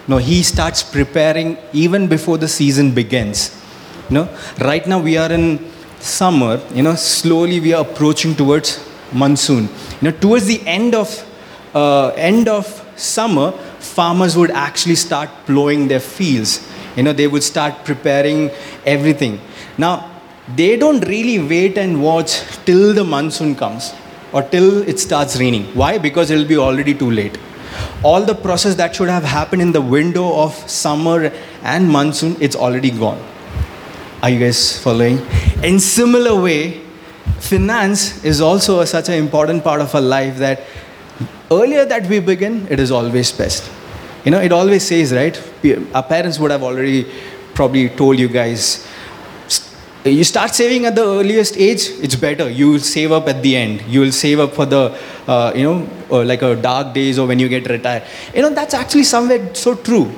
No, 0.10 0.18
he 0.18 0.42
starts 0.42 0.82
preparing 0.82 1.56
even 1.72 2.08
before 2.08 2.40
the 2.40 2.48
season 2.48 2.96
begins. 2.96 3.56
You 4.10 4.16
know, 4.16 4.30
right 4.60 4.86
now 4.88 5.00
we 5.00 5.18
are 5.18 5.32
in 5.32 5.72
summer, 6.00 6.60
you 6.74 6.82
know, 6.82 6.96
slowly 6.96 7.60
we 7.60 7.74
are 7.74 7.84
approaching 7.84 8.34
towards 8.34 8.84
monsoon. 9.14 9.70
You 10.02 10.10
know, 10.10 10.18
towards 10.18 10.48
the 10.48 10.62
end 10.66 10.96
of 10.96 11.10
uh, 11.76 12.08
end 12.30 12.48
of 12.48 12.66
summer, 12.96 13.52
farmers 13.78 14.36
would 14.36 14.50
actually 14.50 14.96
start 14.96 15.30
plowing 15.46 15.88
their 15.88 16.00
fields. 16.00 16.68
You 16.96 17.04
know, 17.04 17.14
they 17.14 17.28
would 17.28 17.44
start 17.44 17.86
preparing 17.86 18.50
everything. 18.88 19.40
Now, 19.78 20.10
they 20.56 20.76
don't 20.76 21.08
really 21.08 21.38
wait 21.38 21.78
and 21.78 22.02
watch 22.02 22.42
till 22.66 22.96
the 22.96 23.04
monsoon 23.04 23.56
comes 23.56 23.94
or 24.34 24.42
till 24.42 24.82
it 24.90 25.00
starts 25.00 25.40
raining. 25.40 25.66
Why? 25.76 26.00
Because 26.00 26.32
it'll 26.32 26.46
be 26.46 26.58
already 26.58 26.96
too 26.96 27.12
late. 27.12 27.38
All 28.02 28.24
the 28.24 28.36
process 28.36 28.76
that 28.76 28.96
should 28.96 29.10
have 29.10 29.24
happened 29.24 29.62
in 29.62 29.72
the 29.72 29.82
window 29.82 30.34
of 30.40 30.54
summer 30.70 31.32
and 31.64 31.90
monsoon, 31.90 32.38
it's 32.40 32.56
already 32.56 32.92
gone. 32.92 33.22
Are 34.24 34.30
you 34.30 34.40
guys 34.40 34.82
following? 34.82 35.20
In 35.64 35.80
similar 35.80 36.40
way, 36.42 36.82
finance 37.40 38.24
is 38.24 38.42
also 38.42 38.80
a, 38.80 38.88
such 38.88 39.10
an 39.10 39.16
important 39.16 39.64
part 39.64 39.82
of 39.82 39.94
our 39.96 40.02
life 40.02 40.38
that 40.38 40.64
earlier 41.52 41.86
that 41.86 42.08
we 42.08 42.20
begin, 42.20 42.68
it 42.70 42.80
is 42.80 42.92
always 42.92 43.32
best. 43.32 43.70
You 44.24 44.32
know, 44.32 44.40
it 44.40 44.52
always 44.52 44.86
says, 44.86 45.14
right? 45.14 45.38
Our 45.94 46.04
parents 46.04 46.40
would 46.40 46.52
have 46.52 46.64
already 46.64 47.10
probably 47.54 47.90
told 47.90 48.20
you 48.20 48.30
guys, 48.30 48.88
you 50.06 50.24
start 50.24 50.56
saving 50.56 50.86
at 50.86 50.96
the 50.96 51.04
earliest 51.04 51.58
age, 51.58 51.90
it's 52.02 52.16
better. 52.16 52.50
You 52.50 52.72
will 52.72 52.80
save 52.80 53.12
up 53.12 53.28
at 53.28 53.42
the 53.44 53.56
end. 53.56 53.82
You 53.82 54.00
will 54.00 54.12
save 54.12 54.40
up 54.40 54.54
for 54.54 54.66
the, 54.66 54.98
uh, 55.28 55.52
you 55.56 55.64
know, 55.64 55.90
uh, 56.10 56.24
like 56.24 56.42
a 56.42 56.56
dark 56.56 56.94
days 56.94 57.20
or 57.20 57.28
when 57.28 57.40
you 57.40 57.50
get 57.50 57.68
retired. 57.68 58.04
You 58.34 58.44
know, 58.44 58.50
that's 58.50 58.74
actually 58.74 59.04
somewhere 59.04 59.54
so 59.54 59.76
true. 59.76 60.10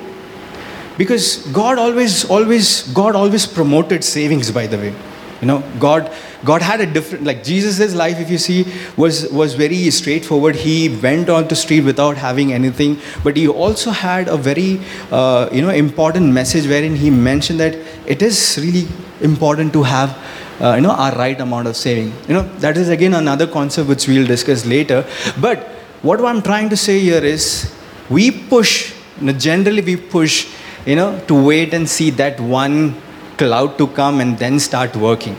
Because 0.96 1.38
God 1.48 1.78
always, 1.78 2.24
always, 2.30 2.82
God 2.92 3.16
always 3.16 3.44
promoted 3.44 4.04
savings, 4.04 4.50
by 4.52 4.66
the 4.66 4.76
way. 4.76 4.94
You 5.40 5.48
know, 5.48 5.64
God, 5.80 6.12
God 6.44 6.60
had 6.60 6.80
a 6.80 6.86
different, 6.86 7.24
like 7.24 7.44
Jesus' 7.44 7.94
life, 7.94 8.18
if 8.18 8.28
you 8.28 8.38
see, 8.38 8.66
was, 8.96 9.30
was 9.30 9.54
very 9.54 9.90
straightforward. 9.90 10.56
He 10.56 10.88
went 10.88 11.28
on 11.28 11.46
the 11.46 11.54
street 11.54 11.82
without 11.82 12.16
having 12.16 12.52
anything, 12.52 12.98
but 13.22 13.36
he 13.36 13.46
also 13.46 13.90
had 13.90 14.28
a 14.28 14.36
very, 14.36 14.80
uh, 15.10 15.48
you 15.52 15.62
know, 15.62 15.70
important 15.70 16.32
message 16.32 16.66
wherein 16.66 16.96
he 16.96 17.10
mentioned 17.10 17.60
that 17.60 17.74
it 18.06 18.22
is 18.22 18.58
really 18.60 18.88
important 19.20 19.72
to 19.74 19.84
have, 19.84 20.18
uh, 20.60 20.74
you 20.74 20.80
know, 20.80 20.90
our 20.90 21.14
right 21.16 21.40
amount 21.40 21.68
of 21.68 21.76
saving. 21.76 22.12
You 22.26 22.34
know, 22.34 22.42
that 22.58 22.76
is 22.76 22.88
again 22.88 23.14
another 23.14 23.46
concept 23.46 23.88
which 23.88 24.08
we'll 24.08 24.26
discuss 24.26 24.66
later. 24.66 25.06
But 25.40 25.60
what 26.02 26.20
I'm 26.24 26.42
trying 26.42 26.68
to 26.70 26.76
say 26.76 26.98
here 26.98 27.22
is, 27.22 27.72
we 28.10 28.32
push, 28.32 28.92
you 29.20 29.26
know, 29.26 29.32
generally 29.32 29.80
we 29.82 29.96
push, 29.96 30.52
you 30.86 30.96
know, 30.96 31.20
to 31.28 31.34
wait 31.34 31.72
and 31.72 31.88
see 31.88 32.10
that 32.10 32.40
one 32.40 33.00
cloud 33.36 33.78
to 33.78 33.86
come 33.86 34.20
and 34.20 34.36
then 34.38 34.58
start 34.58 34.96
working. 34.96 35.36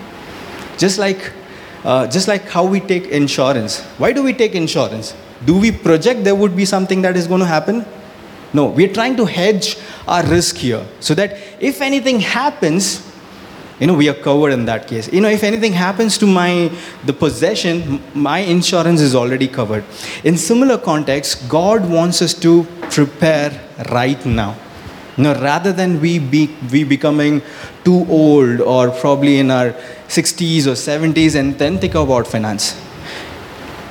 Just 0.78 0.98
like, 0.98 1.32
uh, 1.84 2.08
just 2.08 2.28
like 2.28 2.44
how 2.50 2.66
we 2.66 2.80
take 2.80 3.08
insurance. 3.08 3.82
Why 3.98 4.12
do 4.12 4.24
we 4.24 4.34
take 4.34 4.56
insurance? 4.56 5.16
Do 5.46 5.58
we 5.58 5.72
project 5.72 6.24
there 6.24 6.36
would 6.36 6.56
be 6.56 6.66
something 6.66 7.02
that 7.02 7.18
is 7.18 7.28
going 7.28 7.42
to 7.42 7.46
happen? 7.46 7.86
No, 8.54 8.68
we 8.68 8.86
are 8.86 8.94
trying 8.94 9.16
to 9.18 9.26
hedge 9.26 9.78
our 10.08 10.26
risk 10.26 10.58
here 10.58 10.86
so 11.00 11.16
that 11.16 11.38
if 11.60 11.82
anything 11.82 12.20
happens, 12.20 13.10
you 13.80 13.88
know, 13.88 13.96
we 13.96 14.08
are 14.08 14.14
covered 14.14 14.52
in 14.52 14.66
that 14.66 14.88
case. 14.88 15.12
You 15.12 15.22
know, 15.22 15.30
if 15.30 15.44
anything 15.44 15.74
happens 15.74 16.18
to 16.20 16.28
my 16.28 16.72
the 17.06 17.14
possession, 17.14 18.02
my 18.14 18.40
insurance 18.40 19.02
is 19.02 19.16
already 19.16 19.48
covered. 19.48 19.84
In 20.24 20.38
similar 20.38 20.78
context, 20.78 21.50
God 21.50 21.90
wants 21.90 22.22
us 22.22 22.34
to 22.36 22.64
prepare 22.92 23.60
right 23.92 24.24
now. 24.26 24.56
You 25.18 25.24
know, 25.26 25.34
rather 25.36 25.72
than 25.72 26.02
we 26.02 26.20
be 26.20 26.50
we 26.72 26.84
becoming 26.84 27.42
too 27.84 28.06
old 28.10 28.62
or 28.62 28.90
probably 28.90 29.40
in 29.40 29.52
our 29.52 29.74
60s 30.08 30.66
or 30.68 30.76
70s 30.76 31.36
and 31.36 31.58
then 31.58 31.78
think 31.78 31.96
about 31.96 32.28
finance. 32.28 32.80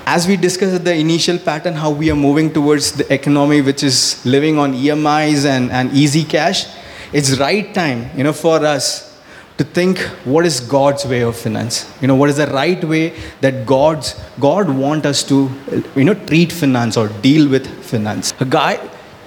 As 0.04 0.26
we 0.26 0.36
discussed 0.36 0.74
at 0.74 0.84
the 0.84 0.94
initial 0.94 1.38
pattern, 1.38 1.74
how 1.74 1.90
we 1.90 2.10
are 2.10 2.16
moving 2.16 2.52
towards 2.52 2.92
the 2.92 3.12
economy 3.12 3.60
which 3.60 3.82
is 3.82 4.24
living 4.26 4.58
on 4.58 4.74
EMIs 4.74 5.44
and, 5.44 5.70
and 5.70 5.92
easy 5.92 6.24
cash, 6.24 6.66
it's 7.12 7.38
right 7.38 7.72
time, 7.72 8.10
you 8.16 8.24
know, 8.24 8.32
for 8.32 8.64
us 8.66 9.12
to 9.58 9.64
think 9.64 9.98
what 10.24 10.44
is 10.44 10.60
God's 10.60 11.04
way 11.06 11.22
of 11.22 11.36
finance? 11.36 11.90
You 12.00 12.08
know, 12.08 12.16
what 12.16 12.30
is 12.30 12.36
the 12.36 12.46
right 12.48 12.82
way 12.82 13.14
that 13.40 13.64
God's 13.66 14.20
God 14.40 14.68
want 14.68 15.06
us 15.06 15.22
to, 15.24 15.50
you 15.94 16.04
know, 16.04 16.14
treat 16.14 16.50
finance 16.50 16.96
or 16.96 17.08
deal 17.08 17.48
with 17.48 17.66
finance? 17.84 18.32
Haggai 18.32 18.78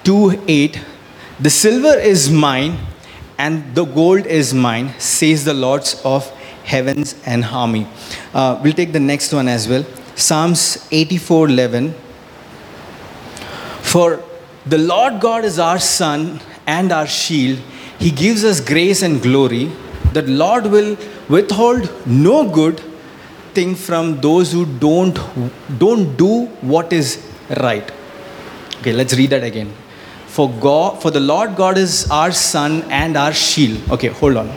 2 0.04 0.44
8 0.46 0.80
the 1.38 1.50
silver 1.50 1.98
is 1.98 2.30
mine 2.30 2.78
and 3.38 3.74
the 3.74 3.84
gold 3.84 4.26
is 4.26 4.54
mine, 4.54 4.94
says 4.98 5.44
the 5.44 5.52
Lords 5.52 6.00
of 6.04 6.28
heavens 6.64 7.14
and 7.26 7.44
army. 7.44 7.86
Uh, 8.32 8.58
we'll 8.62 8.72
take 8.72 8.92
the 8.92 9.00
next 9.00 9.32
one 9.32 9.48
as 9.48 9.68
well. 9.68 9.84
Psalms 10.14 10.88
84 10.90 11.48
11. 11.48 11.94
For 13.82 14.22
the 14.64 14.78
Lord 14.78 15.20
God 15.20 15.44
is 15.44 15.58
our 15.58 15.78
sun 15.78 16.40
and 16.66 16.90
our 16.90 17.06
shield. 17.06 17.58
He 17.98 18.10
gives 18.10 18.44
us 18.44 18.60
grace 18.60 19.02
and 19.02 19.22
glory. 19.22 19.70
The 20.12 20.22
Lord 20.22 20.66
will 20.66 20.96
withhold 21.28 21.92
no 22.06 22.48
good 22.48 22.80
thing 23.52 23.74
from 23.74 24.20
those 24.20 24.52
who 24.52 24.66
don't, 24.66 25.18
don't 25.78 26.16
do 26.16 26.46
what 26.72 26.92
is 26.92 27.22
right. 27.60 27.90
Okay, 28.80 28.92
let's 28.92 29.14
read 29.14 29.30
that 29.30 29.44
again. 29.44 29.72
For 30.36 30.50
God, 30.50 31.00
for 31.00 31.10
the 31.10 31.20
Lord 31.20 31.56
God 31.56 31.78
is 31.78 32.10
our 32.10 32.30
sun 32.30 32.82
and 32.90 33.16
our 33.16 33.32
shield. 33.32 33.90
Okay, 33.92 34.08
hold 34.08 34.36
on. 34.36 34.50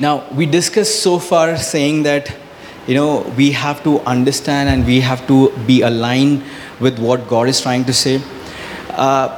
Now 0.00 0.24
we 0.32 0.44
discussed 0.44 1.04
so 1.04 1.20
far 1.20 1.56
saying 1.56 2.02
that 2.02 2.34
you 2.88 2.96
know 2.96 3.32
we 3.36 3.52
have 3.52 3.84
to 3.84 4.00
understand 4.14 4.70
and 4.70 4.84
we 4.84 4.98
have 5.02 5.24
to 5.28 5.36
be 5.68 5.82
aligned 5.82 6.42
with 6.80 6.98
what 6.98 7.28
God 7.28 7.48
is 7.48 7.60
trying 7.60 7.84
to 7.84 7.92
say. 7.92 8.20
Uh, 8.90 9.28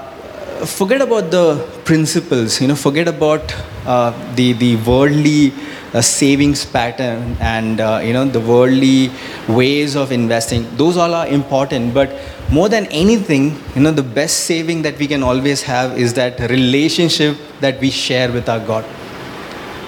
forget 0.65 1.03
about 1.03 1.31
the 1.31 1.45
principles. 1.91 2.61
You 2.61 2.69
know, 2.69 2.77
forget 2.77 3.09
about 3.09 3.53
uh, 3.85 4.11
the 4.37 4.53
the 4.53 4.77
worldly 4.89 5.53
uh, 5.93 6.01
savings 6.01 6.65
pattern 6.65 7.37
and 7.41 7.81
uh, 7.81 8.01
you 8.09 8.13
know 8.17 8.25
the 8.37 8.43
worldly 8.51 9.11
ways 9.49 9.97
of 10.03 10.13
investing. 10.17 10.67
Those 10.83 11.01
all 11.05 11.15
are 11.21 11.27
important, 11.27 11.93
but 11.93 12.13
more 12.59 12.69
than 12.69 12.87
anything, 13.01 13.49
you 13.75 13.83
know, 13.83 13.91
the 13.91 14.05
best 14.21 14.45
saving 14.51 14.83
that 14.83 15.01
we 15.03 15.09
can 15.13 15.25
always 15.31 15.63
have 15.63 15.99
is 15.99 16.15
that 16.15 16.39
relationship 16.53 17.37
that 17.61 17.81
we 17.81 17.91
share 17.91 18.31
with 18.31 18.49
our 18.49 18.65
God. 18.71 18.85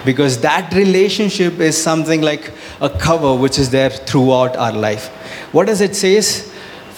Because 0.05 0.41
that 0.41 0.75
relationship 0.75 1.61
is 1.61 1.81
something 1.81 2.25
like 2.31 2.51
a 2.81 2.91
cover 2.91 3.33
which 3.45 3.61
is 3.61 3.71
there 3.71 3.91
throughout 3.91 4.57
our 4.57 4.73
life. 4.73 5.07
What 5.59 5.69
does 5.69 5.81
it 5.81 5.95
say? 5.95 6.17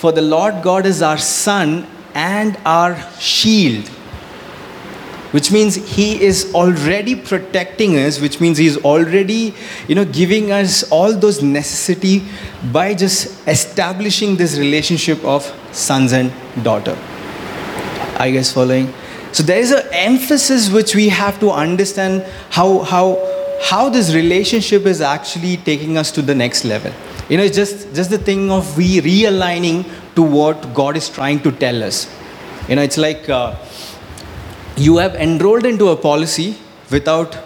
For 0.04 0.12
the 0.12 0.22
Lord 0.22 0.62
God 0.62 0.86
is 0.86 1.02
our 1.02 1.18
sun 1.18 1.86
and 2.14 2.56
our 2.64 2.96
shield 3.18 3.93
which 5.36 5.50
means 5.50 5.74
he 5.96 6.08
is 6.22 6.40
already 6.54 7.14
protecting 7.28 7.96
us 7.98 8.20
which 8.24 8.40
means 8.40 8.58
he 8.58 8.66
is 8.72 8.76
already 8.90 9.52
you 9.88 9.94
know 9.98 10.04
giving 10.04 10.52
us 10.52 10.76
all 10.98 11.12
those 11.24 11.42
necessity 11.42 12.22
by 12.72 12.94
just 12.94 13.48
establishing 13.48 14.36
this 14.36 14.58
relationship 14.58 15.24
of 15.24 15.48
sons 15.72 16.12
and 16.12 16.32
daughter. 16.62 16.96
You 18.24 18.32
guys 18.36 18.52
following? 18.52 18.92
So 19.32 19.42
there 19.42 19.58
is 19.58 19.72
an 19.72 19.82
emphasis 19.92 20.70
which 20.70 20.94
we 20.94 21.08
have 21.08 21.40
to 21.40 21.50
understand 21.50 22.22
how 22.50 22.68
how 22.90 23.06
how 23.70 23.88
this 23.88 24.14
relationship 24.14 24.86
is 24.86 25.00
actually 25.00 25.56
taking 25.56 25.98
us 25.98 26.12
to 26.12 26.22
the 26.22 26.34
next 26.34 26.64
level. 26.64 26.92
You 27.28 27.38
know 27.38 27.44
it's 27.44 27.56
just 27.56 27.92
just 27.94 28.10
the 28.10 28.18
thing 28.18 28.50
of 28.52 28.76
we 28.76 29.00
realigning 29.00 29.84
to 30.14 30.22
what 30.22 30.72
god 30.74 30.96
is 30.96 31.10
trying 31.10 31.40
to 31.40 31.52
tell 31.64 31.82
us. 31.82 32.06
You 32.68 32.76
know 32.76 32.82
it's 32.82 32.96
like 32.96 33.28
uh, 33.28 33.56
you 34.76 34.96
have 34.96 35.14
enrolled 35.14 35.64
into 35.64 35.88
a 35.88 35.96
policy 35.96 36.56
without 36.90 37.38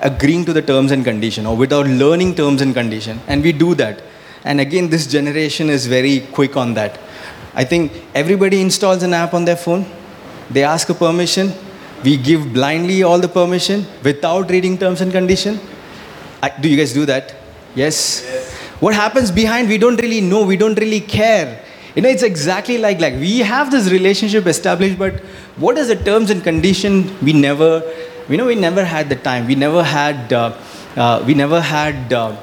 agreeing 0.00 0.44
to 0.44 0.52
the 0.52 0.62
terms 0.62 0.90
and 0.90 1.04
condition 1.04 1.46
or 1.46 1.56
without 1.56 1.86
learning 1.86 2.34
terms 2.34 2.62
and 2.62 2.74
condition 2.74 3.20
and 3.26 3.42
we 3.42 3.52
do 3.52 3.74
that 3.74 4.02
and 4.44 4.60
again 4.60 4.88
this 4.88 5.06
generation 5.06 5.68
is 5.68 5.86
very 5.86 6.20
quick 6.32 6.56
on 6.56 6.72
that 6.74 6.98
i 7.54 7.64
think 7.64 7.92
everybody 8.14 8.60
installs 8.60 9.02
an 9.02 9.12
app 9.12 9.34
on 9.34 9.44
their 9.44 9.56
phone 9.56 9.84
they 10.50 10.64
ask 10.64 10.88
a 10.88 10.94
permission 10.94 11.52
we 12.04 12.16
give 12.16 12.52
blindly 12.52 13.02
all 13.02 13.18
the 13.18 13.28
permission 13.28 13.84
without 14.02 14.50
reading 14.50 14.78
terms 14.78 15.00
and 15.00 15.12
condition. 15.12 15.60
I, 16.42 16.48
do 16.48 16.68
you 16.68 16.76
guys 16.76 16.94
do 16.94 17.04
that? 17.06 17.36
Yes. 17.74 18.24
What 18.80 18.94
happens 18.94 19.30
behind? 19.30 19.68
We 19.68 19.76
don't 19.76 20.00
really 20.00 20.22
know. 20.22 20.44
We 20.46 20.56
don't 20.56 20.78
really 20.78 21.00
care. 21.00 21.62
You 21.94 22.02
know, 22.02 22.08
it's 22.08 22.22
exactly 22.22 22.78
like 22.78 23.00
like 23.00 23.14
we 23.14 23.38
have 23.38 23.70
this 23.70 23.90
relationship 23.90 24.46
established, 24.46 24.98
but 24.98 25.20
what 25.56 25.76
is 25.76 25.88
the 25.88 25.96
terms 25.96 26.30
and 26.30 26.42
condition? 26.42 27.16
We 27.20 27.32
never, 27.32 27.82
you 28.28 28.36
know, 28.36 28.46
we 28.46 28.54
never 28.54 28.84
had 28.84 29.08
the 29.08 29.16
time. 29.16 29.46
We 29.46 29.54
never 29.54 29.82
had, 29.82 30.32
uh, 30.32 30.56
uh, 30.96 31.24
we 31.26 31.34
never 31.34 31.60
had 31.60 32.12
uh, 32.12 32.36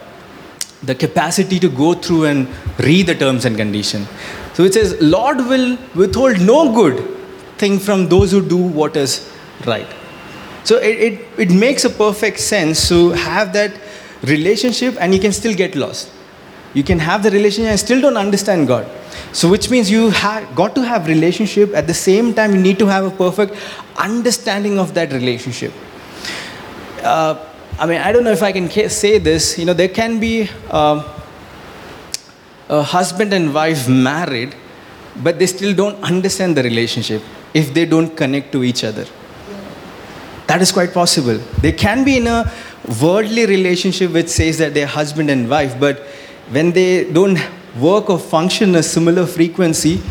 the 0.83 0.95
capacity 0.95 1.59
to 1.59 1.69
go 1.69 1.93
through 1.93 2.25
and 2.25 2.47
read 2.79 3.07
the 3.07 3.15
terms 3.15 3.45
and 3.45 3.55
condition. 3.55 4.05
So 4.53 4.63
it 4.63 4.73
says, 4.73 5.01
Lord 5.01 5.37
will 5.37 5.77
withhold 5.95 6.41
no 6.41 6.73
good 6.73 7.17
thing 7.57 7.79
from 7.79 8.09
those 8.09 8.31
who 8.31 8.47
do 8.47 8.57
what 8.57 8.95
is 8.95 9.31
right. 9.65 9.87
So 10.63 10.77
it, 10.77 10.99
it, 10.99 11.27
it 11.37 11.51
makes 11.51 11.85
a 11.85 11.89
perfect 11.89 12.39
sense 12.39 12.89
to 12.89 13.11
have 13.11 13.53
that 13.53 13.79
relationship 14.23 14.95
and 14.99 15.13
you 15.13 15.19
can 15.19 15.31
still 15.31 15.55
get 15.55 15.75
lost. 15.75 16.11
You 16.73 16.83
can 16.83 16.99
have 16.99 17.23
the 17.23 17.31
relationship 17.31 17.71
and 17.71 17.79
still 17.79 18.01
don't 18.01 18.17
understand 18.17 18.67
God. 18.67 18.85
So 19.31 19.49
which 19.49 19.69
means 19.69 19.89
you 19.91 20.09
have 20.09 20.55
got 20.55 20.75
to 20.75 20.81
have 20.81 21.07
relationship 21.07 21.73
at 21.75 21.87
the 21.87 21.93
same 21.93 22.33
time 22.33 22.55
you 22.55 22.61
need 22.61 22.79
to 22.79 22.87
have 22.87 23.05
a 23.05 23.11
perfect 23.11 23.55
understanding 23.97 24.79
of 24.79 24.93
that 24.93 25.11
relationship. 25.11 25.73
Uh, 27.03 27.45
I 27.79 27.85
mean, 27.85 28.01
I 28.01 28.11
don't 28.11 28.23
know 28.23 28.31
if 28.31 28.41
I 28.41 28.51
can 28.51 28.69
say 28.89 29.19
this. 29.19 29.57
You 29.59 29.65
know, 29.65 29.73
there 29.73 29.87
can 29.89 30.19
be 30.19 30.49
um, 30.71 31.05
a 32.69 32.81
husband 32.81 33.33
and 33.33 33.53
wife 33.53 33.87
married, 33.87 34.55
but 35.17 35.37
they 35.37 35.45
still 35.45 35.75
don't 35.75 36.01
understand 36.03 36.57
the 36.57 36.63
relationship 36.63 37.21
if 37.53 37.73
they 37.73 37.85
don't 37.85 38.15
connect 38.17 38.51
to 38.53 38.63
each 38.63 38.83
other. 38.83 39.05
That 40.47 40.61
is 40.61 40.71
quite 40.71 40.93
possible. 40.93 41.37
They 41.61 41.71
can 41.71 42.03
be 42.03 42.17
in 42.17 42.27
a 42.27 42.51
worldly 43.01 43.45
relationship 43.45 44.11
which 44.11 44.29
says 44.29 44.57
that 44.57 44.73
they're 44.73 44.87
husband 44.87 45.29
and 45.29 45.49
wife, 45.49 45.79
but 45.79 45.99
when 46.49 46.71
they 46.71 47.11
don't 47.11 47.37
work 47.79 48.09
or 48.09 48.19
function 48.19 48.75
a 48.75 48.83
similar 48.83 49.25
frequency, 49.25 50.01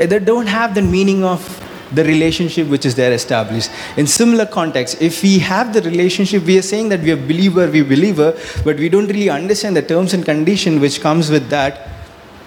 eh, 0.00 0.06
they 0.06 0.18
don't 0.18 0.46
have 0.46 0.74
the 0.74 0.82
meaning 0.82 1.24
of 1.24 1.62
the 1.94 2.04
relationship 2.04 2.66
which 2.68 2.84
is 2.84 2.94
there 2.94 3.12
established. 3.12 3.70
In 3.96 4.06
similar 4.06 4.46
context, 4.46 5.00
if 5.00 5.22
we 5.22 5.38
have 5.38 5.72
the 5.72 5.82
relationship, 5.82 6.42
we 6.44 6.58
are 6.58 6.62
saying 6.62 6.88
that 6.88 7.00
we 7.00 7.12
are 7.12 7.16
believer, 7.16 7.70
we 7.70 7.82
believer, 7.82 8.36
but 8.64 8.76
we 8.76 8.88
don't 8.88 9.06
really 9.06 9.30
understand 9.30 9.76
the 9.76 9.82
terms 9.82 10.12
and 10.14 10.24
condition 10.24 10.80
which 10.80 11.00
comes 11.00 11.30
with 11.30 11.48
that. 11.50 11.88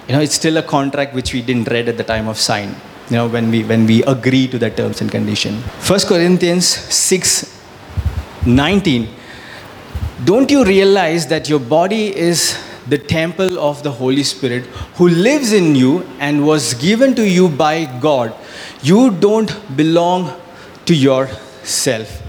You 0.07 0.15
know, 0.15 0.21
it's 0.21 0.35
still 0.35 0.57
a 0.57 0.63
contract 0.63 1.13
which 1.13 1.33
we 1.33 1.41
didn't 1.41 1.69
read 1.69 1.87
at 1.87 1.97
the 1.97 2.03
time 2.03 2.27
of 2.27 2.37
sign 2.37 2.75
you 3.09 3.15
know, 3.15 3.27
when 3.27 3.49
we, 3.49 3.63
when 3.63 3.85
we 3.85 4.03
agree 4.03 4.47
to 4.47 4.59
the 4.59 4.69
terms 4.69 5.01
and 5.01 5.11
condition. 5.11 5.61
First 5.79 6.07
Corinthians 6.07 6.65
6 6.65 7.57
19. 8.45 9.09
Don't 10.23 10.49
you 10.49 10.63
realize 10.63 11.27
that 11.27 11.49
your 11.49 11.59
body 11.59 12.15
is 12.15 12.57
the 12.89 12.97
temple 12.97 13.59
of 13.59 13.83
the 13.83 13.91
Holy 13.91 14.23
Spirit 14.23 14.65
who 14.95 15.09
lives 15.09 15.53
in 15.53 15.75
you 15.75 16.03
and 16.19 16.45
was 16.45 16.73
given 16.73 17.15
to 17.15 17.27
you 17.27 17.49
by 17.49 17.85
God? 17.99 18.33
You 18.81 19.11
don't 19.11 19.51
belong 19.75 20.33
to 20.85 20.95
yourself. 20.95 22.23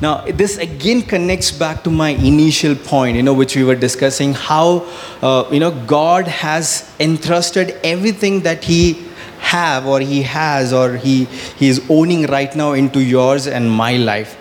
Now, 0.00 0.24
this 0.24 0.58
again 0.58 1.02
connects 1.02 1.52
back 1.52 1.84
to 1.84 1.90
my 1.90 2.10
initial 2.10 2.74
point, 2.74 3.16
you 3.16 3.22
know, 3.22 3.34
which 3.34 3.54
we 3.54 3.62
were 3.62 3.76
discussing 3.76 4.34
how, 4.34 4.84
uh, 5.22 5.48
you 5.52 5.60
know, 5.60 5.70
God 5.70 6.26
has 6.26 6.92
entrusted 6.98 7.76
everything 7.84 8.40
that 8.40 8.64
He 8.64 9.12
have 9.42 9.86
or 9.86 10.00
he 10.00 10.22
has 10.22 10.72
or 10.72 10.96
he, 10.96 11.24
he 11.56 11.68
is 11.68 11.84
owning 11.90 12.26
right 12.26 12.54
now 12.56 12.72
into 12.72 13.00
yours 13.00 13.46
and 13.46 13.70
my 13.70 13.96
life. 13.96 14.38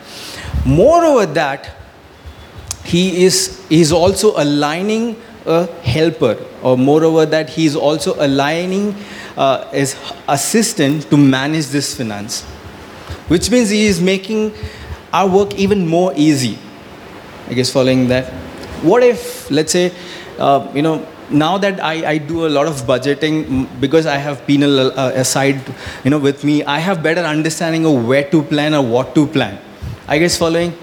Moreover, 0.66 1.26
that 1.34 1.76
he 2.86 3.26
is, 3.26 3.66
he 3.68 3.82
is 3.82 3.92
also 3.92 4.34
aligning 4.42 5.16
a 5.46 5.66
helper, 5.82 6.38
or 6.62 6.78
moreover, 6.78 7.26
that 7.26 7.50
he 7.50 7.66
is 7.66 7.76
also 7.76 8.16
aligning 8.24 8.96
uh, 9.38 9.70
his 9.72 9.96
assistant 10.28 11.10
to 11.10 11.18
manage 11.18 11.68
this 11.68 11.96
finance, 11.98 12.44
which 13.28 13.50
means 13.50 13.70
he 13.70 13.86
is 13.86 14.02
making 14.02 14.54
our 15.14 15.28
work 15.28 15.54
even 15.56 15.88
more 15.88 16.14
easy. 16.16 16.58
I 17.50 17.54
guess 17.54 17.72
following 17.72 18.08
that. 18.08 18.26
What 18.82 19.04
if, 19.04 19.50
let's 19.52 19.72
say, 19.72 19.92
uh, 20.40 20.72
you 20.74 20.82
know, 20.82 21.06
now 21.30 21.58
that 21.58 21.84
I, 21.84 22.12
I 22.12 22.18
do 22.18 22.46
a 22.46 22.50
lot 22.50 22.68
of 22.68 22.82
budgeting 22.84 23.68
because 23.80 24.06
I 24.06 24.18
have 24.18 24.46
penal 24.46 24.92
uh, 24.98 25.12
aside, 25.16 25.62
you 26.04 26.12
know, 26.12 26.20
with 26.20 26.44
me, 26.44 26.64
I 26.64 26.80
have 26.80 27.02
better 27.02 27.22
understanding 27.22 27.86
of 27.86 28.06
where 28.06 28.30
to 28.30 28.44
plan 28.44 28.74
or 28.74 28.84
what 28.86 29.16
to 29.16 29.28
plan. 29.28 29.60
I 30.08 30.18
guess 30.18 30.38
following. 30.38 30.74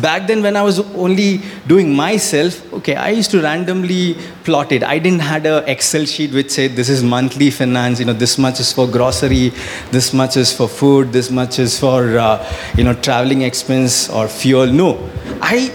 Back 0.00 0.26
then, 0.26 0.42
when 0.42 0.56
I 0.56 0.62
was 0.62 0.80
only 0.94 1.40
doing 1.66 1.94
myself, 1.94 2.72
okay, 2.74 2.94
I 2.96 3.10
used 3.10 3.30
to 3.32 3.42
randomly 3.42 4.16
plot 4.44 4.72
it. 4.72 4.82
I 4.82 4.98
didn't 4.98 5.20
had 5.20 5.46
a 5.46 5.58
Excel 5.70 6.04
sheet 6.04 6.32
which 6.32 6.50
said 6.50 6.72
this 6.72 6.88
is 6.88 7.02
monthly 7.02 7.50
finance. 7.50 8.00
You 8.00 8.06
know, 8.06 8.12
this 8.12 8.38
much 8.38 8.60
is 8.60 8.72
for 8.72 8.86
grocery, 8.86 9.50
this 9.90 10.12
much 10.12 10.36
is 10.36 10.52
for 10.52 10.68
food, 10.68 11.12
this 11.12 11.30
much 11.30 11.58
is 11.58 11.78
for 11.78 12.18
uh, 12.18 12.52
you 12.76 12.84
know 12.84 12.94
traveling 12.94 13.42
expense 13.42 14.08
or 14.08 14.28
fuel. 14.28 14.66
No, 14.66 15.10
I, 15.40 15.72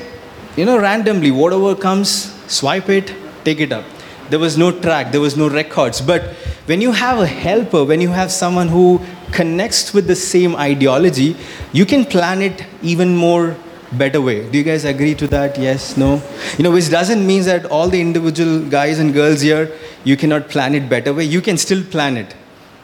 you 0.56 0.66
know, 0.66 0.80
randomly 0.80 1.32
whatever 1.32 1.76
comes, 1.76 2.34
swipe 2.52 2.90
it, 2.90 3.14
take 3.44 3.60
it 3.60 3.72
up 3.72 3.86
there 4.30 4.40
was 4.40 4.58
no 4.58 4.72
track, 4.72 5.12
there 5.12 5.22
was 5.22 5.38
no 5.38 5.50
records. 5.50 6.02
But 6.02 6.24
when 6.66 6.82
you 6.82 6.92
have 6.92 7.20
a 7.20 7.28
helper, 7.28 7.84
when 7.84 8.02
you 8.02 8.10
have 8.10 8.32
someone 8.32 8.68
who 8.68 9.02
connects 9.32 9.94
with 9.94 10.08
the 10.08 10.16
same 10.16 10.56
ideology, 10.56 11.36
you 11.72 11.86
can 11.86 12.06
plan 12.06 12.42
it 12.42 12.66
even 12.82 13.16
more 13.16 13.56
better 13.92 14.22
way. 14.22 14.50
Do 14.50 14.58
you 14.58 14.64
guys 14.64 14.86
agree 14.86 15.16
to 15.16 15.28
that? 15.28 15.58
Yes, 15.58 15.98
no? 15.98 16.22
You 16.58 16.64
know, 16.64 16.72
which 16.72 16.90
doesn't 16.90 17.26
mean 17.26 17.44
that 17.44 17.66
all 17.66 17.88
the 17.90 18.00
individual 18.00 18.60
guys 18.70 19.00
and 19.00 19.14
girls 19.14 19.42
here, 19.42 19.72
you 20.04 20.18
cannot 20.18 20.50
plan 20.50 20.76
it 20.76 20.90
better 20.90 21.14
way. 21.14 21.24
You 21.24 21.42
can 21.42 21.58
still 21.58 21.84
plan 21.84 22.18
it. 22.18 22.36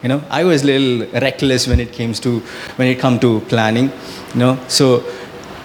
You 0.02 0.08
know, 0.08 0.22
I 0.28 0.44
was 0.44 0.62
a 0.62 0.66
little 0.66 1.20
reckless 1.20 1.66
when 1.66 1.80
it 1.80 1.92
came 1.92 2.12
to 2.14 2.40
when 2.76 2.88
it 2.88 2.98
come 2.98 3.18
to 3.20 3.40
planning. 3.42 3.90
You 4.34 4.40
know, 4.40 4.58
so 4.68 5.04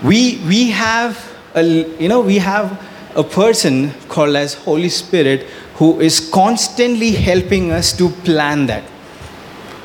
we 0.03 0.41
we 0.47 0.69
have 0.71 1.17
a 1.55 1.63
you 1.63 2.07
know 2.07 2.21
we 2.21 2.37
have 2.37 2.81
a 3.15 3.23
person 3.23 3.91
called 4.07 4.35
as 4.35 4.53
Holy 4.53 4.89
Spirit 4.89 5.41
who 5.75 5.99
is 5.99 6.29
constantly 6.29 7.11
helping 7.11 7.71
us 7.71 7.91
to 7.97 8.09
plan 8.09 8.65
that 8.67 8.83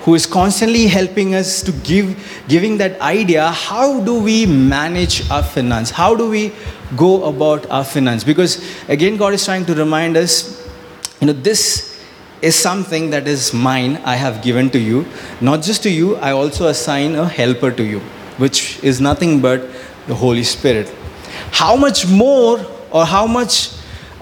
who 0.04 0.14
is 0.14 0.26
constantly 0.26 0.86
helping 0.86 1.34
us 1.34 1.62
to 1.62 1.72
give 1.88 2.08
giving 2.48 2.76
that 2.78 3.00
idea 3.00 3.50
how 3.50 4.00
do 4.04 4.20
we 4.20 4.44
manage 4.46 5.30
our 5.30 5.42
finance? 5.42 5.90
How 5.90 6.14
do 6.14 6.28
we 6.28 6.52
go 6.96 7.24
about 7.24 7.68
our 7.70 7.84
finance? 7.84 8.24
Because 8.24 8.62
again 8.88 9.16
god 9.16 9.34
is 9.34 9.44
trying 9.44 9.64
to 9.66 9.74
remind 9.74 10.16
us 10.16 10.34
you 11.20 11.26
know 11.26 11.32
this 11.32 11.90
is 12.42 12.54
something 12.54 13.08
that 13.10 13.26
is 13.26 13.54
mine 13.54 13.96
i 14.04 14.16
have 14.16 14.42
given 14.42 14.68
to 14.70 14.78
you. 14.78 15.06
Not 15.40 15.62
just 15.62 15.82
to 15.84 15.90
you 15.90 16.16
i 16.16 16.32
also 16.32 16.68
assign 16.68 17.14
a 17.14 17.26
helper 17.26 17.70
to 17.70 17.82
you 17.82 18.00
which 18.36 18.82
is 18.82 19.00
nothing 19.00 19.40
but 19.40 19.68
the 20.06 20.14
holy 20.14 20.44
spirit. 20.44 20.92
How 21.50 21.76
much 21.76 22.06
more 22.06 22.60
or 22.90 23.06
how 23.06 23.26
much 23.26 23.70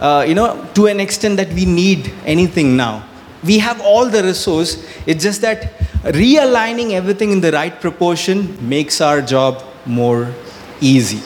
uh, 0.02 0.24
you 0.26 0.34
know, 0.34 0.68
to 0.74 0.86
an 0.86 0.98
extent 0.98 1.36
that 1.36 1.52
we 1.52 1.64
need 1.64 2.12
anything 2.26 2.76
now. 2.76 3.04
We 3.44 3.58
have 3.58 3.80
all 3.80 4.08
the 4.08 4.22
resource. 4.22 4.86
It's 5.06 5.22
just 5.22 5.40
that 5.42 5.78
realigning 6.02 6.92
everything 6.92 7.32
in 7.32 7.40
the 7.40 7.52
right 7.52 7.78
proportion 7.80 8.56
makes 8.68 9.00
our 9.00 9.20
job 9.20 9.62
more 9.86 10.32
easy. 10.80 11.22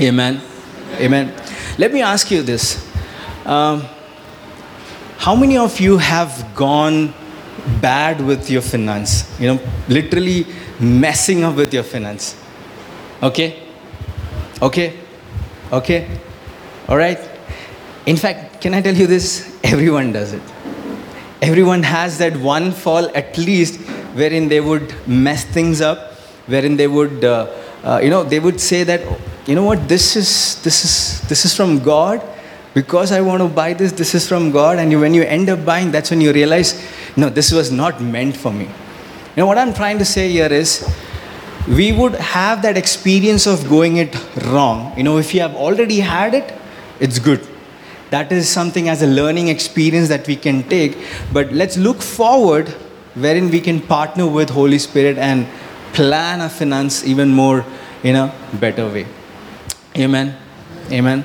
Amen. 0.00 0.40
Amen. 0.94 1.34
Let 1.78 1.92
me 1.92 2.02
ask 2.02 2.30
you 2.30 2.42
this. 2.42 2.88
Um, 3.44 3.82
how 5.18 5.34
many 5.36 5.56
of 5.56 5.78
you 5.80 5.98
have 5.98 6.54
gone 6.54 7.14
bad 7.80 8.20
with 8.20 8.50
your 8.50 8.62
finance? 8.62 9.38
You 9.40 9.54
know, 9.54 9.60
literally 9.88 10.46
messing 10.80 11.44
up 11.44 11.56
with 11.56 11.72
your 11.72 11.84
finance. 11.84 12.36
Okay? 13.22 13.62
Okay? 14.60 14.98
Okay? 15.72 16.18
All 16.88 16.96
right? 16.96 17.18
In 18.06 18.16
fact, 18.16 18.60
can 18.60 18.74
I 18.74 18.80
tell 18.80 18.94
you 18.94 19.06
this? 19.06 19.58
Everyone 19.64 20.12
does 20.12 20.32
it. 20.32 20.42
Everyone 21.42 21.82
has 21.82 22.18
that 22.18 22.36
one 22.36 22.70
fall 22.70 23.10
at 23.16 23.36
least 23.36 23.80
wherein 24.14 24.46
they 24.46 24.60
would 24.60 24.94
mess 25.08 25.44
things 25.44 25.80
up, 25.80 26.12
wherein 26.46 26.76
they 26.76 26.86
would, 26.86 27.24
uh, 27.24 27.48
uh, 27.82 27.98
you 28.00 28.10
know, 28.10 28.22
they 28.22 28.38
would 28.38 28.60
say 28.60 28.84
that, 28.84 29.00
you 29.46 29.56
know 29.56 29.64
what, 29.64 29.88
this 29.88 30.14
is, 30.14 30.62
this 30.62 30.84
is, 30.84 31.20
this 31.28 31.44
is 31.44 31.56
from 31.56 31.80
God. 31.80 32.22
Because 32.74 33.10
I 33.10 33.20
want 33.20 33.42
to 33.42 33.48
buy 33.48 33.72
this, 33.72 33.90
this 33.90 34.14
is 34.14 34.26
from 34.26 34.52
God. 34.52 34.78
And 34.78 34.92
you, 34.92 35.00
when 35.00 35.14
you 35.14 35.24
end 35.24 35.50
up 35.50 35.64
buying, 35.64 35.90
that's 35.90 36.10
when 36.10 36.20
you 36.20 36.32
realize, 36.32 36.80
no, 37.16 37.28
this 37.28 37.50
was 37.50 37.72
not 37.72 38.00
meant 38.00 38.36
for 38.36 38.52
me. 38.52 38.64
You 38.64 39.38
know, 39.38 39.46
what 39.46 39.58
I'm 39.58 39.74
trying 39.74 39.98
to 39.98 40.04
say 40.04 40.30
here 40.30 40.46
is, 40.46 40.88
we 41.68 41.90
would 41.90 42.14
have 42.14 42.62
that 42.62 42.76
experience 42.76 43.46
of 43.48 43.68
going 43.68 43.96
it 43.96 44.16
wrong. 44.46 44.96
You 44.96 45.02
know, 45.02 45.18
if 45.18 45.34
you 45.34 45.40
have 45.40 45.56
already 45.56 46.00
had 46.00 46.34
it, 46.34 46.54
it's 47.00 47.18
good 47.18 47.46
that 48.12 48.30
is 48.30 48.48
something 48.48 48.88
as 48.88 49.02
a 49.02 49.06
learning 49.06 49.48
experience 49.48 50.08
that 50.08 50.26
we 50.26 50.36
can 50.36 50.62
take 50.68 50.96
but 51.32 51.52
let's 51.52 51.76
look 51.76 52.00
forward 52.00 52.74
wherein 53.14 53.50
we 53.50 53.60
can 53.60 53.80
partner 53.80 54.26
with 54.26 54.50
holy 54.50 54.78
spirit 54.78 55.18
and 55.18 55.46
plan 55.92 56.40
our 56.40 56.48
finance 56.48 57.04
even 57.04 57.30
more 57.30 57.64
in 58.02 58.16
a 58.16 58.34
better 58.54 58.88
way. 58.88 59.06
Amen. 59.96 60.36
Amen. 60.90 61.24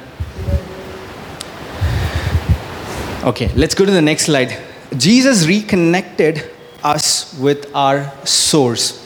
Okay, 3.23 3.51
let's 3.55 3.73
go 3.73 3.85
to 3.85 3.91
the 3.91 4.01
next 4.01 4.25
slide. 4.25 4.57
Jesus 4.95 5.47
reconnected 5.47 6.51
us 6.83 7.37
with 7.39 7.73
our 7.75 8.11
source. 8.25 9.03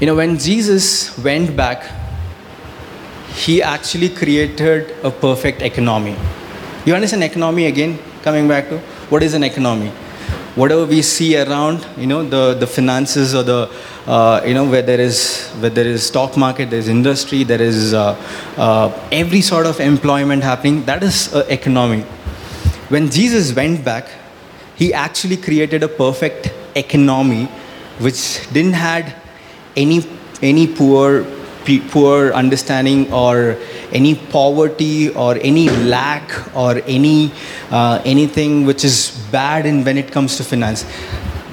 You 0.00 0.06
know, 0.06 0.14
when 0.14 0.38
Jesus 0.38 1.16
went 1.18 1.56
back, 1.56 1.95
he 3.36 3.62
actually 3.62 4.08
created 4.08 4.92
a 5.04 5.10
perfect 5.10 5.60
economy. 5.60 6.16
You 6.86 6.94
understand 6.94 7.22
economy 7.22 7.66
again? 7.66 7.98
Coming 8.22 8.48
back 8.48 8.68
to 8.70 8.78
what 9.10 9.22
is 9.22 9.34
an 9.34 9.44
economy? 9.44 9.90
Whatever 10.54 10.86
we 10.86 11.02
see 11.02 11.36
around, 11.38 11.86
you 11.98 12.06
know, 12.06 12.26
the, 12.26 12.54
the 12.54 12.66
finances 12.66 13.34
or 13.34 13.42
the, 13.42 13.70
uh, 14.06 14.40
you 14.46 14.54
know, 14.54 14.64
where 14.64 14.80
there 14.80 14.98
is 14.98 15.48
where 15.60 15.68
there 15.68 15.86
is 15.86 16.06
stock 16.06 16.36
market, 16.36 16.70
there 16.70 16.78
is 16.78 16.88
industry, 16.88 17.44
there 17.44 17.60
is 17.60 17.92
uh, 17.92 18.16
uh, 18.56 19.08
every 19.12 19.42
sort 19.42 19.66
of 19.66 19.80
employment 19.80 20.42
happening. 20.42 20.82
That 20.86 21.02
is 21.02 21.34
economy. 21.34 22.02
When 22.88 23.10
Jesus 23.10 23.54
went 23.54 23.84
back, 23.84 24.08
he 24.76 24.94
actually 24.94 25.36
created 25.36 25.82
a 25.82 25.88
perfect 25.88 26.50
economy, 26.74 27.44
which 27.98 28.50
didn't 28.52 28.74
had 28.74 29.14
any 29.76 30.06
any 30.40 30.66
poor 30.66 31.26
poor 31.66 32.32
understanding 32.32 33.12
or 33.12 33.56
any 33.92 34.14
poverty 34.14 35.10
or 35.10 35.36
any 35.40 35.68
lack 35.68 36.56
or 36.56 36.80
any 36.86 37.32
uh, 37.70 38.00
anything 38.04 38.64
which 38.64 38.84
is 38.84 38.96
bad 39.32 39.66
in 39.66 39.84
when 39.84 39.98
it 39.98 40.12
comes 40.12 40.36
to 40.36 40.44
finance. 40.44 40.84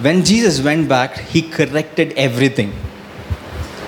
When 0.01 0.23
jesus 0.23 0.61
went 0.61 0.87
back 0.89 1.17
he 1.17 1.41
corrected 1.41 2.13
everything. 2.13 2.73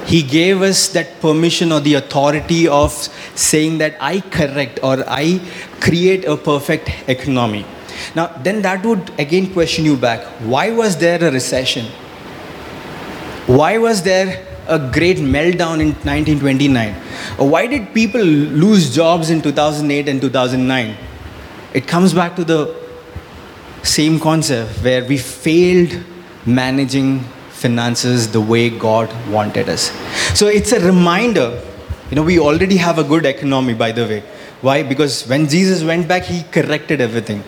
He 0.06 0.22
gave 0.22 0.62
us 0.62 0.90
that 0.90 1.20
permission 1.20 1.72
or 1.72 1.80
the 1.80 1.96
authority 1.96 2.68
of 2.68 2.92
saying 3.36 3.80
that 3.80 3.96
i 4.00 4.22
correct 4.22 4.80
or 4.84 5.04
i 5.08 5.42
create 5.82 6.26
a 6.26 6.38
perfect 6.38 6.90
economy. 7.08 7.66
Now 8.16 8.28
then 8.50 8.62
that 8.64 8.86
would 8.86 9.12
again 9.20 9.54
question 9.54 9.86
you 9.86 9.96
back. 9.98 10.26
Why 10.56 10.72
was 10.72 10.98
there 10.98 11.24
a 11.24 11.32
recession? 11.32 11.86
Why 13.48 13.78
was 13.78 14.02
there 14.02 14.55
a 14.68 14.80
great 14.92 15.18
meltdown 15.18 15.80
in 15.80 15.94
1929? 16.04 16.94
Why 17.38 17.68
did 17.68 17.94
people 17.94 18.22
lose 18.22 18.94
jobs 18.94 19.30
in 19.30 19.42
2008 19.42 20.08
and 20.08 20.22
2009? 20.22 20.98
It 21.74 21.88
comes 21.88 22.14
back 22.14 22.36
to 22.38 22.44
the 22.44 22.76
same 23.84 24.20
concept 24.20 24.84
where 24.84 25.04
we 25.06 25.18
failed 25.18 26.04
managing 26.46 27.20
finances 27.50 28.32
the 28.32 28.42
way 28.42 28.70
God 28.70 29.10
wanted 29.30 29.70
us. 29.70 29.92
So 30.38 30.48
it's 30.48 30.72
a 30.72 30.80
reminder. 30.80 31.62
You 32.10 32.16
know, 32.16 32.24
we 32.24 32.40
already 32.40 32.78
have 32.78 33.00
a 33.00 33.04
good 33.04 33.26
economy, 33.26 33.74
by 33.74 33.92
the 33.92 34.06
way. 34.06 34.24
Why? 34.62 34.84
Because 34.84 35.28
when 35.28 35.48
Jesus 35.48 35.84
went 35.84 36.08
back, 36.08 36.24
he 36.24 36.44
corrected 36.44 37.02
everything. 37.02 37.44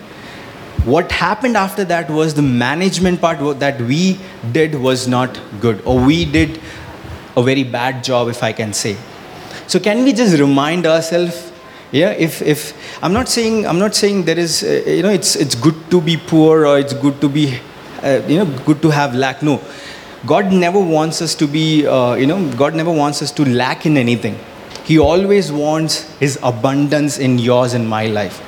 What 0.84 1.10
happened 1.12 1.56
after 1.56 1.84
that 1.84 2.08
was 2.08 2.34
the 2.34 2.42
management 2.42 3.20
part 3.20 3.60
that 3.60 3.80
we 3.80 4.18
did 4.52 4.74
was 4.74 5.06
not 5.08 5.40
good, 5.60 5.82
or 5.84 5.98
we 6.00 6.24
did 6.24 6.60
a 7.38 7.42
very 7.42 7.64
bad 7.64 8.02
job, 8.02 8.28
if 8.28 8.42
I 8.42 8.52
can 8.52 8.72
say. 8.72 8.96
So 9.66 9.78
can 9.78 10.04
we 10.04 10.12
just 10.12 10.38
remind 10.38 10.86
ourselves? 10.86 11.52
Yeah, 11.92 12.10
if, 12.10 12.42
if 12.42 12.74
I'm 13.02 13.12
not 13.12 13.28
saying 13.28 13.66
I'm 13.66 13.78
not 13.78 13.94
saying 13.94 14.24
there 14.24 14.38
is 14.38 14.62
uh, 14.62 14.82
you 14.86 15.02
know 15.02 15.10
it's 15.10 15.36
it's 15.36 15.54
good 15.54 15.78
to 15.90 16.00
be 16.00 16.16
poor 16.16 16.66
or 16.66 16.78
it's 16.78 16.92
good 16.92 17.18
to 17.22 17.28
be 17.28 17.58
uh, 18.02 18.20
you 18.28 18.38
know 18.38 18.58
good 18.66 18.82
to 18.82 18.90
have 18.90 19.14
lack. 19.14 19.42
No, 19.42 19.60
God 20.26 20.52
never 20.52 20.78
wants 20.78 21.22
us 21.22 21.34
to 21.36 21.46
be 21.46 21.86
uh, 21.86 22.14
you 22.14 22.26
know 22.26 22.38
God 22.56 22.74
never 22.74 22.92
wants 22.92 23.22
us 23.22 23.32
to 23.32 23.48
lack 23.48 23.86
in 23.86 23.96
anything. 23.96 24.38
He 24.84 24.98
always 24.98 25.50
wants 25.50 26.02
His 26.18 26.38
abundance 26.42 27.18
in 27.18 27.38
yours 27.38 27.72
and 27.72 27.88
my 27.88 28.06
life. 28.06 28.38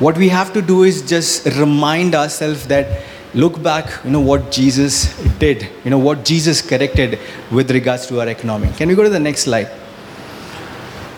What 0.00 0.16
we 0.16 0.28
have 0.28 0.52
to 0.54 0.62
do 0.62 0.82
is 0.84 1.02
just 1.02 1.46
remind 1.58 2.14
ourselves 2.14 2.66
that 2.68 3.02
look 3.34 3.62
back, 3.62 4.04
you 4.04 4.10
know, 4.10 4.20
what 4.20 4.50
Jesus 4.50 5.14
did, 5.38 5.68
you 5.84 5.90
know, 5.90 5.98
what 5.98 6.24
Jesus 6.24 6.62
corrected 6.62 7.18
with 7.50 7.70
regards 7.70 8.06
to 8.08 8.20
our 8.20 8.28
economy. 8.28 8.72
Can 8.76 8.88
we 8.88 8.94
go 8.94 9.02
to 9.02 9.08
the 9.08 9.20
next 9.20 9.42
slide? 9.42 9.70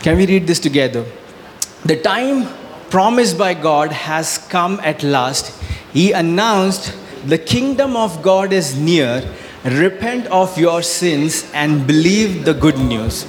Can 0.01 0.17
we 0.17 0.25
read 0.25 0.47
this 0.47 0.59
together? 0.59 1.05
The 1.85 1.99
time 1.99 2.47
promised 2.89 3.37
by 3.37 3.53
God 3.53 3.91
has 3.91 4.37
come 4.49 4.79
at 4.83 5.01
last. 5.03 5.59
He 5.93 6.11
announced, 6.11 6.95
The 7.25 7.37
kingdom 7.37 7.95
of 7.95 8.21
God 8.21 8.53
is 8.53 8.77
near. 8.77 9.27
Repent 9.63 10.27
of 10.27 10.57
your 10.57 10.81
sins 10.81 11.49
and 11.53 11.87
believe 11.87 12.43
the 12.43 12.53
good 12.53 12.77
news. 12.77 13.25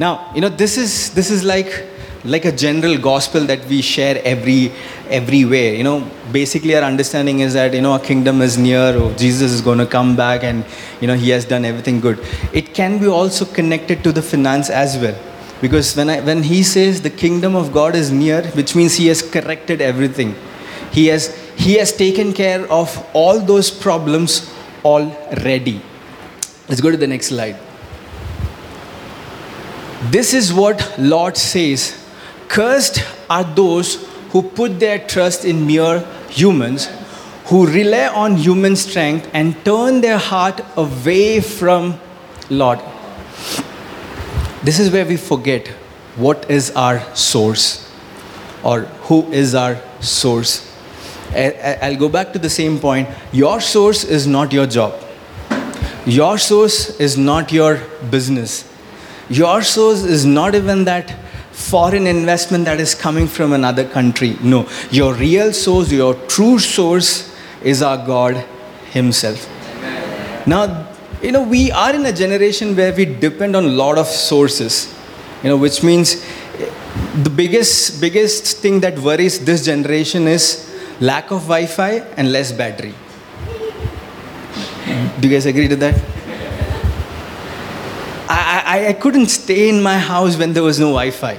Now, 0.00 0.32
you 0.34 0.40
know, 0.40 0.48
this 0.48 0.76
is 0.76 1.14
this 1.14 1.30
is 1.30 1.44
like 1.44 1.86
like 2.24 2.46
a 2.46 2.52
general 2.52 2.96
gospel 2.96 3.40
that 3.40 3.64
we 3.66 3.82
share 3.82 4.20
every 4.24 4.72
everywhere. 5.08 5.74
You 5.74 5.84
know 5.84 6.10
basically 6.32 6.74
our 6.74 6.82
understanding 6.82 7.40
is 7.40 7.52
that 7.54 7.74
you 7.74 7.82
know 7.82 7.94
a 7.94 8.00
kingdom 8.00 8.40
is 8.40 8.56
near 8.56 8.96
or 8.98 9.12
jesus 9.14 9.52
is 9.52 9.60
going 9.60 9.78
to 9.78 9.86
come 9.86 10.16
back 10.16 10.42
and 10.42 10.64
you 11.00 11.06
know 11.06 11.14
he 11.14 11.30
has 11.30 11.44
done 11.44 11.64
everything 11.64 12.00
good. 12.00 12.18
It 12.52 12.72
can 12.74 12.98
be 12.98 13.06
also 13.06 13.44
connected 13.44 14.02
to 14.04 14.12
the 14.12 14.22
finance 14.22 14.70
as 14.70 14.96
well. 14.98 15.18
Because 15.60 15.94
when 15.96 16.10
I, 16.10 16.20
when 16.20 16.42
he 16.42 16.62
says 16.62 17.02
the 17.02 17.10
kingdom 17.10 17.54
of 17.54 17.72
god 17.72 17.94
is 17.94 18.10
near 18.10 18.42
which 18.52 18.74
means 18.74 18.94
he 18.94 19.08
has 19.08 19.22
corrected 19.22 19.80
everything. 19.82 20.34
He 20.92 21.06
has 21.08 21.34
he 21.56 21.74
has 21.74 21.92
taken 21.92 22.32
care 22.32 22.66
of 22.70 23.06
all 23.12 23.38
those 23.38 23.70
problems 23.70 24.50
already. 24.84 25.80
Let's 26.68 26.80
go 26.80 26.90
to 26.90 26.96
the 26.96 27.06
next 27.06 27.26
slide. 27.26 27.56
This 30.10 30.32
is 30.32 30.52
what 30.52 30.94
lord 30.98 31.36
says 31.36 32.03
Cursed 32.48 33.02
are 33.28 33.44
those 33.44 34.06
who 34.30 34.42
put 34.42 34.80
their 34.80 34.98
trust 34.98 35.44
in 35.44 35.66
mere 35.66 36.00
humans, 36.28 36.88
who 37.46 37.66
rely 37.66 38.06
on 38.08 38.36
human 38.36 38.76
strength 38.76 39.28
and 39.32 39.64
turn 39.64 40.00
their 40.00 40.18
heart 40.18 40.60
away 40.76 41.40
from 41.40 41.98
Lord. 42.50 42.80
This 44.62 44.78
is 44.78 44.90
where 44.90 45.04
we 45.04 45.16
forget 45.16 45.68
what 46.16 46.50
is 46.50 46.70
our 46.70 47.00
source 47.14 47.92
or 48.62 48.82
who 49.08 49.30
is 49.32 49.54
our 49.54 49.78
source. 50.00 50.70
I'll 51.34 51.96
go 51.96 52.08
back 52.08 52.32
to 52.32 52.38
the 52.38 52.50
same 52.50 52.78
point. 52.78 53.08
Your 53.32 53.60
source 53.60 54.04
is 54.04 54.26
not 54.26 54.52
your 54.52 54.66
job. 54.66 54.94
Your 56.06 56.38
source 56.38 56.98
is 57.00 57.16
not 57.16 57.52
your 57.52 57.80
business. 58.10 58.70
Your 59.28 59.62
source 59.62 60.04
is 60.04 60.24
not 60.24 60.54
even 60.54 60.84
that 60.84 61.14
foreign 61.54 62.06
investment 62.06 62.64
that 62.64 62.80
is 62.80 62.94
coming 62.94 63.28
from 63.28 63.52
another 63.52 63.88
country. 63.88 64.36
No, 64.42 64.68
your 64.90 65.14
real 65.14 65.52
source, 65.52 65.90
your 65.92 66.14
true 66.26 66.58
source 66.58 67.32
is 67.62 67.80
our 67.80 68.04
God 68.04 68.44
Himself. 68.90 69.48
Now, 70.46 70.88
you 71.22 71.32
know, 71.32 71.42
we 71.42 71.70
are 71.70 71.94
in 71.94 72.04
a 72.04 72.12
generation 72.12 72.76
where 72.76 72.92
we 72.92 73.04
depend 73.06 73.56
on 73.56 73.64
a 73.64 73.68
lot 73.68 73.98
of 73.98 74.06
sources, 74.06 74.92
you 75.42 75.48
know, 75.48 75.56
which 75.56 75.82
means 75.82 76.22
the 77.22 77.30
biggest, 77.30 78.00
biggest 78.00 78.58
thing 78.58 78.80
that 78.80 78.98
worries 78.98 79.44
this 79.44 79.64
generation 79.64 80.26
is 80.26 80.70
lack 81.00 81.30
of 81.30 81.42
Wi 81.42 81.66
Fi 81.66 81.92
and 82.16 82.32
less 82.32 82.52
battery. 82.52 82.94
Do 85.20 85.28
you 85.28 85.34
guys 85.34 85.46
agree 85.46 85.68
to 85.68 85.76
that? 85.76 86.13
I, 88.74 88.88
I, 88.88 88.92
couldn't 88.92 89.28
stay 89.28 89.68
in 89.68 89.80
my 89.80 89.98
house 89.98 90.36
when 90.36 90.52
there 90.52 90.64
was 90.64 90.80
no 90.80 90.86
Wi-Fi. 90.86 91.38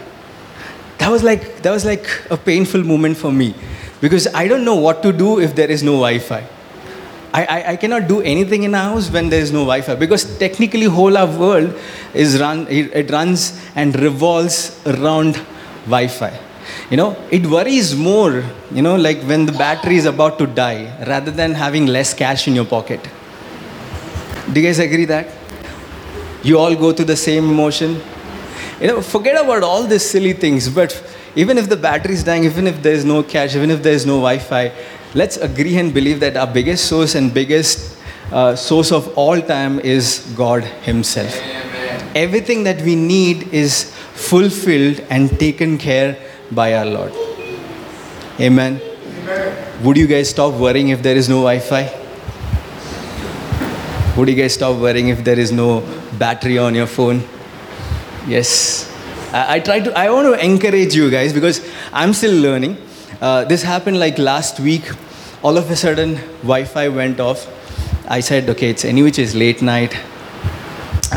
That 0.99 1.09
was 1.09 1.21
like 1.21 1.61
that 1.63 1.71
was 1.71 1.83
like 1.83 2.07
a 2.31 2.38
painful 2.38 2.81
moment 2.91 3.17
for 3.17 3.29
me 3.29 3.53
because 3.99 4.27
I 4.41 4.47
don't 4.47 4.63
know 4.63 4.75
what 4.75 5.03
to 5.03 5.11
do 5.11 5.41
if 5.41 5.53
there 5.53 5.69
is 5.69 5.83
no 5.83 5.95
Wi-Fi. 6.03 6.47
I, 7.33 7.43
I, 7.55 7.71
I 7.71 7.75
cannot 7.75 8.07
do 8.07 8.21
anything 8.21 8.63
in 8.63 8.73
a 8.73 8.79
house 8.79 9.09
when 9.11 9.27
there 9.27 9.41
is 9.41 9.51
no 9.51 9.65
Wi-Fi 9.71 9.95
because 9.95 10.23
technically 10.39 10.86
whole 10.86 11.17
our 11.17 11.38
world 11.38 11.77
is 12.13 12.39
run 12.39 12.65
it, 12.69 12.95
it 13.03 13.11
runs 13.11 13.61
and 13.75 13.99
revolves 13.99 14.81
around 14.88 15.33
Wi-Fi. 15.95 16.39
You 16.89 16.95
know, 16.95 17.17
it 17.31 17.45
worries 17.45 17.95
more, 17.97 18.45
you 18.71 18.81
know, 18.81 18.95
like 18.95 19.21
when 19.23 19.45
the 19.45 19.51
battery 19.51 19.97
is 19.97 20.05
about 20.05 20.39
to 20.39 20.47
die 20.47 20.86
rather 21.05 21.31
than 21.31 21.53
having 21.53 21.86
less 21.88 22.13
cash 22.13 22.47
in 22.47 22.55
your 22.55 22.65
pocket. 22.65 23.01
Do 24.53 24.61
you 24.61 24.67
guys 24.67 24.79
agree 24.79 25.05
that? 25.05 25.34
You 26.45 26.59
all 26.59 26.75
go 26.75 26.93
through 26.93 27.05
the 27.05 27.17
same 27.17 27.45
emotion. 27.49 27.99
You 28.79 28.87
know, 28.87 29.01
forget 29.01 29.43
about 29.43 29.63
all 29.63 29.81
these 29.81 30.03
silly 30.07 30.33
things, 30.33 30.69
but 30.69 30.91
even 31.35 31.57
if 31.57 31.69
the 31.69 31.75
battery 31.75 32.13
is 32.13 32.23
dying, 32.23 32.43
even 32.43 32.67
if 32.67 32.83
there 32.83 32.93
is 32.93 33.03
no 33.03 33.23
cash, 33.23 33.55
even 33.55 33.71
if 33.71 33.81
there 33.81 33.93
is 33.93 34.05
no 34.05 34.17
Wi 34.17 34.37
Fi, 34.37 34.71
let's 35.15 35.37
agree 35.37 35.75
and 35.77 35.91
believe 35.91 36.19
that 36.19 36.37
our 36.37 36.45
biggest 36.45 36.85
source 36.85 37.15
and 37.15 37.33
biggest 37.33 37.97
uh, 38.31 38.55
source 38.55 38.91
of 38.91 39.17
all 39.17 39.41
time 39.41 39.79
is 39.79 40.19
God 40.37 40.63
Himself. 40.89 41.35
Amen. 41.35 42.11
Everything 42.13 42.63
that 42.65 42.79
we 42.81 42.95
need 42.95 43.51
is 43.51 43.91
fulfilled 44.13 44.99
and 45.09 45.39
taken 45.39 45.79
care 45.79 46.15
by 46.51 46.75
our 46.75 46.85
Lord. 46.85 47.11
Amen. 48.39 48.79
Amen. 48.79 49.83
Would 49.83 49.97
you 49.97 50.05
guys 50.05 50.29
stop 50.29 50.53
worrying 50.53 50.89
if 50.89 51.01
there 51.01 51.17
is 51.17 51.27
no 51.27 51.41
Wi 51.41 51.57
Fi? 51.57 51.91
Would 54.15 54.29
you 54.29 54.35
guys 54.35 54.53
stop 54.53 54.77
worrying 54.79 55.07
if 55.07 55.23
there 55.23 55.39
is 55.39 55.51
no 55.51 55.81
battery 56.18 56.57
on 56.57 56.76
your 56.76 56.88
phone? 56.88 57.24
Yes. 58.28 58.91
I, 59.32 59.55
I 59.55 59.59
try 59.59 59.80
to, 59.80 59.97
I 59.97 60.09
want 60.09 60.28
to 60.28 60.45
encourage 60.45 60.95
you 60.95 61.09
guys 61.09 61.34
because 61.34 61.61
I'm 61.93 62.13
still 62.13 62.39
learning. 62.41 62.78
Uh, 63.22 63.45
this 63.45 63.63
happened 63.63 63.99
like 63.99 64.18
last 64.18 64.59
week. 64.59 64.84
All 65.43 65.57
of 65.57 65.70
a 65.70 65.76
sudden, 65.76 66.16
Wi 66.41 66.66
Fi 66.66 66.89
went 66.89 67.20
off. 67.20 67.47
I 68.07 68.20
said, 68.20 68.49
okay, 68.49 68.70
it's 68.70 68.86
anyway, 68.86 69.09
it's 69.09 69.36
late 69.36 69.61
night. 69.61 69.95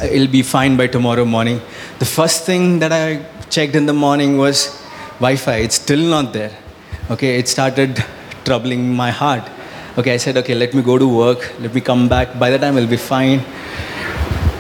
It'll 0.03 0.29
be 0.29 0.43
fine 0.43 0.77
by 0.77 0.87
tomorrow 0.87 1.25
morning. 1.25 1.61
The 1.99 2.05
first 2.05 2.45
thing 2.45 2.79
that 2.81 2.93
I 2.93 3.25
checked 3.51 3.75
in 3.75 3.87
the 3.87 3.93
morning 3.93 4.37
was 4.37 4.81
Wi 5.19 5.37
Fi. 5.37 5.57
It's 5.57 5.77
still 5.77 5.99
not 5.99 6.33
there. 6.33 6.57
Okay, 7.11 7.39
it 7.39 7.49
started 7.49 8.05
troubling 8.45 8.95
my 8.95 9.11
heart. 9.11 9.49
Okay, 9.97 10.15
I 10.15 10.19
said, 10.19 10.37
okay, 10.37 10.55
let 10.55 10.75
me 10.75 10.83
go 10.83 10.99
to 10.99 11.09
work. 11.09 11.53
Let 11.59 11.75
me 11.75 11.81
come 11.81 12.09
back. 12.09 12.39
By 12.39 12.51
the 12.51 12.59
time, 12.59 12.77
it'll 12.77 12.89
be 12.89 12.97
fine. 12.97 13.43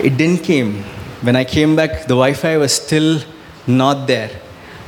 It 0.01 0.16
didn't 0.16 0.44
came. 0.44 0.84
When 1.22 1.34
I 1.34 1.44
came 1.44 1.74
back, 1.74 2.03
the 2.03 2.14
Wi-Fi 2.14 2.57
was 2.57 2.72
still 2.72 3.20
not 3.66 4.07
there. 4.07 4.30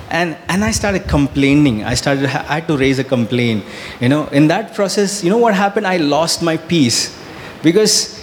And, 0.08 0.36
and 0.48 0.64
I 0.64 0.70
started 0.70 1.06
complaining. 1.08 1.84
I 1.84 1.94
started, 1.94 2.24
I 2.26 2.54
had 2.54 2.68
to 2.68 2.76
raise 2.76 2.98
a 2.98 3.04
complaint. 3.04 3.64
You 4.00 4.08
know, 4.08 4.26
in 4.28 4.48
that 4.48 4.74
process, 4.74 5.22
you 5.22 5.30
know 5.30 5.38
what 5.38 5.54
happened? 5.54 5.86
I 5.86 5.96
lost 5.96 6.42
my 6.42 6.56
peace. 6.56 7.16
Because 7.62 8.20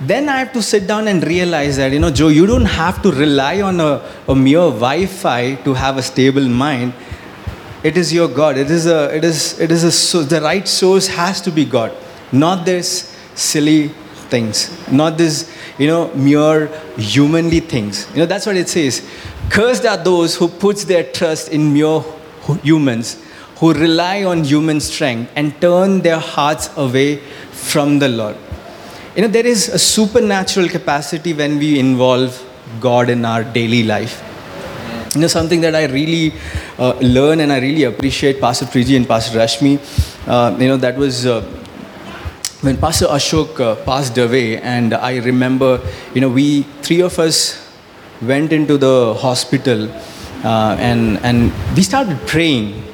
then 0.00 0.28
I 0.28 0.38
have 0.38 0.52
to 0.54 0.62
sit 0.62 0.86
down 0.86 1.08
and 1.08 1.24
realize 1.24 1.76
that, 1.76 1.92
you 1.92 2.00
know, 2.00 2.10
Joe, 2.10 2.28
you 2.28 2.46
don't 2.46 2.64
have 2.64 3.02
to 3.02 3.12
rely 3.12 3.60
on 3.60 3.80
a, 3.80 4.02
a 4.28 4.34
mere 4.34 4.68
Wi-Fi 4.70 5.56
to 5.56 5.74
have 5.74 5.96
a 5.96 6.02
stable 6.02 6.48
mind. 6.48 6.92
It 7.82 7.96
is 7.96 8.12
your 8.12 8.28
God. 8.28 8.56
It 8.56 8.70
is 8.70 8.86
a, 8.86 9.14
it 9.14 9.24
is, 9.24 9.58
it 9.60 9.70
is 9.70 9.84
a, 9.84 9.92
so, 9.92 10.22
the 10.22 10.40
right 10.40 10.66
source 10.66 11.08
has 11.08 11.40
to 11.42 11.50
be 11.50 11.64
God, 11.64 11.92
not 12.30 12.64
this 12.64 13.16
silly 13.34 13.92
things, 14.32 14.56
not 14.90 15.18
this, 15.18 15.36
you 15.78 15.86
know, 15.86 16.02
mere 16.14 16.68
humanly 16.96 17.60
things. 17.60 18.06
You 18.12 18.20
know, 18.20 18.26
that's 18.26 18.46
what 18.46 18.56
it 18.56 18.68
says. 18.68 19.02
Cursed 19.50 19.84
are 19.84 19.98
those 19.98 20.36
who 20.36 20.48
puts 20.48 20.84
their 20.84 21.04
trust 21.18 21.50
in 21.50 21.72
mere 21.72 22.00
humans, 22.62 23.22
who 23.58 23.72
rely 23.74 24.24
on 24.24 24.44
human 24.44 24.80
strength 24.80 25.30
and 25.36 25.60
turn 25.60 26.00
their 26.00 26.18
hearts 26.18 26.70
away 26.76 27.18
from 27.70 27.98
the 27.98 28.08
Lord. 28.08 28.36
You 29.14 29.22
know, 29.22 29.28
there 29.28 29.46
is 29.46 29.68
a 29.68 29.78
supernatural 29.78 30.68
capacity 30.68 31.34
when 31.34 31.58
we 31.58 31.78
involve 31.78 32.42
God 32.80 33.10
in 33.10 33.26
our 33.26 33.44
daily 33.44 33.82
life. 33.82 34.14
You 35.14 35.20
know, 35.20 35.26
something 35.26 35.60
that 35.60 35.74
I 35.74 35.84
really 35.84 36.32
uh, 36.78 36.94
learn 37.16 37.40
and 37.40 37.52
I 37.52 37.58
really 37.60 37.84
appreciate 37.84 38.40
Pastor 38.40 38.64
Priji 38.64 38.96
and 38.96 39.06
Pastor 39.06 39.38
Rashmi. 39.38 39.74
Uh, 40.26 40.56
you 40.58 40.68
know, 40.68 40.78
that 40.78 40.96
was 40.96 41.26
uh, 41.26 41.42
when 42.62 42.76
Pastor 42.76 43.06
Ashok 43.06 43.58
uh, 43.58 43.74
passed 43.84 44.16
away, 44.18 44.60
and 44.60 44.94
I 44.94 45.18
remember, 45.18 45.80
you 46.14 46.20
know, 46.20 46.28
we 46.28 46.62
three 46.82 47.02
of 47.02 47.18
us 47.18 47.58
went 48.22 48.52
into 48.52 48.78
the 48.78 49.14
hospital, 49.14 49.90
uh, 50.44 50.76
and 50.78 51.18
and 51.24 51.52
we 51.76 51.82
started 51.82 52.18
praying. 52.26 52.84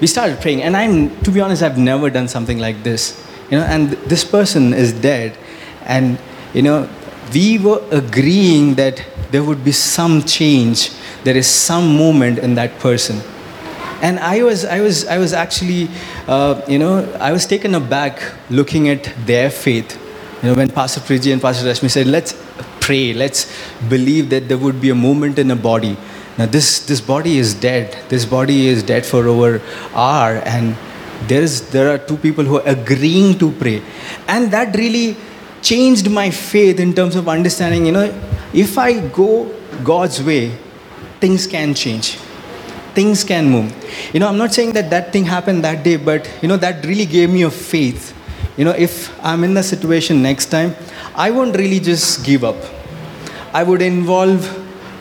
We 0.00 0.06
started 0.06 0.40
praying, 0.40 0.62
and 0.62 0.76
I'm 0.76 1.10
to 1.22 1.30
be 1.32 1.40
honest, 1.40 1.62
I've 1.62 1.78
never 1.78 2.08
done 2.08 2.28
something 2.28 2.58
like 2.58 2.84
this, 2.84 3.18
you 3.50 3.58
know. 3.58 3.64
And 3.64 3.90
this 4.06 4.24
person 4.24 4.72
is 4.72 4.92
dead, 4.92 5.36
and 5.84 6.18
you 6.54 6.62
know, 6.62 6.88
we 7.34 7.58
were 7.58 7.82
agreeing 7.90 8.76
that 8.76 9.04
there 9.32 9.42
would 9.42 9.64
be 9.64 9.72
some 9.72 10.22
change. 10.22 10.92
There 11.24 11.36
is 11.36 11.48
some 11.48 11.96
movement 11.96 12.38
in 12.38 12.54
that 12.54 12.78
person 12.78 13.22
and 14.02 14.18
I 14.18 14.42
was, 14.42 14.64
I 14.64 14.80
was, 14.80 15.06
I 15.06 15.18
was 15.18 15.32
actually, 15.32 15.88
uh, 16.26 16.60
you 16.66 16.78
know, 16.78 17.10
I 17.20 17.30
was 17.30 17.46
taken 17.46 17.76
aback 17.76 18.20
looking 18.50 18.88
at 18.88 19.04
their 19.26 19.48
faith. 19.48 19.96
You 20.42 20.48
know, 20.48 20.54
when 20.54 20.70
Pastor 20.70 21.00
Priji 21.00 21.32
and 21.32 21.40
Pastor 21.40 21.64
Rashmi 21.66 21.88
said, 21.88 22.08
"Let's 22.08 22.34
pray, 22.80 23.14
let's 23.14 23.46
believe 23.88 24.28
that 24.30 24.48
there 24.48 24.58
would 24.58 24.80
be 24.80 24.90
a 24.90 24.94
movement 24.94 25.38
in 25.38 25.52
a 25.52 25.56
body." 25.56 25.96
Now, 26.36 26.46
this 26.46 26.80
this 26.86 27.00
body 27.00 27.38
is 27.38 27.54
dead. 27.54 27.96
This 28.08 28.24
body 28.24 28.66
is 28.66 28.82
dead 28.82 29.06
for 29.06 29.28
over 29.28 29.62
hour, 29.94 30.42
and 30.56 30.76
there 31.28 31.42
is 31.42 31.70
there 31.70 31.94
are 31.94 31.98
two 31.98 32.16
people 32.16 32.44
who 32.44 32.58
are 32.58 32.66
agreeing 32.74 33.38
to 33.38 33.52
pray, 33.52 33.82
and 34.26 34.50
that 34.50 34.74
really 34.74 35.16
changed 35.70 36.10
my 36.10 36.28
faith 36.30 36.80
in 36.80 36.92
terms 36.92 37.14
of 37.14 37.28
understanding. 37.28 37.86
You 37.86 37.92
know, 37.92 38.04
if 38.52 38.76
I 38.78 38.98
go 39.22 39.32
God's 39.84 40.20
way, 40.20 40.42
things 41.20 41.46
can 41.46 41.74
change 41.74 42.18
things 42.94 43.24
can 43.24 43.48
move. 43.48 43.72
You 44.14 44.20
know, 44.20 44.28
I'm 44.28 44.38
not 44.38 44.52
saying 44.52 44.72
that 44.72 44.90
that 44.90 45.12
thing 45.12 45.24
happened 45.24 45.64
that 45.64 45.82
day, 45.82 45.96
but 45.96 46.30
you 46.42 46.48
know, 46.48 46.56
that 46.56 46.84
really 46.84 47.06
gave 47.06 47.30
me 47.30 47.42
a 47.42 47.50
faith. 47.50 48.14
You 48.56 48.64
know, 48.64 48.72
if 48.72 49.10
I'm 49.24 49.44
in 49.44 49.54
the 49.54 49.62
situation 49.62 50.22
next 50.22 50.46
time, 50.46 50.74
I 51.14 51.30
won't 51.30 51.56
really 51.56 51.80
just 51.80 52.24
give 52.24 52.44
up. 52.44 52.56
I 53.52 53.62
would 53.62 53.82
involve 53.82 54.58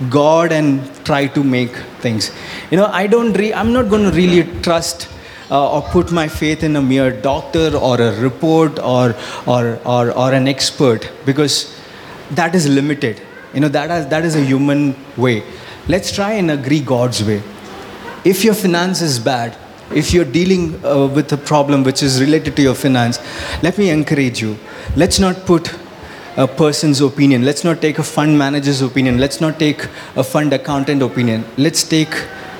God 0.10 0.52
and 0.52 0.90
try 1.06 1.28
to 1.28 1.44
make 1.44 1.76
things. 2.00 2.32
You 2.70 2.78
know, 2.78 2.86
I 2.86 3.08
don't. 3.08 3.34
Re- 3.34 3.54
I'm 3.54 3.74
not 3.74 3.90
going 3.90 4.10
to 4.10 4.16
really 4.16 4.44
trust 4.62 5.10
uh, 5.50 5.72
or 5.72 5.82
put 5.82 6.12
my 6.12 6.28
faith 6.28 6.64
in 6.64 6.76
a 6.76 6.82
mere 6.82 7.12
doctor 7.12 7.76
or 7.76 8.00
a 8.00 8.20
report 8.20 8.80
or 8.80 9.16
or 9.46 9.80
or, 9.86 10.12
or 10.12 10.34
an 10.34 10.48
expert 10.48 11.10
because 11.26 11.78
that 12.32 12.56
is 12.56 12.68
limited. 12.68 13.22
You 13.54 13.60
know, 13.60 13.68
that 13.68 13.92
is, 13.92 14.08
that 14.08 14.24
is 14.24 14.36
a 14.36 14.44
human 14.44 14.96
way. 15.18 15.44
Let's 15.90 16.12
try 16.12 16.34
and 16.34 16.50
agree 16.52 16.80
God's 16.80 17.22
way 17.22 17.44
if 18.24 18.44
your 18.44 18.54
finance 18.54 19.02
is 19.02 19.20
bad, 19.20 19.58
if 19.94 20.14
you're 20.14 20.26
dealing 20.26 20.84
uh, 20.86 21.08
with 21.08 21.32
a 21.34 21.38
problem 21.38 21.84
which 21.84 22.02
is 22.02 22.22
related 22.22 22.56
to 22.56 22.62
your 22.62 22.76
finance, 22.76 23.20
let 23.62 23.78
me 23.78 23.90
encourage 23.90 24.42
you. 24.42 24.58
Let's 24.96 25.20
not 25.20 25.46
put 25.46 25.74
a 26.38 26.48
person's 26.48 27.02
opinion. 27.02 27.44
Let's 27.44 27.64
not 27.64 27.82
take 27.82 28.00
a 28.00 28.04
fund 28.04 28.38
manager's 28.38 28.82
opinion. 28.82 29.18
Let's 29.18 29.42
not 29.42 29.60
take 29.60 29.84
a 30.16 30.24
fund 30.24 30.54
accountant 30.54 31.02
opinion. 31.02 31.44
Let's 31.58 31.84
take 31.84 32.14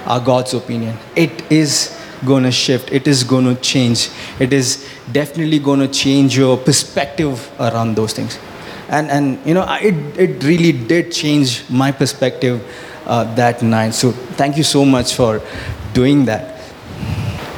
our 0.06 0.20
God's 0.20 0.54
opinion. 0.54 0.98
It 1.16 1.50
is 1.52 1.98
going 2.26 2.44
to 2.44 2.52
shift. 2.52 2.92
It 2.92 3.08
is 3.08 3.24
going 3.24 3.46
to 3.46 3.56
change. 3.62 4.10
It 4.40 4.52
is 4.52 4.88
definitely 5.12 5.60
going 5.60 5.80
to 5.80 5.88
change 5.88 6.38
your 6.38 6.58
perspective 6.58 7.50
around 7.60 7.96
those 7.96 8.14
things. 8.14 8.38
And, 8.90 9.10
and 9.10 9.40
you 9.46 9.54
know, 9.54 9.66
it, 9.82 9.96
it 10.20 10.44
really 10.44 10.74
did 10.74 11.12
change 11.12 11.68
my 11.70 11.92
perspective 11.92 12.62
uh, 13.06 13.34
that 13.36 13.62
night. 13.62 13.94
So 13.94 14.12
thank 14.12 14.58
you 14.58 14.64
so 14.64 14.86
much 14.86 15.16
for 15.16 15.42
doing 15.94 16.26
that. 16.26 16.60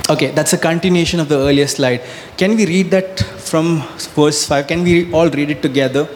Okay, 0.09 0.31
that's 0.31 0.53
a 0.53 0.57
continuation 0.57 1.19
of 1.19 1.29
the 1.29 1.37
earlier 1.37 1.67
slide. 1.67 2.01
Can 2.35 2.55
we 2.55 2.65
read 2.65 2.91
that 2.91 3.19
from 3.19 3.83
verse 4.15 4.45
5? 4.45 4.67
Can 4.67 4.83
we 4.83 5.11
all 5.13 5.29
read 5.29 5.49
it 5.49 5.61
together? 5.61 6.09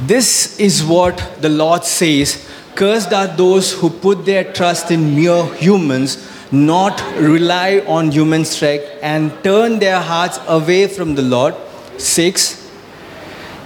This 0.00 0.58
is 0.60 0.84
what 0.84 1.16
the 1.40 1.48
Lord 1.48 1.84
says 1.84 2.48
Cursed 2.74 3.12
are 3.12 3.26
those 3.26 3.72
who 3.72 3.90
put 3.90 4.24
their 4.24 4.50
trust 4.50 4.90
in 4.90 5.14
mere 5.14 5.44
humans, 5.56 6.26
not 6.50 7.02
rely 7.16 7.82
on 7.86 8.10
human 8.10 8.44
strength, 8.46 8.86
and 9.02 9.30
turn 9.44 9.78
their 9.78 10.00
hearts 10.00 10.40
away 10.46 10.86
from 10.86 11.14
the 11.14 11.22
Lord. 11.22 11.54
6. 11.98 12.70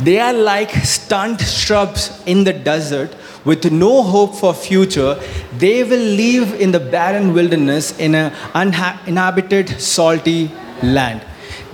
They 0.01 0.18
are 0.18 0.33
like 0.33 0.70
stunned 0.70 1.41
shrubs 1.41 2.22
in 2.27 2.45
the 2.45 2.53
desert 2.53 3.14
with 3.47 3.70
no 3.72 4.03
hope 4.03 4.34
for 4.34 4.53
future. 4.53 5.18
They 5.57 5.82
will 5.84 6.07
live 6.24 6.61
in 6.61 6.72
the 6.72 6.80
barren 6.80 7.32
wilderness 7.32 7.99
in 7.99 8.14
an 8.14 8.32
uninhabited, 8.55 9.80
salty 9.80 10.51
land. 10.82 11.22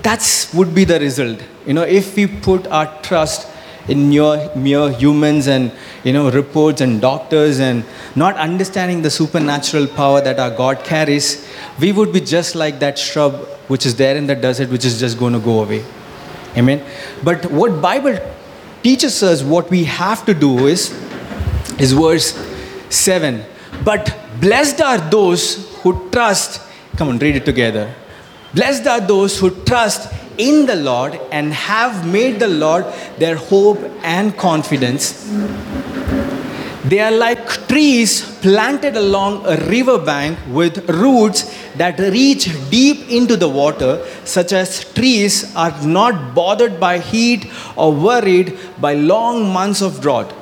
That's 0.02 0.52
would 0.54 0.74
be 0.74 0.84
the 0.84 1.00
result. 1.00 1.42
You 1.66 1.74
know, 1.74 1.82
if 1.82 2.14
we 2.16 2.26
put 2.26 2.66
our 2.68 2.86
trust 3.02 3.48
in 3.88 4.10
mere, 4.10 4.50
mere 4.54 4.90
humans 4.90 5.48
and 5.48 5.72
you 6.04 6.12
know 6.12 6.30
reports 6.30 6.80
and 6.80 7.00
doctors 7.00 7.58
and 7.58 7.84
not 8.14 8.36
understanding 8.36 9.02
the 9.02 9.10
supernatural 9.10 9.86
power 9.86 10.20
that 10.20 10.38
our 10.38 10.50
God 10.50 10.84
carries, 10.84 11.48
we 11.80 11.92
would 11.92 12.12
be 12.12 12.20
just 12.20 12.54
like 12.54 12.78
that 12.80 12.98
shrub 12.98 13.34
which 13.68 13.86
is 13.86 13.96
there 13.96 14.16
in 14.16 14.26
the 14.26 14.34
desert, 14.34 14.68
which 14.70 14.84
is 14.84 15.00
just 15.00 15.18
going 15.18 15.32
to 15.32 15.38
go 15.38 15.62
away. 15.62 15.84
Amen. 16.56 16.84
But 17.24 17.50
what 17.50 17.80
Bible 17.80 18.18
teaches 18.82 19.22
us 19.22 19.42
what 19.42 19.70
we 19.70 19.84
have 19.84 20.26
to 20.26 20.34
do 20.34 20.66
is 20.66 20.90
is 21.82 21.92
verse 21.92 22.28
7. 22.90 23.44
But 23.84 24.16
blessed 24.40 24.80
are 24.80 24.98
those 24.98 25.42
who 25.80 26.08
trust. 26.10 26.60
Come 26.96 27.08
on, 27.08 27.18
read 27.18 27.36
it 27.36 27.44
together. 27.44 27.92
Blessed 28.54 28.86
are 28.86 29.00
those 29.00 29.38
who 29.38 29.50
trust 29.64 30.12
in 30.38 30.66
the 30.66 30.76
Lord 30.76 31.18
and 31.32 31.52
have 31.52 32.06
made 32.06 32.38
the 32.38 32.48
Lord 32.48 32.84
their 33.18 33.36
hope 33.36 33.78
and 34.02 34.36
confidence. 34.36 35.28
They 36.84 37.00
are 37.00 37.12
like 37.12 37.46
trees 37.68 38.12
planted 38.40 38.96
along 38.96 39.46
a 39.46 39.56
riverbank 39.66 40.38
with 40.48 40.88
roots 40.90 41.42
that 41.76 41.98
reach 41.98 42.44
deep 42.70 43.08
into 43.08 43.36
the 43.36 43.48
water, 43.48 44.04
such 44.24 44.52
as 44.52 44.84
trees 44.92 45.54
are 45.56 45.74
not 45.86 46.34
bothered 46.34 46.78
by 46.78 46.98
heat 46.98 47.50
or 47.76 47.92
worried 47.92 48.58
by 48.80 48.94
long 48.94 49.52
months 49.52 49.80
of 49.80 50.00
drought. 50.00 50.32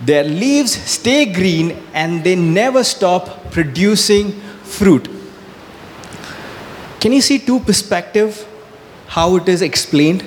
Their 0.00 0.24
leaves 0.24 0.72
stay 0.72 1.26
green 1.26 1.76
and 1.92 2.24
they 2.24 2.34
never 2.34 2.82
stop 2.82 3.50
producing 3.50 4.32
fruit. 4.62 5.08
Can 7.00 7.12
you 7.12 7.20
see 7.20 7.38
two 7.38 7.60
perspective 7.60 8.46
how 9.06 9.36
it 9.36 9.48
is 9.48 9.62
explained? 9.62 10.24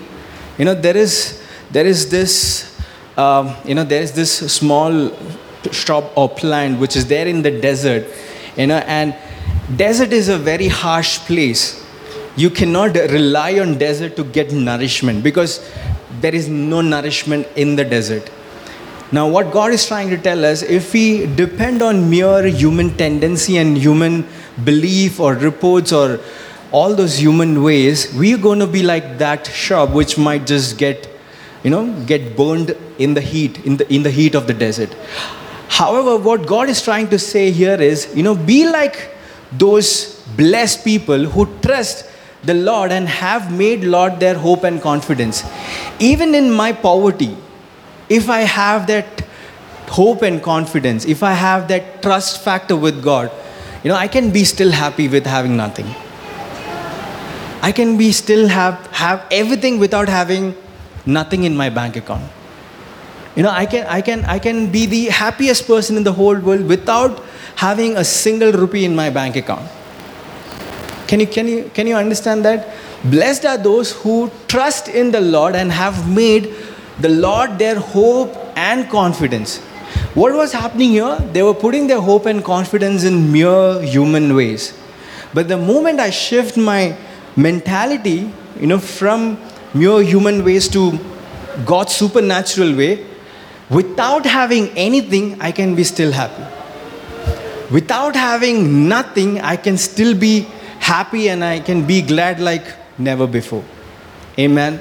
You 0.58 0.66
know, 0.66 0.76
there 0.76 0.98
is 0.98 1.42
there 1.72 1.88
is 1.88 2.10
this, 2.10 2.80
um, 3.18 3.56
you 3.66 3.74
know, 3.74 3.84
there 3.84 4.02
is 4.02 4.12
this 4.12 4.32
small 4.54 5.12
shrub 5.72 6.12
or 6.16 6.30
plant 6.30 6.80
which 6.80 6.96
is 6.96 7.08
there 7.08 7.28
in 7.28 7.42
the 7.42 7.50
desert, 7.50 8.06
you 8.56 8.68
know, 8.68 8.78
and 8.86 9.16
desert 9.76 10.14
is 10.14 10.30
a 10.30 10.38
very 10.38 10.68
harsh 10.68 11.18
place. 11.20 11.84
You 12.36 12.50
cannot 12.52 12.96
rely 12.96 13.60
on 13.60 13.78
desert 13.78 14.16
to 14.18 14.24
get 14.24 14.52
nourishment 14.52 15.24
because 15.24 15.68
there 16.22 16.34
is 16.34 16.48
no 16.48 16.82
nourishment 16.82 17.48
in 17.56 17.76
the 17.76 17.86
desert. 17.86 18.30
Now, 19.14 19.28
what 19.28 19.52
God 19.52 19.72
is 19.74 19.86
trying 19.86 20.10
to 20.10 20.18
tell 20.18 20.44
us, 20.44 20.64
if 20.64 20.92
we 20.92 21.28
depend 21.36 21.84
on 21.84 22.10
mere 22.10 22.48
human 22.48 22.98
tendency 22.98 23.58
and 23.58 23.78
human 23.78 24.28
belief 24.64 25.20
or 25.20 25.36
reports 25.36 25.92
or 25.94 26.20
all 26.72 26.96
those 26.96 27.20
human 27.20 27.62
ways, 27.62 28.12
we're 28.16 28.40
going 28.40 28.58
to 28.58 28.66
be 28.66 28.82
like 28.82 29.20
that 29.20 29.46
shrub 29.46 29.94
which 29.94 30.18
might 30.18 30.48
just 30.48 30.80
get, 30.80 31.08
you 31.64 31.70
know, 31.70 31.94
get 32.08 32.36
burned 32.36 32.76
in 32.98 33.14
the 33.14 33.22
heat, 33.22 33.64
in 33.64 33.78
the, 33.78 33.94
in 33.94 34.02
the 34.02 34.10
heat 34.10 34.34
of 34.34 34.48
the 34.48 34.54
desert. 34.54 34.92
However, 35.68 36.18
what 36.18 36.48
God 36.48 36.68
is 36.68 36.82
trying 36.82 37.10
to 37.10 37.20
say 37.20 37.52
here 37.52 37.80
is, 37.80 38.12
you 38.16 38.24
know, 38.24 38.34
be 38.34 38.68
like 38.68 39.12
those 39.52 40.24
blessed 40.36 40.84
people 40.84 41.26
who 41.26 41.46
trust 41.62 42.10
the 42.42 42.56
Lord 42.56 42.92
and 42.92 43.08
have 43.08 43.56
made 43.56 43.84
Lord 43.84 44.20
their 44.20 44.34
hope 44.34 44.64
and 44.64 44.82
confidence. 44.82 45.44
Even 46.00 46.34
in 46.34 46.50
my 46.50 46.74
poverty, 46.74 47.38
if 48.10 48.30
I 48.30 48.42
have 48.42 48.88
that 48.88 49.24
hope 49.88 50.22
and 50.22 50.42
confidence, 50.42 51.06
if 51.06 51.24
I 51.24 51.34
have 51.34 51.68
that 51.68 52.02
trust 52.02 52.44
factor 52.44 52.76
with 52.76 53.04
God, 53.04 53.32
you 53.84 53.90
know, 53.90 53.96
I 53.96 54.08
can 54.08 54.32
be 54.32 54.44
still 54.44 54.72
happy 54.72 55.08
with 55.08 55.26
having 55.26 55.58
nothing. 55.58 55.88
I 57.62 57.72
can 57.72 57.98
be 57.98 58.12
still 58.12 58.48
have, 58.48 58.88
have 58.88 59.26
everything 59.32 59.80
without 59.80 60.10
having 60.10 60.56
nothing 61.06 61.44
in 61.44 61.56
my 61.56 61.70
bank 61.70 61.96
account. 61.96 62.24
You 63.36 63.44
know, 63.44 63.50
I 63.50 63.66
can, 63.66 63.86
I, 63.88 64.02
can, 64.02 64.26
I 64.26 64.40
can 64.40 64.72
be 64.72 64.86
the 64.86 65.06
happiest 65.06 65.66
person 65.66 65.98
in 65.98 66.04
the 66.04 66.14
whole 66.14 66.38
world 66.38 66.68
without 66.68 67.24
having 67.56 67.98
a 67.98 68.04
single 68.04 68.52
rupee 68.52 68.86
in 68.86 68.96
my 68.96 69.10
bank 69.10 69.36
account. 69.36 69.70
Can 71.08 71.20
you, 71.20 71.28
can 71.28 71.48
you, 71.48 71.72
can 71.74 71.88
you 71.88 71.96
understand 71.96 72.46
that? 72.46 72.76
Blessed 73.06 73.46
are 73.46 73.58
those 73.58 73.92
who 73.92 74.32
trust 74.48 74.88
in 74.88 75.12
the 75.12 75.20
Lord 75.20 75.56
and 75.56 75.72
have 75.72 76.10
made 76.10 76.56
the 77.00 77.10
Lord 77.10 77.58
their 77.58 77.80
hope 77.80 78.36
and 78.56 78.90
confidence. 78.90 79.58
What 80.14 80.34
was 80.34 80.52
happening 80.52 80.92
here? 80.92 81.18
They 81.32 81.42
were 81.42 81.54
putting 81.54 81.88
their 81.88 82.02
hope 82.02 82.26
and 82.26 82.44
confidence 82.44 83.04
in 83.04 83.32
mere 83.32 83.82
human 83.82 84.36
ways. 84.36 84.78
But 85.34 85.48
the 85.48 85.58
moment 85.58 86.00
I 86.00 86.12
shift 86.12 86.58
my 86.58 86.96
mentality, 87.36 88.32
you 88.60 88.68
know, 88.68 88.80
from 88.80 89.40
mere 89.74 90.02
human 90.04 90.46
ways 90.46 90.68
to 90.70 91.00
God's 91.66 91.96
supernatural 91.96 92.76
way, 92.76 93.06
without 93.70 94.26
having 94.26 94.70
anything, 94.70 95.42
I 95.42 95.52
can 95.52 95.74
be 95.76 95.84
still 95.84 96.12
happy. 96.12 96.44
Without 97.72 98.16
having 98.16 98.88
nothing, 98.88 99.42
I 99.42 99.56
can 99.56 99.78
still 99.78 100.16
be 100.16 100.42
happy 100.80 101.30
and 101.30 101.44
I 101.44 101.60
can 101.60 101.88
be 101.88 102.04
glad 102.04 102.40
like 102.40 102.66
never 103.00 103.26
before. 103.26 103.64
Amen. 104.38 104.80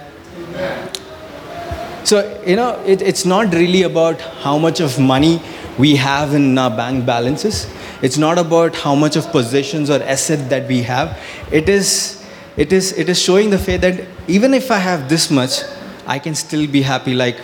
So, 2.13 2.43
you 2.47 2.57
know, 2.57 2.79
it, 2.85 3.01
it's 3.01 3.25
not 3.25 3.55
really 3.55 3.85
about 3.85 4.21
how 4.21 4.59
much 4.59 4.81
of 4.81 4.99
money 4.99 5.41
we 5.79 5.97
have 5.97 6.35
in 6.35 6.59
our 6.59 6.69
bank 6.69 7.07
balances. 7.07 7.67
It's 8.03 8.19
not 8.19 8.37
about 8.37 8.77
how 8.77 8.95
much 8.95 9.17
of 9.17 9.33
possessions 9.33 9.89
or 9.89 10.03
asset 10.03 10.51
that 10.51 10.69
we 10.69 10.83
have. 10.83 11.19
It 11.51 11.71
is 11.71 12.23
it 12.59 12.71
is, 12.71 12.93
it 12.99 13.09
is 13.09 13.19
showing 13.19 13.49
the 13.49 13.57
faith 13.59 13.81
that 13.81 14.07
even 14.29 14.53
if 14.53 14.71
I 14.71 14.77
have 14.77 15.09
this 15.09 15.31
much, 15.31 15.63
I 16.07 16.19
can 16.19 16.35
still 16.35 16.67
be 16.67 16.83
happy 16.83 17.15
like 17.15 17.39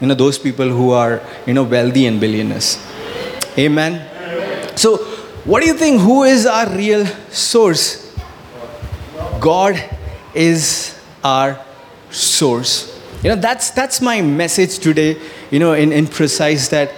you 0.00 0.06
know, 0.06 0.14
those 0.14 0.38
people 0.38 0.68
who 0.68 0.92
are 0.92 1.20
you 1.44 1.54
know, 1.54 1.64
wealthy 1.64 2.06
and 2.06 2.20
billionaires. 2.20 2.78
Amen. 3.58 4.08
So, 4.76 4.98
what 5.50 5.62
do 5.62 5.66
you 5.66 5.74
think? 5.74 6.00
Who 6.00 6.22
is 6.22 6.46
our 6.46 6.70
real 6.70 7.06
source? 7.32 8.14
God 9.40 9.82
is 10.32 10.96
our 11.24 11.58
source. 12.12 12.91
You 13.22 13.28
know, 13.28 13.36
that's, 13.36 13.70
that's 13.70 14.00
my 14.00 14.20
message 14.20 14.80
today, 14.80 15.16
you 15.52 15.60
know, 15.60 15.74
in, 15.74 15.92
in 15.92 16.08
precise 16.08 16.68
that 16.68 16.92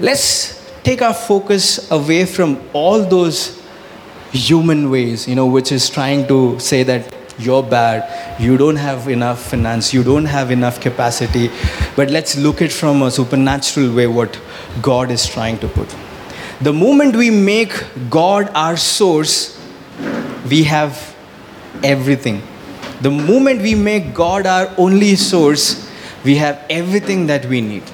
let's 0.00 0.70
take 0.82 1.00
our 1.00 1.14
focus 1.14 1.90
away 1.90 2.26
from 2.26 2.60
all 2.74 3.02
those 3.02 3.58
human 4.32 4.90
ways, 4.90 5.26
you 5.26 5.34
know, 5.34 5.46
which 5.46 5.72
is 5.72 5.88
trying 5.88 6.28
to 6.28 6.60
say 6.60 6.82
that 6.82 7.14
you're 7.38 7.62
bad, 7.62 8.38
you 8.38 8.58
don't 8.58 8.76
have 8.76 9.08
enough 9.08 9.50
finance, 9.50 9.94
you 9.94 10.02
don't 10.02 10.26
have 10.26 10.50
enough 10.50 10.78
capacity. 10.78 11.50
But 11.96 12.10
let's 12.10 12.36
look 12.36 12.60
at 12.60 12.70
from 12.70 13.00
a 13.00 13.10
supernatural 13.10 13.94
way 13.94 14.06
what 14.06 14.38
God 14.82 15.10
is 15.10 15.26
trying 15.26 15.58
to 15.60 15.68
put. 15.68 15.94
The 16.60 16.72
moment 16.72 17.16
we 17.16 17.30
make 17.30 17.72
God 18.10 18.50
our 18.54 18.76
source, 18.76 19.58
we 20.50 20.64
have 20.64 21.16
everything. 21.82 22.42
The 23.00 23.10
moment 23.10 23.62
we 23.62 23.74
make 23.74 24.12
God 24.12 24.46
our 24.46 24.72
only 24.76 25.14
source, 25.14 25.88
we 26.24 26.34
have 26.36 26.64
everything 26.68 27.26
that 27.28 27.46
we 27.46 27.60
need. 27.60 27.84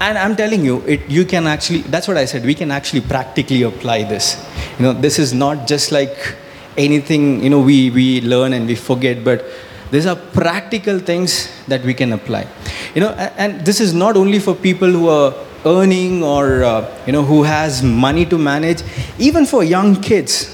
And 0.00 0.18
i'm 0.18 0.36
telling 0.36 0.64
you 0.64 0.82
it 0.86 1.08
you 1.08 1.24
can 1.24 1.46
actually 1.46 1.78
that's 1.92 2.06
what 2.06 2.18
i 2.18 2.24
said 2.26 2.44
we 2.44 2.54
can 2.54 2.70
actually 2.70 3.00
practically 3.00 3.62
apply 3.62 4.02
this. 4.02 4.36
You 4.78 4.86
know 4.86 4.92
this 4.92 5.18
is 5.18 5.32
not 5.32 5.66
just 5.66 5.92
like 5.92 6.36
anything 6.76 7.42
you 7.42 7.48
know 7.48 7.60
we 7.60 7.90
we 7.90 8.20
learn 8.20 8.52
and 8.52 8.66
we 8.66 8.74
forget 8.74 9.24
but 9.24 9.46
these 9.90 10.04
are 10.06 10.16
practical 10.16 10.98
things 10.98 11.48
that 11.68 11.82
we 11.84 11.94
can 11.94 12.12
apply. 12.12 12.46
You 12.94 13.02
know 13.02 13.10
and, 13.38 13.64
this 13.64 13.80
is 13.80 13.94
not 13.94 14.16
only 14.16 14.40
for 14.40 14.54
people 14.54 14.90
who 14.90 15.08
are 15.08 15.32
earning 15.64 16.22
or 16.22 16.64
uh, 16.64 17.02
you 17.06 17.12
know 17.12 17.22
who 17.22 17.42
has 17.44 17.82
money 17.82 18.26
to 18.26 18.36
manage 18.36 18.82
even 19.18 19.46
for 19.46 19.64
young 19.64 20.00
kids 20.02 20.53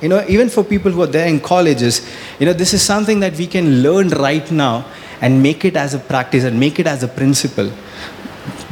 you 0.00 0.08
know 0.08 0.24
even 0.28 0.48
for 0.48 0.64
people 0.64 0.90
who 0.90 1.02
are 1.02 1.12
there 1.18 1.26
in 1.26 1.40
colleges 1.40 2.00
you 2.38 2.46
know 2.46 2.52
this 2.52 2.72
is 2.72 2.82
something 2.82 3.20
that 3.20 3.34
we 3.34 3.46
can 3.46 3.82
learn 3.82 4.08
right 4.10 4.50
now 4.50 4.84
and 5.20 5.42
make 5.42 5.64
it 5.64 5.76
as 5.76 5.94
a 5.94 5.98
practice 5.98 6.44
and 6.44 6.58
make 6.58 6.78
it 6.78 6.86
as 6.86 7.02
a 7.02 7.08
principle 7.08 7.70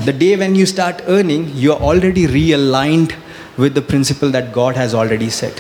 the 0.05 0.13
day 0.13 0.37
when 0.37 0.55
you 0.55 0.65
start 0.65 1.03
earning, 1.07 1.51
you're 1.55 1.77
already 1.77 2.27
realigned 2.27 3.15
with 3.57 3.75
the 3.75 3.83
principle 3.83 4.31
that 4.31 4.53
God 4.53 4.77
has 4.77 4.95
already 4.95 5.29
set, 5.29 5.59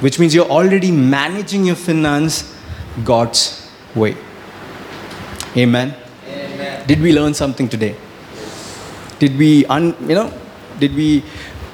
which 0.00 0.18
means 0.18 0.34
you're 0.34 0.50
already 0.50 0.90
managing 0.90 1.64
your 1.64 1.76
finance 1.76 2.54
God's 3.02 3.70
way. 3.94 4.16
Amen. 5.56 5.94
Amen. 6.28 6.86
Did 6.86 7.00
we 7.00 7.12
learn 7.14 7.32
something 7.32 7.68
today? 7.68 7.96
Did 9.18 9.38
we, 9.38 9.64
un, 9.66 9.96
you 10.02 10.14
know, 10.14 10.32
did 10.78 10.94
we, 10.94 11.24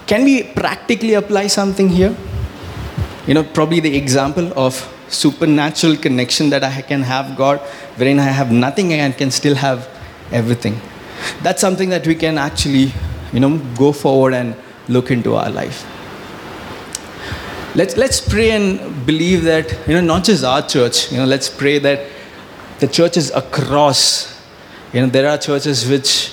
can 0.07 0.23
we 0.23 0.45
practically 0.45 1.15
apply 1.15 1.49
something 1.49 1.89
here? 1.89 2.15
You 3.31 3.35
know, 3.35 3.45
probably 3.45 3.81
the 3.81 3.97
example 3.97 4.53
of 4.59 4.75
supernatural 5.09 5.97
connection 5.97 6.51
that 6.51 6.65
I 6.65 6.83
can 6.83 7.03
have 7.03 7.37
God, 7.37 7.61
wherein 7.97 8.19
I 8.19 8.31
have 8.41 8.51
nothing 8.53 8.93
and 8.93 9.17
can 9.17 9.31
still 9.31 9.55
have 9.55 9.89
everything 10.33 10.81
that's 11.43 11.61
something 11.61 11.89
that 11.91 12.07
we 12.07 12.15
can 12.15 12.39
actually, 12.39 12.93
you 13.33 13.41
know, 13.41 13.59
go 13.77 13.93
forward 13.93 14.35
and 14.35 14.55
look 14.89 15.11
into 15.11 15.35
our 15.35 15.51
life. 15.51 15.87
Let's, 17.75 17.97
let's 17.97 18.21
pray 18.21 18.51
and 18.51 19.07
believe 19.07 19.45
that, 19.45 19.71
you 19.87 19.95
know, 19.95 20.01
not 20.01 20.25
just 20.25 20.45
our 20.45 20.67
church, 20.67 21.13
you 21.13 21.19
know, 21.19 21.25
let's 21.25 21.49
pray 21.49 21.79
that 21.79 22.07
the 22.81 22.89
churches 22.89 23.31
across, 23.31 24.41
you 24.93 25.01
know, 25.01 25.07
there 25.07 25.29
are 25.29 25.39
churches 25.39 25.89
which, 25.89 26.33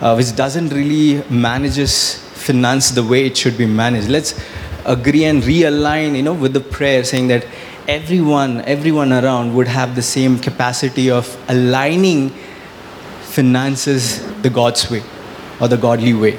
uh, 0.00 0.14
which 0.14 0.34
doesn't 0.34 0.70
really 0.70 1.22
manages 1.28 2.16
finance 2.34 2.90
the 2.90 3.04
way 3.04 3.26
it 3.26 3.36
should 3.36 3.58
be 3.58 3.66
managed. 3.66 4.08
Let's 4.08 4.40
agree 4.88 5.24
and 5.24 5.42
realign, 5.42 6.16
you 6.16 6.22
know, 6.22 6.32
with 6.32 6.54
the 6.54 6.60
prayer 6.60 7.04
saying 7.04 7.28
that 7.28 7.46
everyone, 7.86 8.62
everyone 8.62 9.12
around 9.12 9.54
would 9.54 9.68
have 9.68 9.94
the 9.94 10.02
same 10.02 10.38
capacity 10.38 11.10
of 11.10 11.36
aligning 11.48 12.30
finances 13.20 14.24
the 14.42 14.50
God's 14.50 14.90
way 14.90 15.02
or 15.60 15.68
the 15.68 15.76
godly 15.76 16.14
way. 16.14 16.38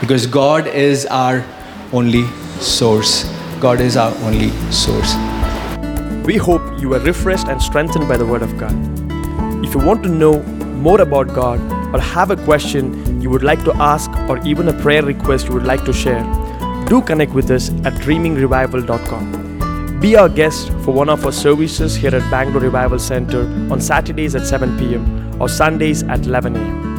Because 0.00 0.26
God 0.26 0.66
is 0.66 1.06
our 1.06 1.44
only 1.92 2.26
source. 2.60 3.24
God 3.60 3.80
is 3.80 3.96
our 3.96 4.14
only 4.24 4.50
source. 4.70 5.14
We 6.26 6.36
hope 6.36 6.62
you 6.78 6.92
are 6.94 7.00
refreshed 7.00 7.48
and 7.48 7.60
strengthened 7.62 8.08
by 8.08 8.18
the 8.18 8.26
Word 8.26 8.42
of 8.42 8.58
God. 8.58 8.74
If 9.64 9.74
you 9.74 9.80
want 9.80 10.02
to 10.02 10.08
know 10.10 10.42
more 10.84 11.00
about 11.00 11.28
God 11.28 11.60
or 11.94 12.00
have 12.00 12.30
a 12.30 12.36
question 12.36 13.22
you 13.22 13.30
would 13.30 13.42
like 13.42 13.64
to 13.64 13.74
ask 13.76 14.10
or 14.28 14.38
even 14.46 14.68
a 14.68 14.72
prayer 14.82 15.02
request 15.02 15.48
you 15.48 15.54
would 15.54 15.64
like 15.64 15.84
to 15.86 15.92
share, 15.94 16.22
do 16.86 17.02
connect 17.02 17.32
with 17.32 17.50
us 17.50 17.70
at 17.84 17.94
dreamingrevival.com. 17.94 20.00
Be 20.00 20.16
our 20.16 20.28
guest 20.28 20.68
for 20.84 20.92
one 20.92 21.08
of 21.08 21.24
our 21.24 21.32
services 21.32 21.96
here 21.96 22.14
at 22.14 22.30
Bangalore 22.30 22.62
Revival 22.62 22.98
Center 22.98 23.42
on 23.72 23.80
Saturdays 23.80 24.34
at 24.34 24.46
7 24.46 24.78
pm 24.78 25.40
or 25.40 25.48
Sundays 25.48 26.02
at 26.02 26.26
11 26.26 26.56
a.m. 26.56 26.93